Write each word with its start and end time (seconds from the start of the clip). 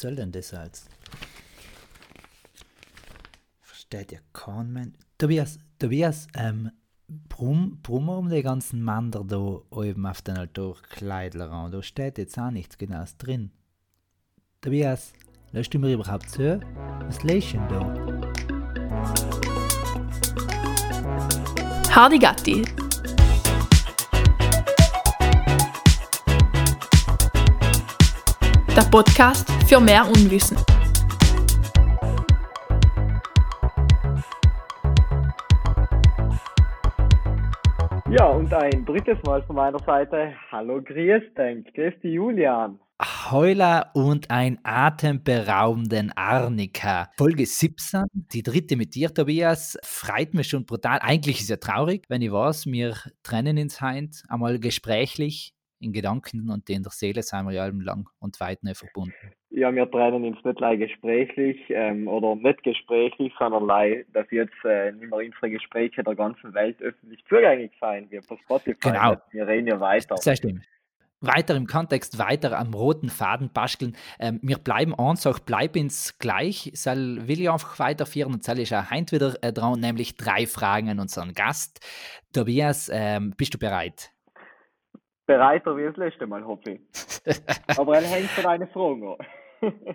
Soll 0.00 0.16
denn 0.16 0.32
das 0.32 0.54
als? 0.54 0.86
Versteht 3.60 4.12
ja 4.12 4.18
kein 4.32 4.72
Mensch. 4.72 4.96
Tobias, 5.18 5.58
Tobias, 5.78 6.26
ähm, 6.34 6.70
Brumm, 7.28 7.80
Brummer 7.82 8.16
um 8.16 8.30
die 8.30 8.42
ganzen 8.42 8.82
Mander 8.82 9.24
da 9.24 9.36
oben 9.36 10.06
auf 10.06 10.22
den 10.22 10.38
Altarkleidler 10.38 11.50
Da 11.70 11.82
steht 11.82 12.16
jetzt 12.16 12.38
auch 12.38 12.50
nichts 12.50 12.78
Genaues 12.78 13.18
drin. 13.18 13.50
Tobias, 14.62 15.12
lässt 15.52 15.74
du 15.74 15.78
mir 15.78 15.92
überhaupt 15.92 16.30
zu? 16.30 16.58
Was 17.00 17.22
du 17.52 17.58
denn 17.58 17.68
da? 17.68 17.80
Hardy 21.94 22.18
Gatti. 22.18 22.64
Der 28.74 28.82
Podcast 28.90 29.59
für 29.70 29.78
mehr 29.78 30.04
Unwissen. 30.04 30.56
Ja, 38.10 38.26
und 38.30 38.52
ein 38.52 38.84
drittes 38.84 39.22
Mal 39.22 39.44
von 39.44 39.54
meiner 39.54 39.78
Seite. 39.78 40.34
Hallo, 40.50 40.82
grüß 40.82 41.22
dich. 41.38 41.72
Grüß 41.72 42.00
dich, 42.02 42.14
Julian. 42.14 42.80
Heuler 43.30 43.92
und 43.94 44.28
ein 44.28 44.58
atemberaubenden 44.64 46.10
Arnika. 46.16 47.08
Folge 47.16 47.46
17, 47.46 48.06
die 48.12 48.42
dritte 48.42 48.76
mit 48.76 48.96
dir, 48.96 49.14
Tobias. 49.14 49.78
Freut 49.84 50.34
mich 50.34 50.48
schon 50.48 50.66
brutal. 50.66 50.98
Eigentlich 51.00 51.36
ist 51.36 51.44
es 51.44 51.50
ja 51.50 51.56
traurig, 51.58 52.06
wenn 52.08 52.22
ich 52.22 52.32
weiß, 52.32 52.66
wir 52.66 52.96
trennen 53.22 53.56
ins 53.56 53.80
Heint, 53.80 54.24
einmal 54.28 54.58
gesprächlich, 54.58 55.54
in 55.78 55.92
Gedanken 55.92 56.50
und 56.50 56.68
in 56.68 56.82
der 56.82 56.90
Seele 56.90 57.22
sind 57.22 57.46
wir 57.46 57.52
ja 57.52 57.66
lang 57.66 58.08
und 58.18 58.40
weit 58.40 58.64
nicht 58.64 58.76
verbunden. 58.76 59.14
Ja, 59.52 59.74
wir 59.74 59.90
trennen 59.90 60.24
uns 60.24 60.44
nicht 60.44 60.60
leider 60.60 60.86
gesprächlich 60.86 61.58
ähm, 61.70 62.06
oder 62.06 62.36
nicht 62.36 62.62
gesprächlich, 62.62 63.32
sondern 63.36 63.66
leider, 63.66 64.04
dass 64.12 64.30
jetzt 64.30 64.54
äh, 64.64 64.92
nicht 64.92 65.10
mehr 65.10 65.18
unsere 65.18 65.50
Gespräche 65.50 66.04
der 66.04 66.14
ganzen 66.14 66.54
Welt 66.54 66.80
öffentlich 66.80 67.24
zugänglich 67.28 67.72
sein, 67.80 68.08
Spotify. 68.44 68.74
Genau. 68.80 69.16
Wir 69.32 69.48
reden 69.48 69.66
ja 69.66 69.80
weiter. 69.80 70.16
Sehr 70.18 70.36
stimmt. 70.36 70.64
Weiter 71.20 71.54
im 71.56 71.66
Kontext, 71.66 72.18
weiter 72.18 72.56
am 72.58 72.72
roten 72.72 73.10
Faden 73.10 73.50
basteln. 73.52 73.96
Ähm, 74.20 74.38
wir 74.42 74.56
bleiben 74.56 74.94
eins, 74.94 75.26
auch 75.26 75.40
bleib 75.40 75.74
ins 75.76 76.16
gleich. 76.18 76.70
Soll 76.74 77.28
will 77.28 77.40
ich 77.40 77.50
einfach 77.50 77.78
weiterführen 77.78 78.32
und 78.32 78.44
soll 78.44 78.60
ich 78.60 78.74
auch 78.74 78.88
heint 78.88 79.10
wieder 79.10 79.34
äh, 79.42 79.52
dran, 79.52 79.80
nämlich 79.80 80.16
drei 80.16 80.46
Fragen 80.46 80.88
an 80.88 81.00
unseren 81.00 81.34
Gast. 81.34 81.84
Tobias, 82.32 82.88
ähm, 82.92 83.34
bist 83.36 83.52
du 83.52 83.58
bereit? 83.58 84.12
Bereiter 85.26 85.76
wie 85.76 85.84
das 85.84 85.96
letzte 85.96 86.26
Mal, 86.26 86.44
hoffe 86.44 86.70
ich. 86.70 86.80
Aber 87.78 87.96
er 87.96 88.02
hängt 88.02 88.30
von 88.30 88.44
deinen 88.44 88.68
Fragen 88.68 89.08
an. 89.08 89.16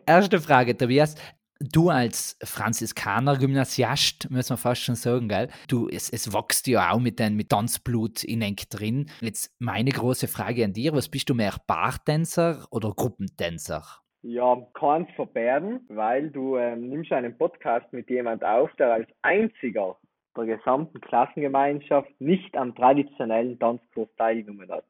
Erste 0.05 0.39
Frage, 0.39 0.77
Tobias. 0.77 1.15
Du 1.59 1.89
als 1.89 2.37
Franziskaner-Gymnasiast, 2.43 4.29
muss 4.29 4.49
man 4.49 4.57
fast 4.57 4.81
schon 4.83 4.95
sagen, 4.95 5.29
gell? 5.29 5.47
Du, 5.69 5.87
es, 5.87 6.09
es 6.09 6.33
wächst 6.33 6.67
ja 6.67 6.91
auch 6.91 6.99
mit, 6.99 7.17
den, 7.17 7.35
mit 7.35 7.49
Tanzblut 7.49 8.25
in 8.25 8.41
eng 8.41 8.57
drin. 8.69 9.09
Jetzt 9.21 9.55
meine 9.59 9.91
große 9.91 10.27
Frage 10.27 10.65
an 10.65 10.73
dir: 10.73 10.93
Was 10.93 11.07
bist 11.07 11.29
du 11.29 11.33
mehr, 11.33 11.55
Bartänzer 11.65 12.67
oder 12.71 12.91
Gruppentänzer? 12.91 13.83
Ja, 14.21 14.57
keins 14.73 15.07
verbergen, 15.15 15.81
weil 15.87 16.29
du 16.29 16.57
ähm, 16.57 16.89
nimmst 16.89 17.11
einen 17.11 17.37
Podcast 17.37 17.91
mit 17.93 18.09
jemand 18.09 18.43
auf, 18.43 18.69
der 18.77 18.91
als 18.91 19.07
einziger 19.21 19.97
der 20.35 20.57
gesamten 20.57 20.99
Klassengemeinschaft 20.99 22.09
nicht 22.19 22.57
am 22.57 22.75
traditionellen 22.75 23.57
Tanzkurs 23.59 24.09
teilgenommen 24.17 24.69
hat. 24.69 24.85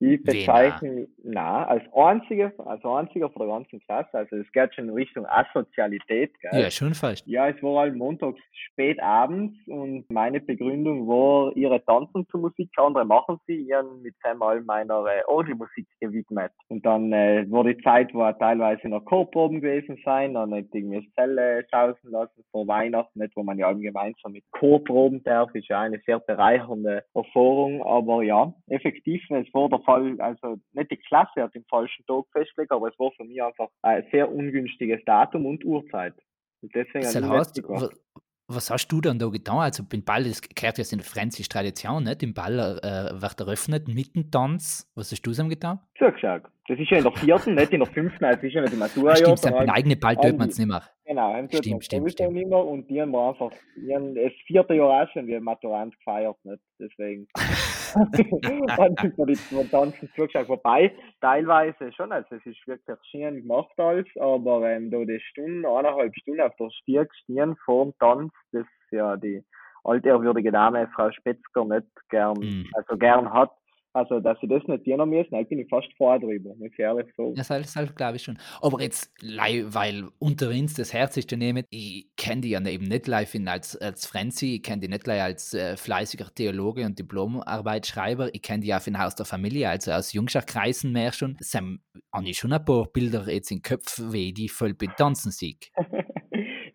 Ich 0.00 0.22
bezeichne, 0.22 1.08
na, 1.24 1.66
als 1.66 1.82
einziger, 1.92 2.52
als 2.58 2.84
einziger 2.84 3.30
von 3.30 3.46
der 3.46 3.56
ganzen 3.56 3.80
Klasse, 3.80 4.14
also 4.14 4.36
es 4.36 4.50
geht 4.52 4.72
schon 4.74 4.88
in 4.88 4.94
Richtung 4.94 5.26
Asozialität, 5.26 6.32
gell? 6.40 6.60
Ja, 6.60 6.70
schon 6.70 6.94
fast. 6.94 7.26
Ja, 7.26 7.48
es 7.48 7.60
war 7.62 7.80
halt 7.80 7.96
montags 7.96 8.40
spät 8.52 9.02
abends 9.02 9.56
und 9.66 10.04
meine 10.08 10.40
Begründung 10.40 11.08
war, 11.08 11.56
ihre 11.56 11.84
tanzen 11.84 12.26
zur 12.30 12.40
Musik, 12.40 12.70
andere 12.76 13.04
machen 13.04 13.40
sie, 13.46 13.56
ihren 13.56 14.00
mit 14.02 14.14
einmal 14.22 14.60
meiner 14.60 15.04
äh, 15.06 15.24
Orgelmusik 15.26 15.88
gewidmet. 16.00 16.52
Und 16.68 16.86
dann 16.86 17.12
äh, 17.12 17.44
war 17.50 17.64
die 17.64 17.78
Zeit, 17.78 18.14
wo 18.14 18.22
er 18.22 18.38
teilweise 18.38 18.88
noch 18.88 19.04
Chorproben 19.04 19.60
gewesen 19.60 19.98
sein, 20.04 20.34
dann 20.34 20.52
hätte 20.52 20.78
ich 20.78 20.84
mir 20.84 21.02
Zelle 21.16 21.66
sausen 21.72 22.12
lassen 22.12 22.44
vor 22.52 22.68
Weihnachten, 22.68 23.18
nicht, 23.18 23.34
wo 23.34 23.42
man 23.42 23.58
ja 23.58 23.72
gemeinsam 23.72 24.32
mit 24.32 24.44
Chorproben 24.52 25.24
darf, 25.24 25.52
ist 25.54 25.68
ja 25.68 25.80
eine 25.80 25.98
sehr 26.06 26.20
bereichernde 26.20 27.02
Erfahrung, 27.14 27.82
aber 27.82 28.22
ja, 28.22 28.54
effektiv, 28.68 29.22
es 29.30 29.52
war 29.52 29.68
der 29.68 29.80
Fall, 29.88 30.20
also 30.20 30.56
nicht 30.72 30.90
die 30.90 30.96
Klasse 30.96 31.42
hat 31.42 31.54
den 31.54 31.64
falschen 31.64 32.04
Tag 32.06 32.24
festgelegt, 32.32 32.72
aber 32.72 32.88
es 32.88 32.98
war 32.98 33.10
für 33.12 33.24
mich 33.24 33.42
einfach 33.42 33.68
ein 33.82 34.04
sehr 34.12 34.30
ungünstiges 34.30 35.00
Datum 35.06 35.46
und 35.46 35.64
Uhrzeit. 35.64 36.14
Und 36.62 36.74
deswegen 36.74 37.04
Das 37.04 37.14
heißt, 37.14 37.62
wa- 37.68 37.90
was 38.50 38.70
hast 38.70 38.88
du 38.88 39.00
dann 39.02 39.18
da 39.18 39.28
getan? 39.28 39.58
Also, 39.58 39.84
beim 39.86 40.02
Ball, 40.02 40.24
das 40.24 40.40
gehört 40.40 40.78
jetzt 40.78 40.92
in 40.92 40.98
die 41.00 41.04
französische 41.04 41.50
Tradition, 41.50 42.04
nicht? 42.04 42.22
Im 42.22 42.32
Ball 42.32 42.58
äh, 42.82 43.20
wird 43.20 43.40
eröffnet 43.40 43.88
mit 43.88 44.14
dem 44.16 44.30
Tanz. 44.30 44.90
Was 44.94 45.12
hast 45.12 45.22
du 45.22 45.32
dann 45.32 45.48
getan? 45.50 45.80
zugeschaut. 45.98 46.42
Das 46.66 46.78
ist 46.78 46.90
ja 46.90 46.98
in 46.98 47.04
der 47.04 47.12
vierten, 47.12 47.54
nicht 47.54 47.72
in 47.72 47.80
der 47.80 47.88
fünften, 47.90 48.24
also 48.24 48.46
ist 48.46 48.52
ja 48.52 48.60
nicht 48.62 48.72
im 48.74 48.82
Ah, 48.82 48.86
Matura-Jahr. 48.86 49.16
stimmt, 49.16 49.38
sondern 49.38 49.66
sein 49.66 49.70
eigene 49.74 49.96
Ball 49.96 50.16
tut 50.16 50.36
man 50.38 50.48
es 50.48 50.58
nicht 50.58 50.66
mehr. 50.68 50.82
Genau, 51.08 51.32
haben 51.32 51.48
tut 51.48 51.64
Stimmt, 51.64 51.84
stimmt, 51.86 52.12
stimmt. 52.12 52.34
nicht 52.34 52.48
mehr 52.48 52.62
und 52.62 52.86
die 52.90 53.00
haben 53.00 53.12
wir 53.12 53.28
einfach, 53.30 53.50
die 53.76 53.94
haben 53.94 54.14
das 54.14 54.30
vierte 54.46 54.74
Jahr 54.74 55.02
auch 55.04 55.08
schon 55.10 55.26
wie 55.26 55.36
ein 55.36 55.42
Maturant 55.42 55.96
gefeiert, 55.96 56.36
nicht? 56.44 56.62
Deswegen 56.78 57.26
haben 57.34 58.94
sie 59.00 59.12
mir 59.16 59.26
die 59.64 59.68
Tanzen 59.70 60.10
zugeschaut. 60.14 60.50
Wobei, 60.50 60.92
teilweise 61.22 61.90
schon, 61.94 62.12
also 62.12 62.34
es 62.34 62.44
ist 62.44 62.66
wirklich 62.66 62.98
schön 63.10 63.40
gemacht 63.40 63.72
alles, 63.78 64.06
aber 64.20 64.68
ähm, 64.70 64.90
da 64.90 64.98
die 65.02 65.18
Stunde, 65.30 65.66
eineinhalb 65.66 66.14
Stunden 66.16 66.42
auf 66.42 66.54
der 66.56 66.68
Stieg 66.82 67.08
stehen 67.22 67.56
vor 67.64 67.86
dem 67.86 67.94
Tanz, 67.98 68.32
das 68.52 68.66
ja 68.90 69.16
die 69.16 69.42
altehrwürdige 69.84 70.52
Dame 70.52 70.88
Frau 70.94 71.10
Spetzger 71.10 71.64
nicht 71.64 71.86
gern, 72.10 72.36
Mhm. 72.38 72.66
also 72.74 72.98
gern 72.98 73.32
hat. 73.32 73.50
Also, 73.98 74.20
dass 74.20 74.38
sie 74.40 74.46
das 74.46 74.62
nicht 74.68 74.86
dienen 74.86 75.10
müssen, 75.10 75.32
da 75.32 75.42
bin 75.42 75.58
ich 75.58 75.68
fast 75.68 75.88
froh 75.96 76.16
drüber, 76.18 76.54
muss 76.54 76.70
ich 76.70 76.78
ehrlich 76.78 77.08
sagen. 77.16 77.34
Ja, 77.34 77.42
das, 77.42 77.72
das 77.72 77.94
glaube 77.96 78.16
ich 78.16 78.22
schon. 78.22 78.38
Aber 78.60 78.80
jetzt, 78.80 79.12
weil 79.20 80.04
unter 80.20 80.50
uns 80.50 80.74
das 80.74 80.92
Herz 80.92 81.16
ist 81.16 81.32
daneben, 81.32 81.64
ich 81.70 82.06
kenne 82.16 82.42
die 82.42 82.50
ja 82.50 82.64
eben 82.64 82.84
nicht 82.84 83.08
live 83.08 83.34
in 83.34 83.48
als, 83.48 83.76
als 83.76 84.06
Franzi, 84.06 84.54
ich 84.56 84.62
kenne 84.62 84.82
die 84.82 84.88
nicht 84.88 85.02
gleich 85.02 85.20
als 85.20 85.52
äh, 85.52 85.76
fleißiger 85.76 86.32
Theologe 86.32 86.86
und 86.86 86.96
Diplomarbeitsschreiber, 86.96 88.32
ich 88.32 88.42
kenne 88.42 88.62
die 88.62 88.72
auch 88.72 88.80
von 88.80 89.00
Haus 89.00 89.16
der 89.16 89.26
Familie, 89.26 89.68
also 89.68 89.90
aus 89.90 90.12
Jungschaft-Kreisen 90.12 90.92
mehr 90.92 91.12
schon. 91.12 91.36
Sind 91.40 91.80
habe 92.12 92.28
ich 92.28 92.38
schon 92.38 92.52
ein 92.52 92.64
paar 92.64 92.86
Bilder 92.86 93.28
jetzt 93.28 93.50
im 93.50 93.62
Kopf, 93.62 94.00
wie 94.12 94.32
die 94.32 94.48
voll 94.48 94.74
betanzen 94.74 95.32
sehe. 95.32 95.56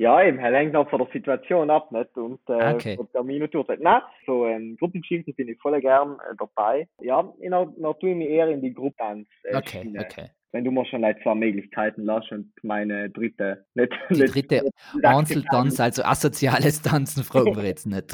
ja, 0.04 0.24
eben, 0.24 0.38
hängt 0.40 0.76
auch 0.76 0.90
von 0.90 1.00
der 1.00 1.08
Situation 1.14 1.70
ab, 1.70 1.92
nicht? 1.92 2.16
Und 2.18 2.40
äh, 2.50 2.74
Okay. 2.74 2.96
von 2.98 3.08
der 3.14 3.24
Minuturzeit. 3.24 3.80
Nein, 3.80 4.02
so 4.26 4.46
ähm, 4.46 4.76
Gruppengeschichten 4.80 5.34
bin 5.36 5.48
ich 5.50 5.60
voll 5.62 5.80
gern 5.82 6.18
äh, 6.30 6.36
dabei. 6.38 6.88
Ja, 7.02 7.24
noch, 7.50 7.76
noch 7.78 7.94
tue 8.00 8.12
ich 8.12 8.16
mich 8.18 8.30
eher 8.30 8.48
in 8.50 8.62
die 8.62 8.74
Gruppentanz. 8.74 9.28
Äh, 9.44 9.58
Okay, 9.58 9.82
Schiene. 9.84 10.00
okay. 10.02 10.26
Wenn 10.52 10.64
du 10.66 10.70
mir 10.72 10.86
schon 10.86 11.02
like, 11.02 11.20
zwei 11.24 11.34
Möglichkeiten 11.34 12.04
lässt 12.06 12.32
und 12.32 12.52
meine 12.62 13.10
dritte 13.10 13.66
nicht. 13.74 13.92
Die 14.12 14.22
nicht- 14.22 14.36
dritte 14.36 14.70
Einzeltanz, 15.04 15.80
also 15.80 16.04
asoziales 16.04 16.82
Tanzen, 16.84 17.24
fragen 17.24 17.56
wir 17.56 17.64
jetzt 17.64 17.88
nicht. 17.88 18.14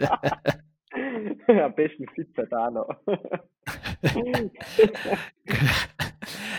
Am 1.64 1.74
besten 1.74 2.06
sitzen 2.16 2.46
da 2.50 2.70
noch. 2.70 2.88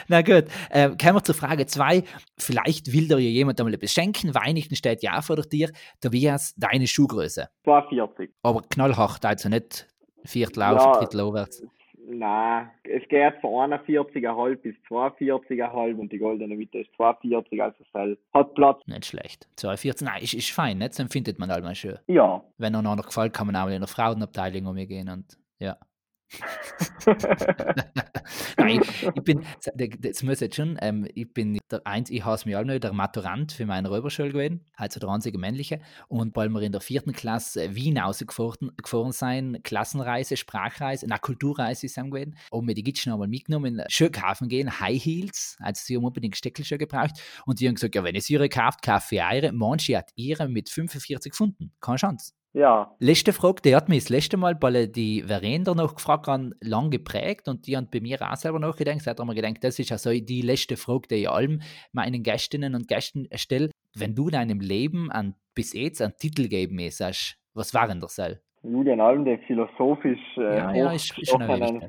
Na 0.07 0.21
gut, 0.21 0.45
äh, 0.69 0.89
kommen 0.89 1.15
wir 1.15 1.23
zur 1.23 1.35
Frage 1.35 1.65
2. 1.65 2.03
Vielleicht 2.37 2.91
will 2.91 3.07
dir 3.07 3.19
ja 3.19 3.29
jemand 3.29 3.59
einmal 3.59 3.73
etwas 3.73 3.93
schenken. 3.93 4.35
Weihnachten 4.35 4.75
steht 4.75 5.03
ja 5.03 5.17
auch 5.19 5.23
vor 5.23 5.37
Tür. 5.37 5.69
Tobias, 6.01 6.53
deine 6.57 6.87
Schuhgröße. 6.87 7.47
240. 7.63 8.31
Aber 8.43 8.61
knallhart, 8.69 9.23
also 9.25 9.49
nicht 9.49 9.87
Viertel 10.25 10.63
auf, 10.63 10.81
Ja. 10.81 10.91
Drittel 10.99 11.21
aufwärts. 11.21 11.63
Nein, 12.07 12.69
es 12.83 13.07
geht 13.09 13.35
von 13.41 13.71
41,5 13.71 14.55
bis 14.57 14.75
42,5 14.89 15.99
und 15.99 16.11
die 16.11 16.17
goldene 16.17 16.55
Mitte 16.55 16.79
ist 16.79 16.89
42, 16.95 17.61
also 17.61 17.77
es 17.79 17.93
halt- 17.93 18.19
hat 18.33 18.53
Platz. 18.55 18.81
Nicht 18.87 19.05
schlecht. 19.05 19.47
2,14, 19.57 20.05
nein, 20.05 20.21
ist, 20.23 20.33
ist 20.33 20.51
fein, 20.51 20.79
nicht? 20.79 20.93
So 20.93 21.03
empfindet 21.03 21.37
man 21.39 21.51
halt 21.51 21.63
mal 21.63 21.75
schön. 21.75 21.97
Ja. 22.07 22.43
Wenn 22.57 22.73
er 22.73 22.81
noch 22.81 22.97
gefällt, 23.05 23.33
kann 23.33 23.47
man 23.47 23.55
auch 23.55 23.67
in 23.67 23.79
der 23.79 23.87
Frauenabteilung 23.87 24.65
umgehen 24.65 25.09
und 25.09 25.37
ja. 25.59 25.77
Nein, 28.57 28.81
ich 29.15 29.23
bin, 29.23 29.45
das 29.99 30.23
muss 30.23 30.39
jetzt 30.39 30.55
schon, 30.55 30.77
ähm, 30.81 31.07
ich 31.13 31.33
bin 31.33 31.59
der 31.69 31.85
eins, 31.85 32.09
ich 32.09 32.23
hasse 32.23 32.47
mich 32.47 32.55
auch 32.55 32.63
noch, 32.63 32.79
der 32.79 32.93
Maturant 32.93 33.51
für 33.51 33.65
meine 33.65 33.89
Räuberschule 33.89 34.31
gewesen, 34.31 34.65
also 34.75 34.99
der 34.99 35.09
einzige 35.09 35.37
männliche. 35.37 35.79
Und 36.07 36.35
weil 36.35 36.49
wir 36.49 36.61
in 36.61 36.71
der 36.71 36.81
vierten 36.81 37.13
Klasse 37.13 37.75
Wien 37.75 37.97
rausgefahren 37.97 38.71
gefahren 38.81 39.11
sein, 39.11 39.59
Klassenreise, 39.63 40.37
Sprachreise, 40.37 41.05
na 41.07 41.17
Kulturreise 41.17 41.85
ist 41.85 41.97
es 41.97 42.03
gewesen, 42.03 42.35
und 42.49 42.65
mir 42.65 42.75
die 42.75 42.83
Gitschen 42.83 43.11
einmal 43.11 43.27
mitgenommen, 43.27 43.81
schön 43.87 44.11
kaufen 44.11 44.47
gehen, 44.47 44.79
High 44.79 45.03
Heels, 45.03 45.57
also 45.59 45.81
sie 45.83 45.97
haben 45.97 46.05
unbedingt 46.05 46.35
Steckelschuhe 46.37 46.77
gebraucht. 46.77 47.21
Und 47.45 47.59
die 47.59 47.67
haben 47.67 47.75
gesagt, 47.75 47.95
ja, 47.95 48.03
wenn 48.03 48.15
es 48.15 48.29
ihre 48.29 48.49
kauft, 48.49 48.81
kaufe 48.81 49.15
ich 49.15 49.21
ihre. 49.21 49.51
Manche 49.51 49.97
hat 49.97 50.11
ihre 50.15 50.47
mit 50.47 50.69
45 50.69 51.33
Pfunden, 51.33 51.71
keine 51.79 51.97
Chance. 51.97 52.33
Ja. 52.53 52.93
Letzte 52.99 53.31
Frage, 53.31 53.61
die 53.63 53.75
hat 53.75 53.87
mich 53.87 54.03
das 54.03 54.09
letzte 54.09 54.35
Mal 54.37 54.55
bei 54.55 54.85
die 54.85 55.23
Verena 55.23 55.73
noch 55.73 55.95
gefragt, 55.95 56.27
haben, 56.27 56.53
lang 56.59 56.89
geprägt 56.89 57.47
und 57.47 57.65
die 57.65 57.77
haben 57.77 57.87
bei 57.91 58.01
mir 58.01 58.21
auch 58.21 58.35
selber 58.35 58.59
nachgedacht. 58.59 58.99
Da 59.05 59.11
hat 59.11 59.25
mir 59.25 59.35
gedacht, 59.35 59.63
das 59.63 59.79
ist 59.79 59.89
ja 59.89 59.97
so 59.97 60.09
die 60.11 60.41
letzte 60.41 60.75
Frage, 60.75 61.07
die 61.09 61.15
ich 61.15 61.29
allem 61.29 61.61
meinen 61.93 62.23
Gästinnen 62.23 62.75
und 62.75 62.87
Gästen 62.87 63.27
stelle. 63.35 63.69
Wenn 63.95 64.15
du 64.15 64.29
deinem 64.29 64.59
Leben 64.59 65.09
an, 65.11 65.35
bis 65.55 65.73
jetzt 65.73 66.01
einen 66.01 66.15
Titel 66.17 66.47
geben 66.49 66.75
müsstest, 66.75 67.37
was 67.53 67.73
waren 67.73 68.01
das? 68.01 68.19
Julian 68.63 68.99
Alm, 69.01 69.25
der 69.25 69.39
philosophisch 69.39 70.19
äh, 70.37 70.41
Ja, 70.57 70.73
ja, 70.73 70.91
ist- 70.91 71.17
ist. 71.17 71.31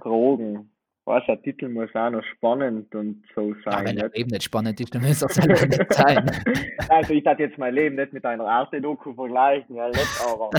Drogen. 0.01 0.71
Weißt, 1.05 1.27
der 1.27 1.43
Titel 1.43 1.69
muss 1.69 1.91
auch 1.95 2.11
noch 2.11 2.23
spannend 2.23 2.95
und 2.95 3.25
so 3.35 3.55
Ja, 3.65 3.73
sein. 3.73 3.87
wenn 3.87 3.97
nicht? 3.97 4.17
Leben 4.17 4.31
nicht 4.31 4.45
spannend 4.45 4.81
ist, 4.81 4.95
dann 4.95 5.03
muss 5.03 5.21
es 5.21 5.35
selber 5.35 5.67
nicht 5.67 5.93
sein. 5.93 6.31
also 6.89 7.13
ich 7.13 7.25
darf 7.25 7.41
jetzt 7.41 7.59
mein 7.59 7.75
Leben 7.75 7.97
nicht 7.97 8.13
mit 8.13 8.25
einer 8.25 8.47
Arte-Doku 8.47 9.13
vergleichen, 9.15 9.75
ja, 9.75 9.89
nicht, 9.89 10.25
aber 10.25 10.51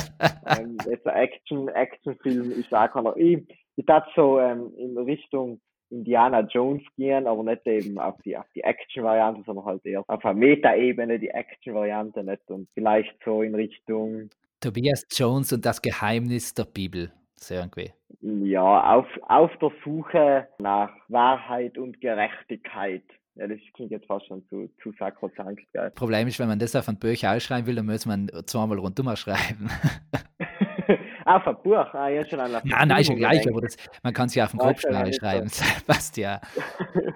ähm, 0.60 0.78
jetzt 0.90 1.07
ein 1.07 1.16
Action, 1.16 1.69
Actionfilm 1.69 2.51
ist 2.51 2.74
auch 2.74 2.92
keiner. 2.92 3.16
Ich, 3.16 3.40
ich 3.78 3.86
darf 3.86 4.06
so 4.16 4.40
ähm, 4.40 4.74
in 4.78 4.98
Richtung 4.98 5.62
Indiana 5.90 6.42
Jones 6.42 6.81
gehen, 6.98 7.25
aber 7.28 7.44
nicht 7.44 7.66
eben 7.66 7.98
auf 8.00 8.16
die, 8.25 8.36
auf 8.36 8.48
die 8.54 8.62
Action-Variante, 8.62 9.44
sondern 9.46 9.66
halt 9.66 9.86
eher 9.86 10.04
auf 10.07 10.25
einer 10.25 10.34
Meta-Ebene 10.34 11.19
die 11.19 11.30
Action-Variante 11.30 12.24
nicht 12.24 12.50
und 12.50 12.68
vielleicht 12.74 13.16
so 13.24 13.44
in 13.44 13.56
Richtung 13.56 14.30
Tobias 14.60 15.06
Jones 15.12 15.51
und 15.54 15.66
das 15.66 15.81
Geheimnis 15.81 16.54
der 16.54 16.63
Bibel. 16.63 17.12
So 17.44 17.56
irgendwie. 17.56 17.92
ja, 18.22 18.95
auf, 18.95 19.07
auf 19.28 19.51
der 19.62 19.72
Suche 19.84 20.48
nach 20.60 20.92
Wahrheit 21.10 21.78
und 21.78 22.00
Gerechtigkeit. 22.01 23.04
Ja, 23.36 23.48
das 23.48 23.60
klingt 23.74 23.92
jetzt 23.92 24.06
fast 24.06 24.28
schon 24.28 24.48
zu, 24.48 24.69
zu 24.81 24.92
sakrosankt, 25.00 25.63
gell? 25.74 25.90
Problem 25.92 26.28
ist, 26.28 26.40
wenn 26.40 26.48
man 26.48 26.60
das 26.60 26.75
auf 26.75 26.88
ein 26.88 27.00
Buch 27.00 27.24
ausschreiben 27.24 27.66
will, 27.66 27.75
dann 27.75 27.88
muss 27.88 28.06
man 28.06 28.30
zweimal 28.45 28.78
rundum 28.78 29.13
schreiben. 29.16 29.69
auf 31.25 31.48
ein 31.48 31.56
Buch, 31.63 31.94
ah, 31.94 32.10
ja, 32.10 32.25
schon 32.25 32.40
an 32.40 32.51
nein, 32.51 32.62
nein, 32.63 33.04
Verfilmung 33.04 33.18
gleich, 33.18 33.48
aber 33.48 33.62
das, 33.62 33.78
man 34.04 34.13
kann 34.13 34.28
es 34.28 34.36
ja 34.36 34.46
auf 34.46 34.51
den 34.51 34.60
Ja, 34.60 34.68
Kopf 34.68 34.84
ist 34.84 34.92
ja 34.92 35.04
nicht 35.04 35.19
schreiben. 35.19 35.46
Das 35.48 35.84
passt 35.88 36.18
ja. 36.18 36.42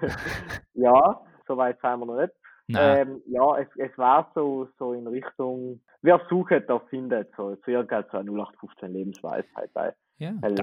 ja, 0.74 1.20
soweit 1.46 1.80
sind 1.80 2.00
wir 2.00 2.06
noch 2.06 2.20
nicht. 2.20 2.32
Ähm, 2.76 3.22
ja, 3.26 3.58
es, 3.58 3.68
es 3.78 3.96
war 3.96 4.30
so, 4.34 4.68
so 4.78 4.92
in 4.92 5.06
Richtung, 5.06 5.80
wer 6.02 6.20
sucht, 6.28 6.50
der 6.68 6.80
findet, 6.90 7.30
so 7.36 7.56
circa 7.64 8.04
so 8.12 8.18
eine 8.18 8.30
0815 8.30 8.92
Lebensweisheit. 8.92 9.70
Weil, 9.74 9.94
ja, 10.18 10.32
weil- 10.40 10.54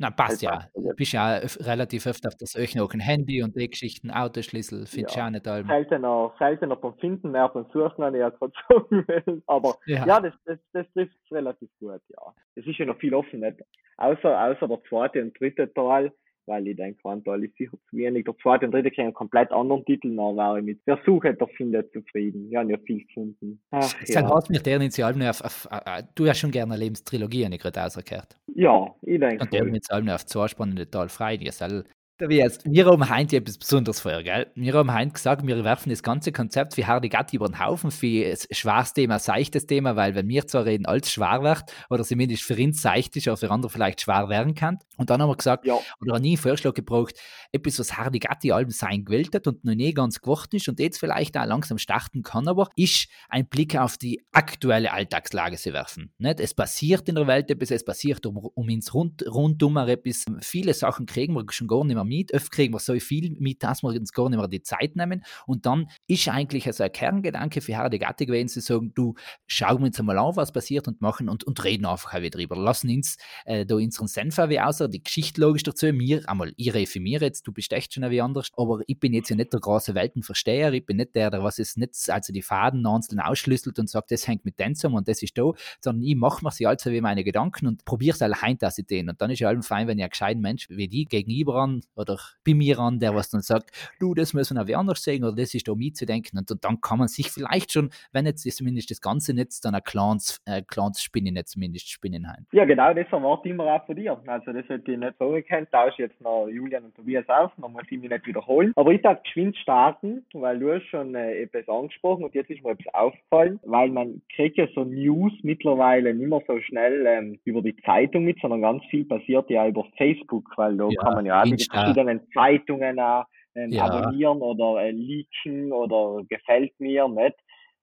na, 0.00 0.10
passt 0.10 0.42
ja. 0.42 0.60
Du 0.76 0.94
bist 0.94 1.12
ja 1.12 1.38
relativ 1.58 2.06
oft 2.06 2.24
auf 2.24 2.34
das 2.38 2.54
ein 2.94 3.00
Handy 3.00 3.42
und 3.42 3.56
die 3.56 3.68
Geschichten, 3.68 4.12
Autoschlüssel, 4.12 4.86
findest 4.86 5.16
du 5.16 5.18
Ja. 5.20 5.26
auch 5.26 5.30
nicht 5.30 5.48
allem. 5.48 5.66
Seltener, 5.66 6.32
seltener 6.38 6.76
beim 6.76 6.94
Finden, 6.98 7.32
mehr 7.32 7.48
beim 7.48 7.66
Suchen, 7.72 8.04
habe 8.04 8.16
ich 8.16 8.20
ja 8.20 8.28
gerade 8.30 8.52
sagen. 9.26 9.42
Aber 9.48 9.74
Ja. 9.86 10.06
ja, 10.06 10.20
das, 10.20 10.34
das, 10.44 10.58
das 10.72 10.86
trifft 10.92 11.16
es 11.24 11.32
relativ 11.32 11.68
gut, 11.80 12.00
ja. 12.10 12.32
Es 12.54 12.64
ist 12.64 12.78
ja 12.78 12.86
noch 12.86 12.98
viel 12.98 13.12
offen, 13.12 13.40
nicht? 13.40 13.58
Außer, 13.96 14.40
außer 14.40 14.68
der 14.68 14.80
zweite 14.88 15.20
und 15.20 15.40
dritte 15.40 15.72
Teil, 15.74 16.12
weil 16.48 16.66
ich 16.66 16.76
denke, 16.76 17.00
Teil 17.24 17.44
ist 17.44 17.56
sicher 17.56 17.76
zu 17.90 17.96
wenig. 17.96 18.24
Der 18.24 18.36
zweite 18.38 18.66
und 18.66 18.72
dritte 18.72 18.90
kriegen 18.90 19.06
einen 19.08 19.14
komplett 19.14 19.52
anderen 19.52 19.84
Titel, 19.84 20.14
dann 20.16 20.36
war 20.36 20.58
ich 20.58 20.64
mit 20.64 20.80
Wer 20.86 20.98
sucht, 21.04 21.24
der 21.24 21.48
findet 21.56 21.92
zufrieden. 21.92 22.50
Wir 22.50 22.58
haben 22.58 22.70
ja 22.70 22.78
viel 22.78 23.04
gefunden. 23.06 23.60
Ach, 23.70 23.82
Sag, 24.04 24.24
ja. 24.24 24.34
hast 24.34 24.50
mir 24.50 24.60
der 24.60 24.76
Initial 24.76 25.14
auf, 25.28 25.42
auf, 25.42 25.68
auf, 25.70 25.82
du 26.14 26.28
hast 26.28 26.38
schon 26.38 26.50
gerne 26.50 26.72
eine 26.74 26.82
Lebenstrilogie, 26.82 27.44
habe 27.44 27.54
ich 27.54 27.60
gerade 27.60 27.84
ausgekehrt. 27.84 28.36
ja, 28.54 28.86
ich 29.02 29.20
denke 29.20 29.42
Und 29.42 29.52
der 29.52 29.60
voll. 29.60 29.68
Initial 29.68 30.10
auf 30.10 30.26
zwei 30.26 30.48
spannende 30.48 30.90
Teile 30.90 31.08
frei, 31.08 31.36
die 31.36 31.50
soll. 31.50 31.84
Tobias, 32.20 32.58
wir 32.64 32.84
haben 32.84 33.08
heute 33.08 33.36
etwas 33.36 33.58
Besonderes 33.58 34.00
vor, 34.00 34.24
gell? 34.24 34.50
Wir 34.56 34.74
haben 34.74 34.92
heute 34.92 35.10
gesagt, 35.10 35.46
wir 35.46 35.62
werfen 35.62 35.90
das 35.90 36.02
ganze 36.02 36.32
Konzept 36.32 36.74
für 36.74 36.84
Hardy 36.84 37.08
Gatti 37.08 37.36
über 37.36 37.46
den 37.46 37.60
Haufen, 37.60 37.92
für 37.92 38.26
ein 38.32 38.36
schwaches 38.50 38.92
Thema, 38.92 39.20
seichtes 39.20 39.66
Thema, 39.66 39.94
weil 39.94 40.16
wenn 40.16 40.26
wir 40.26 40.44
zwar 40.48 40.64
reden, 40.64 40.84
alles 40.86 41.12
schwer 41.12 41.44
wird, 41.44 41.72
oder 41.90 42.02
zumindest 42.02 42.42
für 42.42 42.56
uns 42.56 42.82
seicht 42.82 43.14
ist, 43.14 43.28
aber 43.28 43.36
für 43.36 43.52
andere 43.52 43.70
vielleicht 43.70 44.00
schwer 44.00 44.28
werden 44.28 44.56
kann. 44.56 44.78
Und 44.96 45.10
dann 45.10 45.22
haben 45.22 45.28
wir 45.28 45.36
gesagt, 45.36 45.64
Ja, 45.64 45.78
oder 46.00 46.14
habe 46.14 46.20
nie 46.20 46.30
einen 46.30 46.38
Vorschlag 46.38 46.74
gebraucht, 46.74 47.14
etwas, 47.52 47.78
was 47.78 47.96
Hardy 47.96 48.18
Gatti 48.18 48.50
Alben 48.50 48.72
sein 48.72 49.04
gewählt 49.04 49.32
hat 49.36 49.46
und 49.46 49.64
noch 49.64 49.76
nie 49.76 49.94
ganz 49.94 50.20
geworden 50.20 50.56
ist 50.56 50.68
und 50.68 50.80
jetzt 50.80 50.98
vielleicht 50.98 51.38
auch 51.38 51.46
langsam 51.46 51.78
starten 51.78 52.24
kann, 52.24 52.48
aber 52.48 52.68
ist 52.74 53.06
ein 53.28 53.48
Blick 53.48 53.76
auf 53.76 53.96
die 53.96 54.26
aktuelle 54.32 54.92
Alltagslage 54.92 55.56
zu 55.56 55.72
werfen. 55.72 56.12
Nicht? 56.18 56.40
Es 56.40 56.52
passiert 56.52 57.08
in 57.08 57.14
der 57.14 57.28
Welt 57.28 57.48
etwas, 57.48 57.70
es 57.70 57.84
passiert 57.84 58.26
um, 58.26 58.38
um 58.38 58.66
uns 58.66 58.92
rund, 58.92 59.24
rundum 59.24 59.76
etwas. 59.76 60.24
Viele 60.40 60.74
Sachen 60.74 61.06
kriegen 61.06 61.34
wir 61.34 61.44
schon 61.50 61.68
gar 61.68 61.84
nicht 61.84 61.94
mehr 61.94 62.07
mit. 62.08 62.34
Oft 62.34 62.50
kriegen 62.50 62.74
wir 62.74 62.78
so 62.78 62.98
viel 62.98 63.36
mit, 63.38 63.62
dass 63.62 63.82
wir 63.82 63.90
uns 63.90 64.12
gar 64.12 64.28
nicht 64.28 64.38
mehr 64.38 64.48
die 64.48 64.62
Zeit 64.62 64.96
nehmen. 64.96 65.24
Und 65.46 65.66
dann 65.66 65.88
ist 66.06 66.28
eigentlich 66.28 66.66
also 66.66 66.84
ein 66.84 66.92
Kerngedanke 66.92 67.60
für 67.60 67.76
Hardy 67.76 67.98
Gatti 67.98 68.26
gewesen, 68.26 68.48
zu 68.48 68.60
sagen, 68.60 68.92
du, 68.94 69.14
schauen 69.46 69.80
wir 69.80 69.86
uns 69.86 69.98
einmal 69.98 70.18
an, 70.18 70.36
was 70.36 70.52
passiert 70.52 70.88
und 70.88 71.00
machen 71.00 71.28
und, 71.28 71.44
und 71.44 71.62
reden 71.64 71.86
einfach 71.86 72.14
auch 72.14 72.30
drüber. 72.30 72.56
Lassen 72.56 72.90
uns 72.90 73.16
äh, 73.44 73.64
da 73.66 73.76
unseren 73.76 74.08
Senf 74.08 74.38
auch 74.38 74.48
wie 74.48 74.60
außer 74.60 74.88
die 74.88 75.02
Geschichte 75.02 75.40
logisch 75.40 75.62
dazu. 75.62 75.92
Mir, 75.92 76.22
einmal, 76.28 76.52
ich 76.56 76.72
mir 77.00 77.20
jetzt, 77.20 77.46
du 77.46 77.52
bist 77.52 77.72
echt 77.72 77.94
schon 77.94 78.08
wie 78.10 78.20
anders, 78.20 78.50
aber 78.56 78.80
ich 78.86 78.98
bin 78.98 79.12
jetzt 79.12 79.30
ja 79.30 79.36
nicht 79.36 79.52
der 79.52 79.60
große 79.60 79.94
Weltenversteher, 79.94 80.72
ich 80.72 80.84
bin 80.84 80.96
nicht 80.96 81.14
der, 81.14 81.30
der 81.30 81.42
was 81.42 81.58
es 81.58 81.76
nicht, 81.76 81.94
also 82.08 82.32
die 82.32 82.42
Faden 82.42 82.86
einzeln 82.86 83.20
ausschlüsselt 83.20 83.78
und 83.78 83.88
sagt, 83.88 84.10
das 84.10 84.26
hängt 84.26 84.44
mit 84.44 84.58
dem 84.58 84.74
zusammen 84.74 84.96
und 84.96 85.08
das 85.08 85.22
ist 85.22 85.36
da, 85.36 85.52
sondern 85.82 86.02
ich 86.04 86.16
mache 86.16 86.44
mir 86.44 86.50
sie 86.50 86.66
also 86.66 86.90
wie 86.90 87.00
meine 87.00 87.24
Gedanken 87.24 87.66
und 87.66 87.84
probiere 87.84 88.14
es 88.14 88.22
alle 88.22 88.40
heim, 88.40 88.58
dass 88.58 88.78
ich 88.78 88.86
den. 88.86 89.08
Und 89.08 89.20
dann 89.20 89.30
ist 89.30 89.40
ja 89.40 89.48
allem 89.48 89.62
fein, 89.62 89.86
wenn 89.86 89.98
ich 89.98 90.04
einen 90.04 90.10
gescheiten 90.10 90.42
Mensch 90.42 90.68
wie 90.70 90.88
die 90.88 91.04
gegenüber 91.04 91.56
an 91.56 91.82
oder 91.98 92.18
bei 92.46 92.54
mir 92.54 92.78
an, 92.78 92.98
der 92.98 93.14
was 93.14 93.30
dann 93.30 93.42
sagt, 93.42 93.70
du, 93.98 94.14
das 94.14 94.32
muss 94.32 94.50
man 94.50 94.62
auch 94.62 94.68
wie 94.68 94.76
anders 94.76 95.02
sehen 95.02 95.24
oder 95.24 95.36
das 95.36 95.54
ist 95.54 95.68
da 95.68 95.74
mitzudenken 95.74 96.38
und, 96.38 96.50
und 96.50 96.64
dann 96.64 96.80
kann 96.80 96.98
man 96.98 97.08
sich 97.08 97.30
vielleicht 97.30 97.72
schon, 97.72 97.90
wenn 98.12 98.26
jetzt 98.26 98.46
ist 98.46 98.58
zumindest 98.58 98.90
das 98.90 99.00
ganze 99.00 99.34
Netz, 99.34 99.60
dann 99.60 99.74
ein 99.74 99.82
kleines, 99.84 100.40
äh, 100.46 100.62
kleines 100.62 101.02
Spinnennetz 101.02 101.52
zumindest 101.52 101.90
spinnen 101.90 102.28
heim. 102.28 102.46
ja, 102.52 102.64
genau, 102.64 102.92
das 102.94 103.06
erwarte 103.10 103.48
ich 103.48 103.54
immer 103.54 103.64
auch 103.64 103.84
von 103.86 103.96
dir. 103.96 104.18
Also, 104.26 104.52
das 104.52 104.68
hätte 104.68 104.92
ich 104.92 104.98
nicht 104.98 105.14
so 105.18 105.30
gekannt. 105.30 105.68
Tausch 105.72 105.98
jetzt 105.98 106.20
noch 106.20 106.48
Julian 106.48 106.84
und 106.84 106.94
Tobias 106.94 107.28
auf, 107.28 107.50
dann 107.56 107.72
muss 107.72 107.82
ich 107.90 107.98
mich 107.98 108.10
nicht 108.10 108.26
wiederholen. 108.26 108.72
Aber 108.76 108.92
ich 108.92 109.02
darf 109.02 109.22
geschwind 109.22 109.56
starten, 109.56 110.24
weil 110.32 110.58
du 110.58 110.72
hast 110.72 110.86
schon 110.86 111.14
äh, 111.14 111.42
etwas 111.42 111.68
angesprochen 111.68 112.24
und 112.24 112.34
jetzt 112.34 112.50
ist 112.50 112.62
mir 112.62 112.70
etwas 112.70 112.94
aufgefallen, 112.94 113.60
weil 113.64 113.90
man 113.90 114.22
kriegt 114.34 114.56
ja 114.56 114.66
so 114.74 114.84
News 114.84 115.32
mittlerweile 115.42 116.14
nicht 116.14 116.28
mehr 116.28 116.42
so 116.46 116.60
schnell 116.60 117.06
ähm, 117.06 117.38
über 117.44 117.62
die 117.62 117.76
Zeitung 117.84 118.24
mit, 118.24 118.40
sondern 118.40 118.62
ganz 118.62 118.84
viel 118.86 119.04
passiert 119.04 119.50
ja 119.50 119.66
über 119.66 119.84
Facebook, 119.96 120.44
weil 120.56 120.76
da 120.76 120.88
Ja, 120.88 121.02
kann 121.02 121.14
man 121.14 121.26
ja 121.26 121.42
auch 121.42 121.46
Insta. 121.88 122.04
verschiedenen 122.04 122.28
Zeitungen 122.32 123.00
auch, 123.00 123.24
ähm, 123.54 123.70
Ja. 123.70 123.84
abonnieren 123.84 124.40
oder 124.40 124.82
äh, 124.82 124.90
leaken 124.90 125.72
oder 125.72 126.22
gefällt 126.28 126.72
mir 126.78 127.08
nicht. 127.08 127.36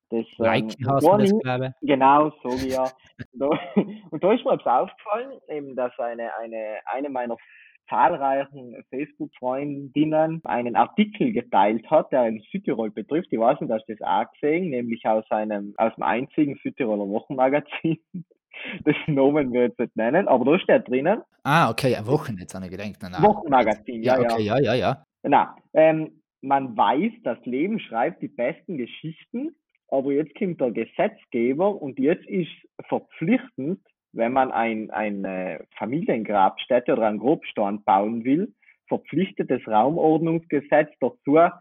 Das, 0.10 0.26
ähm, 0.40 0.46
Liken 0.46 0.86
du 1.30 1.40
das. 1.44 1.74
Genau, 1.82 2.30
so 2.44 2.50
wie 2.62 2.70
ja. 2.70 2.92
Und 4.12 4.24
da, 4.24 4.34
ist 4.34 4.46
mir 4.46 4.54
etwas 4.54 4.90
aufgefallen, 4.90 5.40
eben, 5.50 5.76
dass 5.76 5.98
eine, 6.00 6.36
eine, 6.38 6.80
eine 6.86 7.10
meiner 7.10 7.38
zahlreichen 7.90 8.84
Facebook-Freundinnen 8.90 10.42
einen 10.44 10.76
Artikel 10.76 11.32
geteilt 11.34 11.90
hat, 11.90 12.12
der 12.12 12.28
in 12.28 12.42
Südtirol 12.52 12.92
betrifft. 12.92 13.28
Ich 13.32 13.40
weiß 13.40 13.62
nicht, 13.62 13.72
hast 13.72 13.88
du 13.88 13.96
das 13.96 14.08
auch 14.08 14.32
gesehen, 14.34 14.70
nämlich 14.70 15.06
aus 15.06 15.26
einem, 15.30 15.74
aus 15.78 15.94
dem 15.96 16.04
einzigen 16.04 16.56
Südtiroler 16.64 17.08
Wochenmagazin. 17.08 18.00
Das 18.84 18.96
Namen 19.08 19.54
wir 19.54 19.64
jetzt 19.64 19.80
nicht 19.80 19.96
nennen, 19.96 20.28
aber 20.28 20.46
da 20.46 20.60
steht 20.60 20.88
drinnen, 20.88 21.22
Ah, 21.44 21.70
okay, 21.70 21.96
ein 21.96 22.08
Wochenende, 22.08 22.52
habe 22.56 22.66
ich 22.66 22.72
gedacht. 22.72 22.98
Nein. 23.04 23.22
Wochenmagazin, 23.22 24.02
ja, 24.02 24.20
ja. 24.20 24.32
okay, 24.32 24.42
ja, 24.42 24.60
ja, 24.60 24.74
ja. 24.74 25.06
Genau. 25.22 25.46
Ähm, 25.74 26.22
man 26.42 26.76
weiß, 26.76 27.12
das 27.24 27.38
Leben 27.46 27.80
schreibt 27.80 28.24
die 28.24 28.28
besten 28.28 28.78
Geschichten, 28.78 29.56
aber 29.90 30.12
jetzt 30.12 30.36
kommt 30.36 30.60
der 30.60 30.72
Gesetzgeber 30.72 31.80
und 31.80 32.00
jetzt 32.00 32.26
ist 32.26 32.50
verpflichtend, 32.88 33.80
wenn 34.12 34.34
man 34.34 34.52
ein, 34.52 34.90
eine 34.90 35.66
Familiengrabstätte 35.78 36.94
oder 36.94 37.08
einen 37.08 37.20
Grobstein 37.20 37.84
bauen 37.84 38.24
will, 38.24 38.52
verpflichtet 38.88 39.52
das 39.52 39.62
Raumordnungsgesetz 39.68 40.90
dazu, 41.00 41.38
eine 41.38 41.52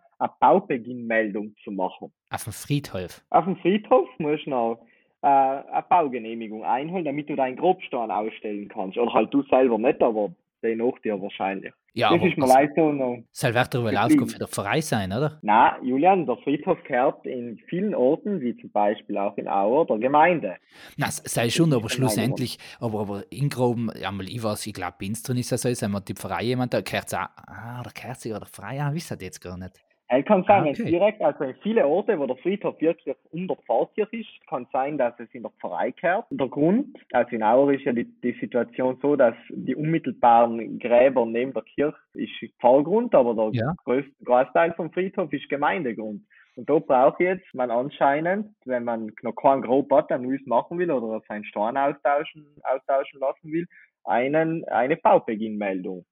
Baubeginnmeldung 0.41 1.55
zu 1.63 1.73
machen. 1.73 2.11
Auf 2.31 2.45
dem 2.45 2.53
Friedhof. 2.55 3.23
Auf 3.29 3.45
dem 3.45 3.57
Friedhof 3.57 4.09
musst 4.19 4.47
du 4.47 4.51
noch 4.51 4.87
äh, 5.25 5.27
eine 5.27 5.85
Baugenehmigung 5.89 6.65
einholen, 6.65 7.05
damit 7.05 7.31
du 7.31 7.37
deinen 7.37 7.57
Grobstein 7.57 8.11
ausstellen 8.11 8.69
kannst. 8.69 8.99
Oder 8.99 9.13
halt 9.13 9.33
du 9.33 9.43
selber 9.45 9.79
nicht, 9.79 10.03
aber 10.03 10.31
der 10.63 10.77
nach 10.77 10.99
dir 11.03 11.21
wahrscheinlich. 11.21 11.73
Ja, 11.95 12.11
das 12.11 12.19
aber 12.19 12.29
ist 12.29 12.37
mir 12.37 12.47
das 12.47 12.55
leid 12.55 12.71
so 12.75 12.93
noch. 12.93 13.19
soll 13.31 13.55
wird 13.55 13.75
darüber. 13.75 14.05
Aufgabe 14.05 14.27
für 14.27 14.39
den 14.39 14.49
Verein 14.49 14.83
sein, 14.83 15.13
oder? 15.13 15.39
Na, 15.43 15.79
Julian, 15.83 16.27
der 16.27 16.37
Friedhof 16.39 16.83
gehört 16.85 17.25
in 17.25 17.57
vielen 17.69 17.95
Orten, 17.95 18.41
wie 18.41 18.57
zum 18.57 18.71
Beispiel 18.71 19.17
auch 19.17 19.37
in 19.39 19.49
Auer, 19.49 19.87
der 19.87 19.99
Gemeinde. 19.99 20.57
Na, 20.97 21.07
es 21.07 21.23
sei 21.25 21.49
schon, 21.49 21.73
aber 21.73 21.83
Nein, 21.83 21.91
schlussendlich, 21.91 22.59
aber, 22.81 23.01
aber 23.01 23.23
in 23.31 23.49
Groben, 23.49 23.91
ja, 23.99 24.11
mal, 24.11 24.29
ich 24.29 24.43
weiß, 24.43 24.67
ich 24.67 24.75
glaube, 24.75 24.97
drin 24.99 25.39
ist 25.39 25.53
das 25.53 25.63
so, 25.63 25.73
sind 25.73 25.93
wir 25.93 26.01
die 26.01 26.15
Pfarrei 26.15 26.43
jemand, 26.43 26.75
da 26.75 26.81
gehört 26.81 27.15
auch, 27.15 27.29
ah, 27.47 27.81
oder 27.81 27.93
gehört 27.95 28.21
sie 28.21 28.33
oder 28.33 28.47
Pfarrei, 28.47 28.77
ja, 28.77 28.93
wisst 28.93 29.13
ihr 29.13 29.19
jetzt 29.21 29.41
gar 29.41 29.57
nicht. 29.57 29.81
Es 30.21 30.25
kann 30.27 30.45
sein, 30.45 30.65
Ah, 30.65 30.71
okay. 30.71 30.85
direkt, 30.85 31.23
also 31.23 31.45
in 31.45 31.55
viele 31.63 31.87
Orte, 31.87 32.19
wo 32.19 32.27
der 32.27 32.37
Friedhof 32.37 32.81
wirklich 32.81 33.17
unter 33.33 33.55
der 33.55 33.65
Pfarrkirche 33.65 34.17
ist, 34.17 34.47
kann 34.49 34.67
sein, 34.73 34.99
dass 34.99 35.19
es 35.19 35.29
in 35.33 35.43
der 35.43 35.51
Pfarrei 35.61 35.91
gehört. 35.91 36.27
Der 36.31 36.49
Grund, 36.49 36.97
also 37.13 37.35
in 37.35 37.43
Auer 37.43 37.73
ist 37.73 37.85
ja 37.85 37.93
die, 37.93 38.05
die 38.05 38.33
Situation 38.41 38.99
so, 39.03 39.17
dass 39.17 39.35
die 39.51 39.75
unmittelbaren 39.75 40.79
Gräber 40.79 41.27
neben 41.27 41.53
der 41.53 41.63
Kirche 41.63 41.97
ist 42.15 42.31
Pfarrgrund, 42.61 43.15
aber 43.15 43.35
der 43.35 43.61
Ja. 43.61 43.75
größte 43.85 44.13
Großteil 44.25 44.73
vom 44.75 44.93
Friedhof 44.93 45.33
ist 45.33 45.49
Gemeindegrund. 45.49 46.23
Und 46.57 46.71
da 46.71 46.79
braucht 46.79 47.21
jetzt 47.21 47.53
man 47.53 47.71
anscheinend, 47.71 48.55
wenn 48.65 48.85
man 48.85 49.11
noch 49.23 49.35
keinen 49.35 49.63
Grob 49.63 49.91
hat, 49.93 50.13
ein 50.13 50.23
neues 50.23 50.45
machen 50.47 50.79
will 50.79 50.91
oder 50.91 51.21
seinen 51.27 51.45
Stein 51.45 51.77
austauschen, 51.77 52.47
austauschen 52.63 53.19
lassen 53.19 53.51
will, 53.53 53.67
einen, 54.05 54.65
eine 54.69 54.97
Baubeginnmeldung. 54.97 56.05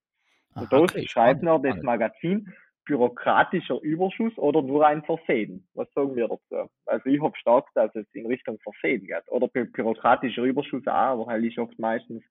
Und 0.54 0.73
da 0.73 0.80
okay, 0.80 1.06
schreibt 1.09 1.42
noch 1.42 1.62
das 1.62 1.80
Magazin, 1.82 2.52
bürokratischer 2.84 3.80
Überschuss 3.82 4.36
oder 4.36 4.62
nur 4.62 4.86
ein 4.86 5.02
Versehen? 5.02 5.66
Was 5.74 5.92
sagen 5.94 6.16
wir 6.16 6.28
dazu? 6.28 6.70
Also 6.86 7.06
ich 7.06 7.20
habe 7.22 7.36
stark, 7.36 7.66
dass 7.74 7.94
es 7.94 8.06
in 8.12 8.26
Richtung 8.26 8.58
Versehen 8.60 9.06
geht. 9.06 9.28
Oder 9.28 9.48
bü 9.48 9.64
bürokratischer 9.64 10.42
Überschuss 10.42 10.86
auch, 10.86 10.92
aber 10.92 11.26
halt 11.26 11.44
ist 11.44 11.58
oft 11.58 11.78
meistens 11.78 12.22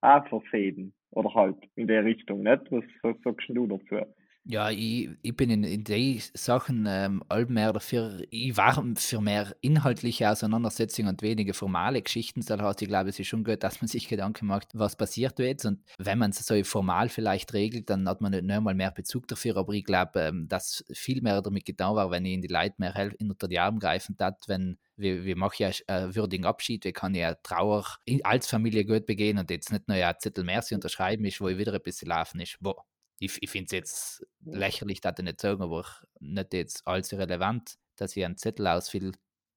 auch 0.00 0.26
Versehen. 0.28 0.94
Oder 1.10 1.34
halt 1.34 1.56
in 1.74 1.86
der 1.86 2.04
Richtung, 2.04 2.42
nicht? 2.42 2.70
Was 2.70 2.84
sagst 3.24 3.48
du 3.48 3.66
dazu? 3.66 4.06
Ja, 4.50 4.70
ich, 4.70 5.10
ich 5.20 5.36
bin 5.36 5.50
in, 5.50 5.62
in 5.62 5.84
den 5.84 6.22
Sachen 6.32 6.86
ähm, 6.88 7.22
mehr 7.48 7.70
dafür, 7.70 8.22
ich 8.30 8.56
war 8.56 8.82
für 8.96 9.20
mehr 9.20 9.54
inhaltliche 9.60 10.30
Auseinandersetzungen 10.30 11.10
und 11.10 11.20
weniger 11.20 11.52
formale 11.52 12.00
Geschichten. 12.00 12.40
Das 12.40 12.58
heißt, 12.58 12.80
ich 12.80 12.88
glaube, 12.88 13.10
es 13.10 13.18
ist 13.18 13.26
schon 13.26 13.44
gut, 13.44 13.62
dass 13.62 13.82
man 13.82 13.88
sich 13.88 14.08
Gedanken 14.08 14.46
macht, 14.46 14.68
was 14.72 14.96
passiert 14.96 15.38
jetzt. 15.38 15.66
Und 15.66 15.80
wenn 15.98 16.16
man 16.16 16.30
es 16.30 16.38
so 16.38 16.64
formal 16.64 17.10
vielleicht 17.10 17.52
regelt, 17.52 17.90
dann 17.90 18.08
hat 18.08 18.22
man 18.22 18.32
nicht 18.32 18.44
nur 18.44 18.62
mal 18.62 18.74
mehr 18.74 18.90
Bezug 18.90 19.28
dafür. 19.28 19.58
Aber 19.58 19.74
ich 19.74 19.84
glaube, 19.84 20.18
ähm, 20.18 20.48
dass 20.48 20.82
viel 20.94 21.20
mehr 21.20 21.42
damit 21.42 21.66
getan 21.66 21.94
war, 21.94 22.10
wenn 22.10 22.24
ich 22.24 22.32
in 22.32 22.40
die 22.40 22.48
Leute 22.48 22.76
mehr 22.78 23.12
unter 23.20 23.48
die 23.48 23.58
Arme 23.58 23.80
greifen 23.80 24.16
tat, 24.16 24.44
wenn 24.46 24.78
wir, 24.96 25.24
wir 25.24 25.36
machen 25.36 25.56
ja 25.58 25.70
einen 25.88 26.14
würdigen 26.14 26.46
Abschied, 26.46 26.84
wir 26.84 26.94
kann 26.94 27.14
ja 27.14 27.34
Trauer 27.34 27.84
als 28.22 28.46
Familie 28.48 28.86
gut 28.86 29.04
begehen 29.04 29.36
und 29.36 29.50
jetzt 29.50 29.70
nicht 29.72 29.88
nur 29.88 29.98
ein 29.98 30.14
Zettel 30.18 30.44
Merci 30.44 30.74
unterschreiben 30.74 31.26
ist, 31.26 31.38
wo 31.38 31.48
ich 31.48 31.58
wieder 31.58 31.74
ein 31.74 31.82
bisschen 31.82 32.08
laufen 32.08 32.40
ist. 32.40 32.56
Boah, 32.60 32.86
ich, 33.18 33.42
ich 33.42 33.50
finde 33.50 33.66
es 33.66 33.72
jetzt 33.72 34.26
lächerlich, 34.44 35.00
dass 35.00 35.18
ich 35.18 35.24
nicht 35.24 35.40
sagen, 35.40 35.62
aber 35.62 35.84
nicht 36.20 36.54
jetzt 36.54 36.86
allzu 36.86 37.16
relevant, 37.16 37.74
dass 37.96 38.16
ich 38.16 38.24
einen 38.24 38.36
Zettel 38.36 38.66
ausfülle, 38.66 39.12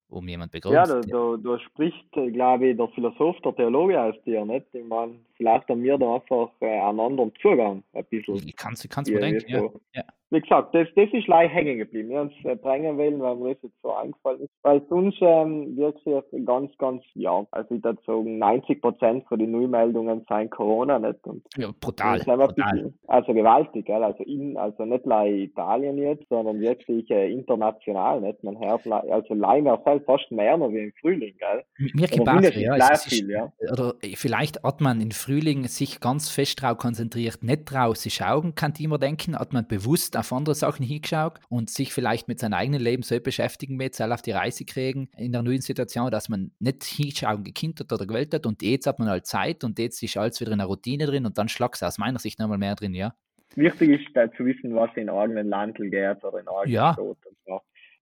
um 0.10 0.28
jemand 0.28 0.52
begrüßt. 0.52 0.74
Ja, 0.74 0.86
da, 0.86 1.02
da, 1.02 1.38
da 1.38 1.60
spricht, 1.60 2.18
äh, 2.18 2.32
glaube 2.32 2.70
ich, 2.70 2.78
der 2.78 2.88
Philosoph, 2.90 3.40
der 3.42 3.56
Theologe 3.56 4.00
aus 4.00 4.16
dir, 4.26 4.44
nicht? 4.46 4.68
Ich 4.74 4.86
meine, 4.86 5.20
vielleicht 5.36 5.68
haben 5.70 5.84
wir 5.84 5.98
da 5.98 6.16
einfach 6.16 6.50
äh, 6.60 6.80
einen 6.80 7.00
anderen 7.00 7.32
Zugang, 7.42 7.84
ein 7.94 8.06
bisschen. 8.06 8.36
Ich 8.48 8.56
kann 8.56 8.74
es 8.74 8.84
mir 9.08 9.20
denken, 9.20 9.50
ja. 9.50 9.70
ja 9.94 10.04
wie 10.32 10.40
gesagt, 10.40 10.74
das, 10.74 10.88
das 10.96 11.10
ist 11.12 11.28
leicht 11.28 11.54
hängen 11.54 11.78
geblieben. 11.78 12.10
Wir 12.10 12.20
haben 12.20 12.32
es 12.40 12.46
äh, 12.46 12.56
bringen 12.56 12.98
wollen, 12.98 13.22
weil 13.22 13.36
mir 13.36 13.54
das 13.54 13.64
jetzt 13.64 13.82
so 13.84 13.94
eingefallen 13.94 14.42
ist. 14.42 14.50
Weil 14.64 14.82
sonst 14.90 15.18
ähm, 15.22 15.76
wirklich 15.76 16.24
ganz, 16.46 16.72
ganz, 16.78 17.04
ja, 17.16 17.46
also 17.52 17.76
ich 17.76 17.84
würde 17.84 18.02
sagen, 18.06 18.38
90 18.38 18.82
Prozent 18.82 19.28
von 19.28 19.40
den 19.40 19.52
Neumeldungen 19.52 20.26
seien 20.30 20.50
Corona 20.50 21.00
nicht. 21.00 21.20
Und 21.28 21.44
ja, 21.58 21.70
brutal. 21.78 22.20
brutal. 22.20 22.48
Bisschen, 22.54 23.00
also 23.08 23.34
gewaltig, 23.34 23.86
gell? 23.86 24.04
Also 24.04 24.24
in, 24.24 24.56
also 24.56 24.86
nicht 24.86 25.06
nur 25.06 25.26
Italien 25.26 25.98
jetzt, 25.98 26.28
sondern 26.30 26.62
wirklich 26.62 27.10
äh, 27.12 27.30
international, 27.30 28.22
nicht? 28.22 28.42
Man 28.42 28.58
hört, 28.58 28.88
also 28.88 29.34
leider 29.34 29.82
halt 29.86 30.06
fast 30.06 30.32
mehr 30.32 30.56
noch 30.56 30.72
wie 30.72 30.86
im 30.86 30.94
Frühling, 31.02 31.36
gell? 31.38 31.64
Mir 31.94 32.08
gebracht, 32.08 32.56
ja, 32.56 32.78
es 32.94 33.04
viel, 33.04 33.30
ja. 33.30 33.52
Oder 33.70 33.96
vielleicht 34.16 34.64
hat 34.64 34.80
man 34.80 35.02
im 35.02 35.12
Frühling 35.12 35.66
sich 35.66 36.00
ganz 36.00 36.30
fest 36.30 36.62
drauf 36.62 36.78
konzentriert, 36.78 37.44
nicht 37.44 37.66
drauf 37.66 37.98
sich 37.98 38.14
schauen, 38.14 38.56
kann 38.56 38.72
ich 38.78 38.86
immer 38.86 38.98
denken, 38.98 39.38
hat 39.38 39.52
man 39.52 39.68
bewusst 39.68 40.16
auf 40.22 40.34
andere 40.34 40.56
Sachen 40.56 40.86
hingeschaut 40.86 41.40
und 41.50 41.70
sich 41.70 41.94
vielleicht 41.94 42.28
mit 42.28 42.40
seinem 42.40 42.54
eigenen 42.54 42.82
Leben 42.82 43.04
so 43.04 43.20
beschäftigen 43.20 43.76
mit, 43.76 43.96
soll 43.96 44.12
auf 44.14 44.22
die 44.22 44.32
Reise 44.32 44.66
kriegen 44.66 45.10
in 45.18 45.32
der 45.32 45.44
neuen 45.44 45.62
Situation, 45.62 46.10
dass 46.10 46.30
man 46.30 46.52
nicht 46.60 46.84
hinschauen 46.84 47.44
gekinnt 47.44 47.80
hat 47.80 47.92
oder 47.92 48.08
gewählt 48.08 48.34
hat 48.34 48.46
und 48.46 48.62
jetzt 48.62 48.88
hat 48.88 49.00
man 49.00 49.10
halt 49.10 49.26
Zeit 49.26 49.64
und 49.64 49.78
jetzt 49.78 50.02
ist 50.02 50.18
alles 50.18 50.40
wieder 50.40 50.54
in 50.54 50.62
einer 50.62 50.68
Routine 50.68 51.06
drin 51.06 51.26
und 51.26 51.38
dann 51.38 51.50
schlagst 51.50 51.82
du 51.82 51.86
aus 51.86 51.98
meiner 51.98 52.20
Sicht 52.20 52.40
nochmal 52.40 52.58
mehr 52.58 52.76
drin, 52.76 52.94
ja. 52.94 53.14
Wichtig 53.56 54.02
ist 54.02 54.16
da 54.16 54.32
zu 54.32 54.46
wissen, 54.46 54.74
was 54.76 54.90
in 54.96 55.10
eigenen 55.10 55.50
Landl 55.50 55.90
geht 55.90 56.24
oder 56.24 56.40
in 56.40 56.48
eigenen 56.48 56.74
ja. 56.74 56.94
Tod 56.94 57.18
und 57.26 57.38
so. 57.46 57.62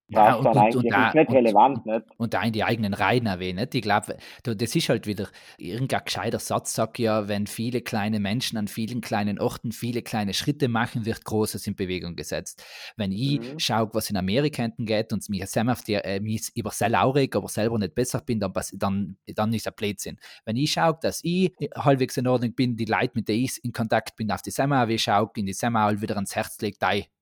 Ja, 0.10 0.36
und, 0.36 0.48
und, 0.48 0.76
und, 0.76 0.92
da, 0.92 1.14
nicht 1.14 1.32
relevant? 1.32 1.82
Und 2.18 2.34
da 2.34 2.42
in 2.42 2.52
die 2.52 2.64
eigenen 2.64 2.94
Reihen 2.94 3.28
erwähnen. 3.28 3.68
Ich 3.72 3.82
glaube, 3.82 4.18
das 4.44 4.76
ist 4.76 4.90
halt 4.90 5.06
wieder 5.06 5.28
irgendein 5.58 6.04
gescheiter 6.04 6.40
Satz, 6.40 6.74
sagt 6.74 6.98
ja, 6.98 7.28
wenn 7.28 7.46
viele 7.46 7.82
kleine 7.82 8.20
Menschen 8.20 8.58
an 8.58 8.68
vielen 8.68 9.02
kleinen 9.02 9.40
Orten 9.40 9.72
viele 9.72 10.02
kleine 10.02 10.34
Schritte 10.34 10.68
machen, 10.68 11.06
wird 11.06 11.24
Großes 11.26 11.68
in 11.68 11.76
Bewegung 11.76 12.16
gesetzt. 12.16 12.64
Wenn 12.98 13.12
ich 13.12 13.40
mhm. 13.40 13.60
schaue, 13.60 13.90
was 13.94 14.10
in 14.10 14.18
Amerika 14.18 14.64
hinten 14.64 14.86
geht 14.86 15.14
und 15.14 15.28
mich 15.30 15.46
selber 15.46 15.74
auf 15.74 15.84
die, 15.84 15.94
äh, 15.94 16.20
mich 16.20 16.52
über 16.56 16.72
sehr 16.72 17.04
aufregt, 17.04 17.36
aber 17.36 17.48
selber 17.48 17.78
nicht 17.78 17.94
besser 17.94 18.22
bin, 18.22 18.40
dann, 18.40 18.54
dann, 18.74 19.18
dann 19.28 19.54
ist 19.54 19.68
ein 19.68 19.74
Blödsinn. 19.76 20.18
Wenn 20.46 20.56
ich 20.56 20.72
schaue, 20.72 20.98
dass 21.02 21.24
ich 21.24 21.54
halbwegs 21.76 22.18
in 22.18 22.28
Ordnung 22.28 22.54
bin, 22.54 22.76
die 22.76 22.86
Leute, 22.86 23.12
mit 23.14 23.28
denen 23.28 23.46
ich 23.46 23.64
in 23.64 23.72
Kontakt 23.72 24.16
bin, 24.16 24.32
auf 24.32 24.42
die 24.42 24.52
Semmer 24.52 24.88
schaue, 24.98 25.30
in 25.36 25.46
die 25.46 25.54
Semmer 25.54 26.02
wieder 26.02 26.16
ans 26.16 26.36
Herz 26.36 26.60
legt, 26.62 26.82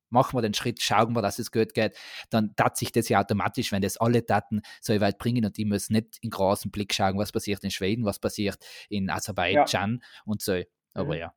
machen 0.09 0.37
wir 0.37 0.41
den 0.41 0.53
Schritt, 0.53 0.81
schauen 0.81 1.13
wir, 1.13 1.21
dass 1.21 1.39
es 1.39 1.51
gut 1.51 1.73
geht, 1.73 1.97
dann 2.29 2.53
tat 2.55 2.77
sich 2.77 2.91
das 2.91 3.09
ja 3.09 3.21
automatisch, 3.21 3.71
wenn 3.71 3.81
das 3.81 3.97
alle 3.97 4.21
Daten 4.21 4.61
so 4.81 4.99
weit 4.99 5.17
bringen 5.17 5.45
und 5.45 5.57
die 5.57 5.65
müssen 5.65 5.93
nicht 5.93 6.17
in 6.21 6.29
großen 6.29 6.71
Blick 6.71 6.93
schauen, 6.93 7.17
was 7.17 7.31
passiert 7.31 7.63
in 7.63 7.71
Schweden, 7.71 8.05
was 8.05 8.19
passiert 8.19 8.57
in 8.89 9.09
Aserbaidschan 9.09 9.99
ja. 10.01 10.21
und 10.25 10.41
so. 10.41 10.61
Aber 10.93 11.13
mhm. 11.13 11.19
ja. 11.19 11.33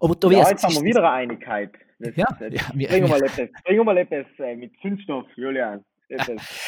Aber 0.00 0.14
da 0.14 0.30
ja, 0.30 0.50
jetzt 0.50 0.64
haben 0.64 0.74
wir 0.74 0.82
wieder 0.82 1.00
eine 1.00 1.10
Einigkeit. 1.10 1.72
Das, 1.98 2.16
ja, 2.16 2.26
das, 2.38 2.52
ja, 2.52 2.68
bringen, 2.72 3.04
wir 3.04 3.08
mal 3.08 3.22
etwas, 3.22 3.48
bringen 3.64 3.78
wir 3.78 3.84
mal 3.84 3.96
etwas 3.96 4.26
mit 4.56 4.72
Zündstoff, 4.80 5.26
Julian. 5.36 5.84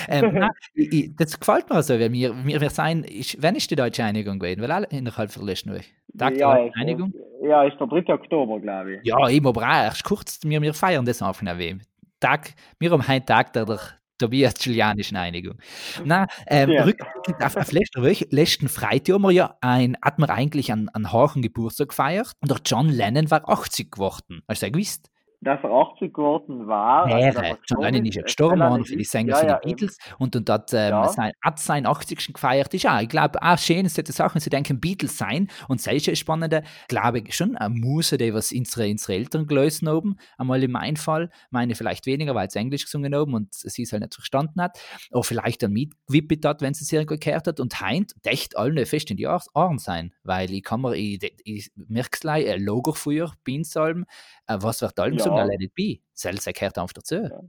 Ähm, 0.09 0.35
nein, 0.35 0.51
ich, 0.75 1.15
das 1.17 1.39
gefällt 1.39 1.69
mir 1.71 1.83
so, 1.83 1.95
weil 1.95 2.13
wir, 2.13 2.35
wir, 2.45 2.61
wir 2.61 2.71
sein, 2.71 3.05
ich, 3.09 3.37
wann 3.41 3.55
ist 3.55 3.71
die 3.71 3.77
deutsche 3.77 4.05
Einigung 4.05 4.39
gewesen? 4.39 4.63
Weil 4.63 4.71
alle 4.71 4.87
innerhalb 4.91 5.31
von 5.31 5.47
letzten 5.47 5.73
Woche. 5.73 5.85
Tag 6.17 6.37
ja, 6.37 6.55
der 6.55 6.73
Einigung? 6.77 7.13
Ja, 7.43 7.65
ist 7.65 7.79
der 7.79 7.87
3. 7.87 8.15
Oktober, 8.15 8.61
glaube 8.61 8.95
ich. 8.95 9.01
Ja, 9.05 9.29
immer 9.29 9.53
erst 9.63 10.05
kurz, 10.05 10.41
wir, 10.43 10.61
wir 10.63 10.75
feiern 10.75 11.05
das 11.05 11.23
einfach 11.23 11.43
nicht. 11.43 11.81
Tag, 12.21 12.55
wir 12.79 12.91
haben 12.91 13.03
einen 13.03 13.27
Tag 13.27 13.53
der, 13.53 13.67
der 13.67 13.81
Tobias-Julianischen 14.19 15.17
Einigung. 15.17 15.59
Na, 16.05 16.27
ähm, 16.47 16.71
ja. 16.71 16.85
rückblickend 16.85 17.45
auf, 17.45 17.57
auf 17.57 17.73
letzte 17.73 18.03
Woche, 18.03 18.27
letzten 18.31 18.69
Freitag 18.69 19.15
haben 19.15 19.23
wir 19.23 19.33
ja 19.33 19.57
ein, 19.61 19.97
hat 20.03 20.19
man 20.19 20.31
eigentlich 20.31 20.73
einen, 20.73 20.89
einen 20.91 21.43
Geburtstag 21.43 21.89
gefeiert 21.89 22.33
und 22.41 22.51
der 22.51 22.59
John 22.65 22.89
Lennon 22.89 23.31
war 23.31 23.49
80 23.49 23.91
geworden. 23.91 24.43
Hast 24.49 24.63
du 24.63 24.67
ja 24.67 24.73
gewusst? 24.73 25.11
Dass 25.45 25.63
er 25.63 25.71
80 25.71 26.13
geworden 26.13 26.67
war. 26.67 27.07
Wäre. 27.07 27.39
Also 27.39 27.57
John 27.67 27.83
Lennon 27.83 28.07
ist 28.07 28.15
ja 28.17 28.23
gestorben 28.23 28.61
worden 28.61 28.85
für 28.85 28.97
die 28.97 29.05
Sänger 29.05 29.37
ja, 29.37 29.41
die 29.43 29.49
ja, 29.49 29.59
Beatles 29.59 29.99
und, 30.19 30.35
und 30.35 30.49
hat, 30.51 30.73
ähm, 30.73 30.91
ja. 30.91 31.09
sein, 31.09 31.33
hat 31.43 31.59
seinen 31.59 31.87
80. 31.87 32.33
gefeiert. 32.33 32.73
Ist 32.75 32.87
auch, 32.87 33.01
ich 33.01 33.09
glaube, 33.09 33.41
auch 33.43 33.59
schön, 33.59 33.89
solche 33.89 34.13
Sachen, 34.13 34.41
sie 34.41 34.51
denken, 34.51 34.81
Beatles 34.81 35.19
sein 35.19 35.49
und 35.69 35.81
sei 35.81 35.99
schon 35.99 36.17
spannende, 36.17 36.63
glaube 36.89 37.21
ich, 37.21 37.35
schon 37.35 37.57
eine 37.57 37.75
Muse, 37.75 38.19
die 38.19 38.33
was 38.35 38.53
unsere, 38.53 38.89
unsere 38.89 39.15
Eltern 39.15 39.47
gelöst 39.47 39.87
haben. 39.87 40.17
Einmal 40.39 40.63
in 40.63 40.71
meinem 40.71 40.97
Fall, 40.97 41.31
meine 41.51 41.75
vielleicht 41.75 42.07
weniger, 42.07 42.35
weil 42.35 42.51
sie 42.51 42.59
Englisch 42.59 42.85
gesungen 42.85 43.15
haben 43.15 43.35
und 43.35 43.53
sie 43.53 43.83
es 43.83 43.93
halt 43.93 44.03
nicht 44.03 44.15
verstanden 44.15 44.61
hat. 44.61 44.79
Oder 45.11 45.25
vielleicht 45.25 45.63
dann 45.63 45.73
mitgewippet 45.73 46.45
hat, 46.45 46.63
wenn 46.63 46.75
sie 46.75 46.85
es 46.85 46.93
irgendwo 46.93 47.17
gehört 47.17 47.47
hat 47.47 47.61
und 47.61 47.81
heint, 47.81 48.15
echt 48.25 48.57
alle 48.57 48.87
fest 48.87 49.11
in 49.11 49.17
die 49.17 49.27
Ohren 49.27 49.79
sein, 49.79 50.13
weil 50.23 50.51
ich 50.51 50.63
kann 50.63 50.81
mir, 50.81 50.95
ich, 50.95 51.21
ich 51.45 51.71
merke 51.75 52.11
es 52.13 52.21
gleich, 52.21 52.49
ein 52.49 52.63
Logo 52.63 52.93
früher, 52.93 53.33
Beansalm, 53.45 54.07
äh, 54.44 54.44
was 54.47 54.83
wird 54.83 54.99
allem 54.99 55.15
ja. 55.15 55.19
gesungen? 55.19 55.47
Let 55.47 55.63
it 55.63 55.75
be. 55.75 55.99
Selbst 56.13 56.47
gehört 56.53 56.79
einfach 56.79 56.93
dazu. 56.93 57.17
Ja. 57.17 57.41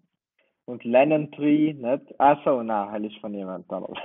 Und 0.68 0.84
Lennon 0.84 1.32
Tree, 1.32 1.74
nicht? 1.74 2.20
Achso, 2.20 2.64
nein, 2.64 3.04
das 3.04 3.12
ist 3.12 3.22
von 3.22 3.36
jemand 3.36 3.72
anderem. 3.72 3.96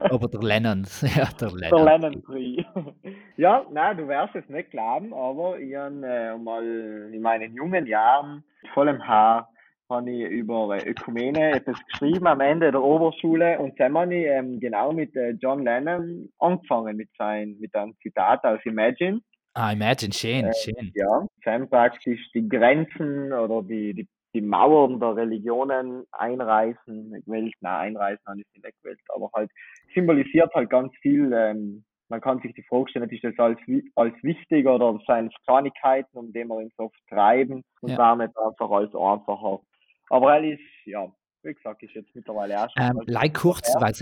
Aber 0.00 0.26
der 0.26 0.40
Lennon, 0.40 0.86
ja, 1.02 1.28
der 1.38 1.50
Lennon. 1.50 1.84
Der 1.84 1.98
Lennon 1.98 2.22
Tree. 2.24 2.64
ja, 3.36 3.66
nein, 3.70 3.98
du 3.98 4.08
wirst 4.08 4.34
es 4.34 4.48
nicht 4.48 4.70
glauben, 4.70 5.12
aber 5.12 5.58
ich 5.58 5.76
habe 5.76 6.06
äh, 6.06 6.38
mal 6.38 6.64
in 7.12 7.20
meinen 7.20 7.54
jungen 7.54 7.86
Jahren, 7.86 8.42
vollem 8.72 9.06
Haar, 9.06 9.50
habe 9.90 10.10
ich 10.10 10.30
über 10.30 10.74
äh, 10.74 10.88
Ökumene 10.88 11.52
etwas 11.52 11.76
geschrieben 11.86 12.26
am 12.26 12.40
Ende 12.40 12.72
der 12.72 12.82
Oberschule 12.82 13.58
und 13.58 13.78
dann 13.78 13.96
habe 13.98 14.14
ich 14.14 14.26
ähm, 14.26 14.60
genau 14.60 14.92
mit 14.92 15.14
äh, 15.14 15.32
John 15.32 15.62
Lennon 15.62 16.30
angefangen 16.38 16.96
mit, 16.96 17.10
sein, 17.18 17.56
mit 17.60 17.74
einem 17.74 17.94
Zitat 18.00 18.42
aus 18.44 18.60
Imagine. 18.64 19.20
Ah, 19.54 19.72
Imagine, 19.72 20.12
schön, 20.12 20.46
äh, 20.46 20.54
schön. 20.54 20.92
Ja, 20.94 21.26
Sam 21.44 21.68
praktisch 21.68 22.30
die 22.32 22.48
Grenzen 22.48 23.32
oder 23.32 23.62
die, 23.62 23.92
die, 23.92 24.08
die 24.34 24.40
Mauern 24.40 24.98
der 24.98 25.14
Religionen 25.16 26.04
einreißen, 26.12 27.22
gewählt, 27.26 27.54
nein, 27.60 27.96
einreißen 27.96 28.24
habe 28.26 28.40
ich 28.40 28.46
nicht 28.54 28.82
gewählt, 28.82 28.98
aber 29.14 29.30
halt 29.34 29.50
symbolisiert 29.94 30.54
halt 30.54 30.70
ganz 30.70 30.92
viel, 31.02 31.32
ähm, 31.34 31.84
man 32.08 32.20
kann 32.22 32.40
sich 32.40 32.54
die 32.54 32.62
Frage 32.62 32.90
stellen, 32.90 33.10
ist 33.10 33.24
das 33.24 33.38
als, 33.38 33.58
als 33.94 34.14
wichtig 34.22 34.66
oder 34.66 34.98
seien 35.06 35.26
es 35.26 35.46
Kleinigkeiten, 35.46 36.16
um 36.16 36.32
die 36.32 36.44
wir 36.44 36.56
uns 36.56 36.72
oft 36.78 36.98
treiben 37.08 37.62
und 37.80 37.90
ja. 37.90 37.96
damit 37.96 38.32
einfach 38.38 38.70
als 38.70 38.94
einfacher. 38.94 39.60
Aber 40.08 40.36
er 40.36 40.44
ist, 40.44 40.60
ja, 40.86 41.10
wie 41.44 41.54
gesagt, 41.54 41.82
ist 41.82 41.94
jetzt 41.94 42.14
mittlerweile 42.14 42.54
erst. 42.54 42.74
Ähm, 42.78 43.00
like 43.06 43.34
kurz, 43.34 43.74
weil 43.78 43.92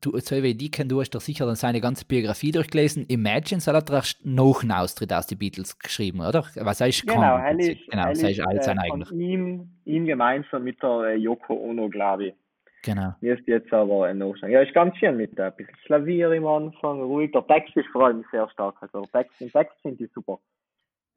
du, 0.00 0.18
so 0.18 0.42
wie 0.42 0.54
die 0.54 0.70
kennen, 0.70 0.88
du 0.88 1.00
hast 1.00 1.10
doch 1.10 1.20
sicher 1.20 1.46
dann 1.46 1.56
seine 1.56 1.80
ganze 1.80 2.04
Biografie 2.04 2.52
durchgelesen. 2.52 3.06
Imagine 3.08 3.60
soll 3.60 3.74
er 3.74 4.02
noch 4.24 4.62
einen 4.62 4.72
Austritt 4.72 5.12
aus 5.12 5.26
den 5.26 5.38
Beatles 5.38 5.78
geschrieben, 5.78 6.20
oder? 6.20 6.44
Was 6.56 6.80
heißt 6.80 7.06
Genau, 7.06 7.36
er 7.36 7.58
ist, 7.58 7.90
genau, 7.90 8.10
ist, 8.10 8.22
ist 8.22 8.40
alles 8.40 8.64
sein 8.64 8.78
äh, 8.78 8.80
eigener. 8.82 9.10
Ihm, 9.12 9.70
ihm 9.84 10.06
gemeinsam 10.06 10.64
mit 10.64 10.82
der 10.82 11.00
äh, 11.08 11.16
Yoko 11.16 11.54
Ono, 11.54 11.88
glaube 11.88 12.28
ich. 12.28 12.34
Genau. 12.82 13.14
Ist 13.20 13.46
jetzt 13.48 13.72
aber 13.72 14.06
ein 14.06 14.18
Nachschlag. 14.18 14.50
Ja, 14.50 14.62
ist 14.62 14.72
ganz 14.72 14.96
schön 14.98 15.16
mit 15.16 15.38
ein 15.40 15.52
bisschen 15.56 15.74
Klavier 15.86 16.30
im 16.32 16.46
Anfang, 16.46 17.02
ruhig. 17.02 17.32
Der 17.32 17.44
Text 17.46 17.76
ist 17.76 17.88
vor 17.88 18.06
allem 18.06 18.24
sehr 18.30 18.48
stark. 18.50 18.76
Also 18.80 19.00
der 19.00 19.22
Text, 19.22 19.40
im 19.40 19.50
Text 19.50 19.74
sind 19.82 19.98
die 19.98 20.08
super. 20.14 20.38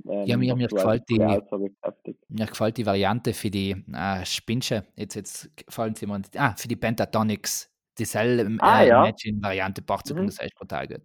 Ähm, 0.08 0.26
ja, 0.26 0.38
mir, 0.38 0.56
mir 0.56 0.68
gefällt 0.68 1.04
die. 1.10 1.18
Ja, 1.18 1.42
mir 2.30 2.46
gefällt 2.46 2.78
die 2.78 2.86
Variante 2.86 3.34
für 3.34 3.50
die 3.50 3.72
äh, 3.94 4.26
Spinsche. 4.26 4.86
Jetzt, 4.96 5.16
jetzt 5.16 5.58
gefallen 5.66 5.96
sie 5.96 6.06
mir. 6.08 6.22
Ah, 6.38 6.54
für 6.58 6.68
die 6.68 6.76
Pentatonics. 6.76 7.70
Dieselbe 7.98 8.58
Ah, 8.62 8.84
äh, 8.84 8.88
ja. 8.88 9.04
Imagine-Variante, 9.04 9.82
passt 9.82 10.14
Mhm. 10.14 10.28
das 10.28 10.40
echt 10.40 10.56
brutal 10.56 10.88
gut. 10.88 11.02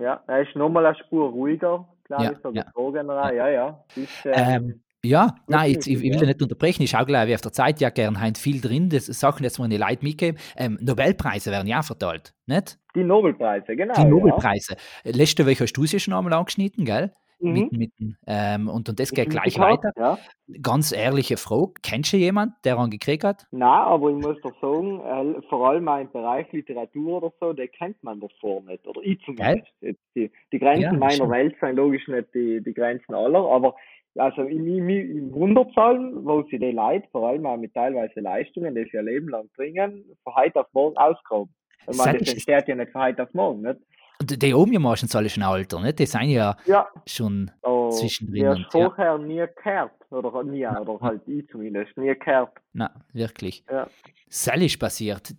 Ja, 0.00 0.22
er 0.26 0.42
ist 0.42 0.56
nochmal 0.56 0.86
eine 0.86 0.96
Spur 0.96 1.30
ruhiger, 1.30 1.88
glaube 2.04 2.24
Ja, 2.24 2.32
ich, 2.32 2.38
so 2.42 2.50
ja. 2.50 2.64
Ja, 2.74 3.30
ja. 3.32 3.48
ja. 3.48 3.84
Ist, 3.94 4.08
ähm, 4.24 4.32
Ähm, 4.34 4.82
ja, 5.04 5.34
nein, 5.46 5.72
jetzt, 5.72 5.86
ich, 5.86 5.94
ich 5.96 6.02
will 6.02 6.14
ja. 6.14 6.20
ja 6.20 6.26
nicht 6.26 6.42
unterbrechen, 6.42 6.82
ist 6.82 6.94
auch 6.94 7.06
gleich 7.06 7.28
wie 7.28 7.34
auf 7.34 7.40
der 7.40 7.52
Zeit 7.52 7.80
ja 7.80 7.90
gern 7.90 8.20
hein 8.20 8.34
viel 8.34 8.60
drin. 8.60 8.88
Das 8.88 9.06
Sachen 9.06 9.44
jetzt 9.44 9.58
mal 9.58 9.66
in 9.66 9.70
die 9.72 9.76
Leute 9.76 10.04
mitgeben. 10.04 10.40
Ähm, 10.56 10.78
Nobelpreise 10.80 11.50
werden 11.52 11.68
ja 11.68 11.82
verteilt, 11.82 12.34
nicht? 12.46 12.78
die 12.94 13.04
Nobelpreise, 13.04 13.74
genau. 13.76 13.94
Die 13.94 14.04
Nobelpreise. 14.04 14.76
Letzte 15.04 15.46
Woche 15.46 15.64
hast 15.64 15.72
du 15.74 15.86
sie 15.86 16.00
schon 16.00 16.14
einmal 16.14 16.32
angeschnitten, 16.32 16.84
gell? 16.84 17.12
Mhm. 17.42 17.52
Mit, 17.52 17.72
mit, 17.72 17.92
ähm, 18.26 18.68
und, 18.68 18.88
und 18.88 19.00
das 19.00 19.10
geht 19.10 19.30
gleich 19.30 19.58
weiter. 19.58 19.92
Ja. 19.96 20.18
Ganz 20.62 20.92
ehrliche 20.92 21.36
Frage: 21.36 21.72
Kennst 21.82 22.12
du 22.12 22.16
jemanden, 22.16 22.54
der 22.64 22.78
einen 22.78 22.90
gekriegt 22.90 23.24
hat? 23.24 23.46
Nein, 23.50 23.68
aber 23.68 24.10
ich 24.10 24.16
muss 24.16 24.40
doch 24.42 24.54
sagen, 24.60 25.00
äh, 25.00 25.42
vor 25.48 25.68
allem 25.68 25.88
auch 25.88 26.00
im 26.00 26.10
Bereich 26.10 26.50
Literatur 26.52 27.22
oder 27.22 27.32
so, 27.40 27.52
den 27.52 27.70
kennt 27.72 28.02
man 28.02 28.20
davor 28.20 28.62
nicht. 28.62 28.86
Oder 28.86 29.00
ich 29.02 29.20
zumindest. 29.24 29.66
Die, 30.14 30.30
die 30.52 30.58
Grenzen 30.58 30.82
Ja, 30.82 30.92
meiner 30.92 31.12
stimmt. 31.12 31.30
Welt 31.32 31.56
sind 31.60 31.76
logisch 31.76 32.06
nicht 32.06 32.28
die, 32.32 32.62
die 32.62 32.74
Grenzen 32.74 33.14
aller, 33.14 33.44
aber 33.50 33.74
also 34.16 34.42
in, 34.42 34.66
in, 34.66 34.88
in 34.88 35.32
Wunderzahlen, 35.32 36.24
wo 36.24 36.42
sie 36.44 36.58
die 36.58 36.70
Leute, 36.70 37.08
vor 37.10 37.28
allem 37.28 37.46
auch 37.46 37.56
mit 37.56 37.74
teilweise 37.74 38.20
Leistungen, 38.20 38.74
die 38.74 38.84
sie 38.84 38.96
ihr 38.96 39.02
Leben 39.02 39.28
lang 39.28 39.48
bringen, 39.56 40.04
von 40.22 40.34
heute 40.36 40.60
auf 40.60 40.66
morgen 40.72 40.96
ausgraben. 40.96 41.52
Ich 41.90 41.96
meine, 41.96 42.18
das 42.18 42.32
entsteht 42.32 42.68
ja 42.68 42.74
nicht 42.76 42.92
von 42.92 43.02
heute 43.02 43.22
auf 43.24 43.34
morgen, 43.34 43.62
nicht? 43.62 43.80
Und 44.22 44.42
die 44.42 44.54
oben 44.54 44.72
ja 44.72 44.78
meistens 44.80 45.14
alle 45.16 45.28
schon 45.28 45.42
älter, 45.42 45.80
nicht? 45.80 45.98
Die 45.98 46.06
sind 46.06 46.22
ja 46.30 46.56
Ja, 46.66 46.86
schon 47.06 47.50
oh, 47.62 47.90
Zwischendrin 47.90 48.48
und- 48.48 48.58
ja. 48.60 48.66
vorher 48.70 49.18
nie 49.18 49.44
gehört. 49.62 49.90
Oder 50.10 50.44
nie, 50.44 50.66
oder 50.66 50.98
halt 51.00 51.22
ich 51.26 51.48
zumindest, 51.48 51.96
nie 51.96 52.14
gehört. 52.14 52.52
Na, 52.74 52.90
wirklich. 53.14 53.64
Ja. 53.70 53.86
Sally 54.28 54.66
ist 54.66 54.78
passiert. 54.78 55.34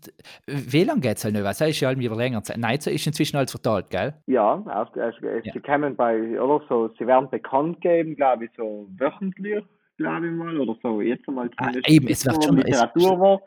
Wie 0.48 0.84
lange 0.84 1.02
geht 1.02 1.18
es 1.18 1.24
halt 1.24 1.34
nicht? 1.36 1.44
Weil 1.44 1.52
es 1.52 1.62
ist 1.62 1.80
ja 1.80 1.88
halt 1.90 2.00
wieder 2.00 2.16
länger 2.16 2.42
Zeit. 2.44 2.58
Nein, 2.58 2.78
es 2.80 2.88
ist 2.88 3.06
inzwischen 3.08 3.38
alles 3.38 3.52
verteilt, 3.52 3.90
gell? 3.92 4.14
Ja, 4.28 4.62
also, 4.66 5.00
äh, 5.00 5.42
Ja. 5.44 5.54
sie 5.54 5.60
kommen 5.60 5.96
bei, 5.96 6.40
oder 6.42 6.64
so, 6.68 6.90
sie 7.00 7.06
werden 7.08 7.30
bekannt 7.30 7.82
geben, 7.82 8.16
glaube 8.16 8.46
ich, 8.46 8.52
so 8.58 8.88
wöchentlich, 8.98 9.64
glaube 9.98 10.26
ich 10.28 10.34
mal, 10.34 10.60
oder 10.60 10.76
so, 10.82 11.02
jetzt 11.02 11.28
einmal 11.28 11.50
Ah, 11.58 11.66
zumindest. 11.68 11.90
eben, 11.90 12.08
es 12.08 12.26
wird 12.26 12.44
schon- 12.44 12.58
es- 12.60 12.66
Literatur 12.66 13.20
war. 13.20 13.42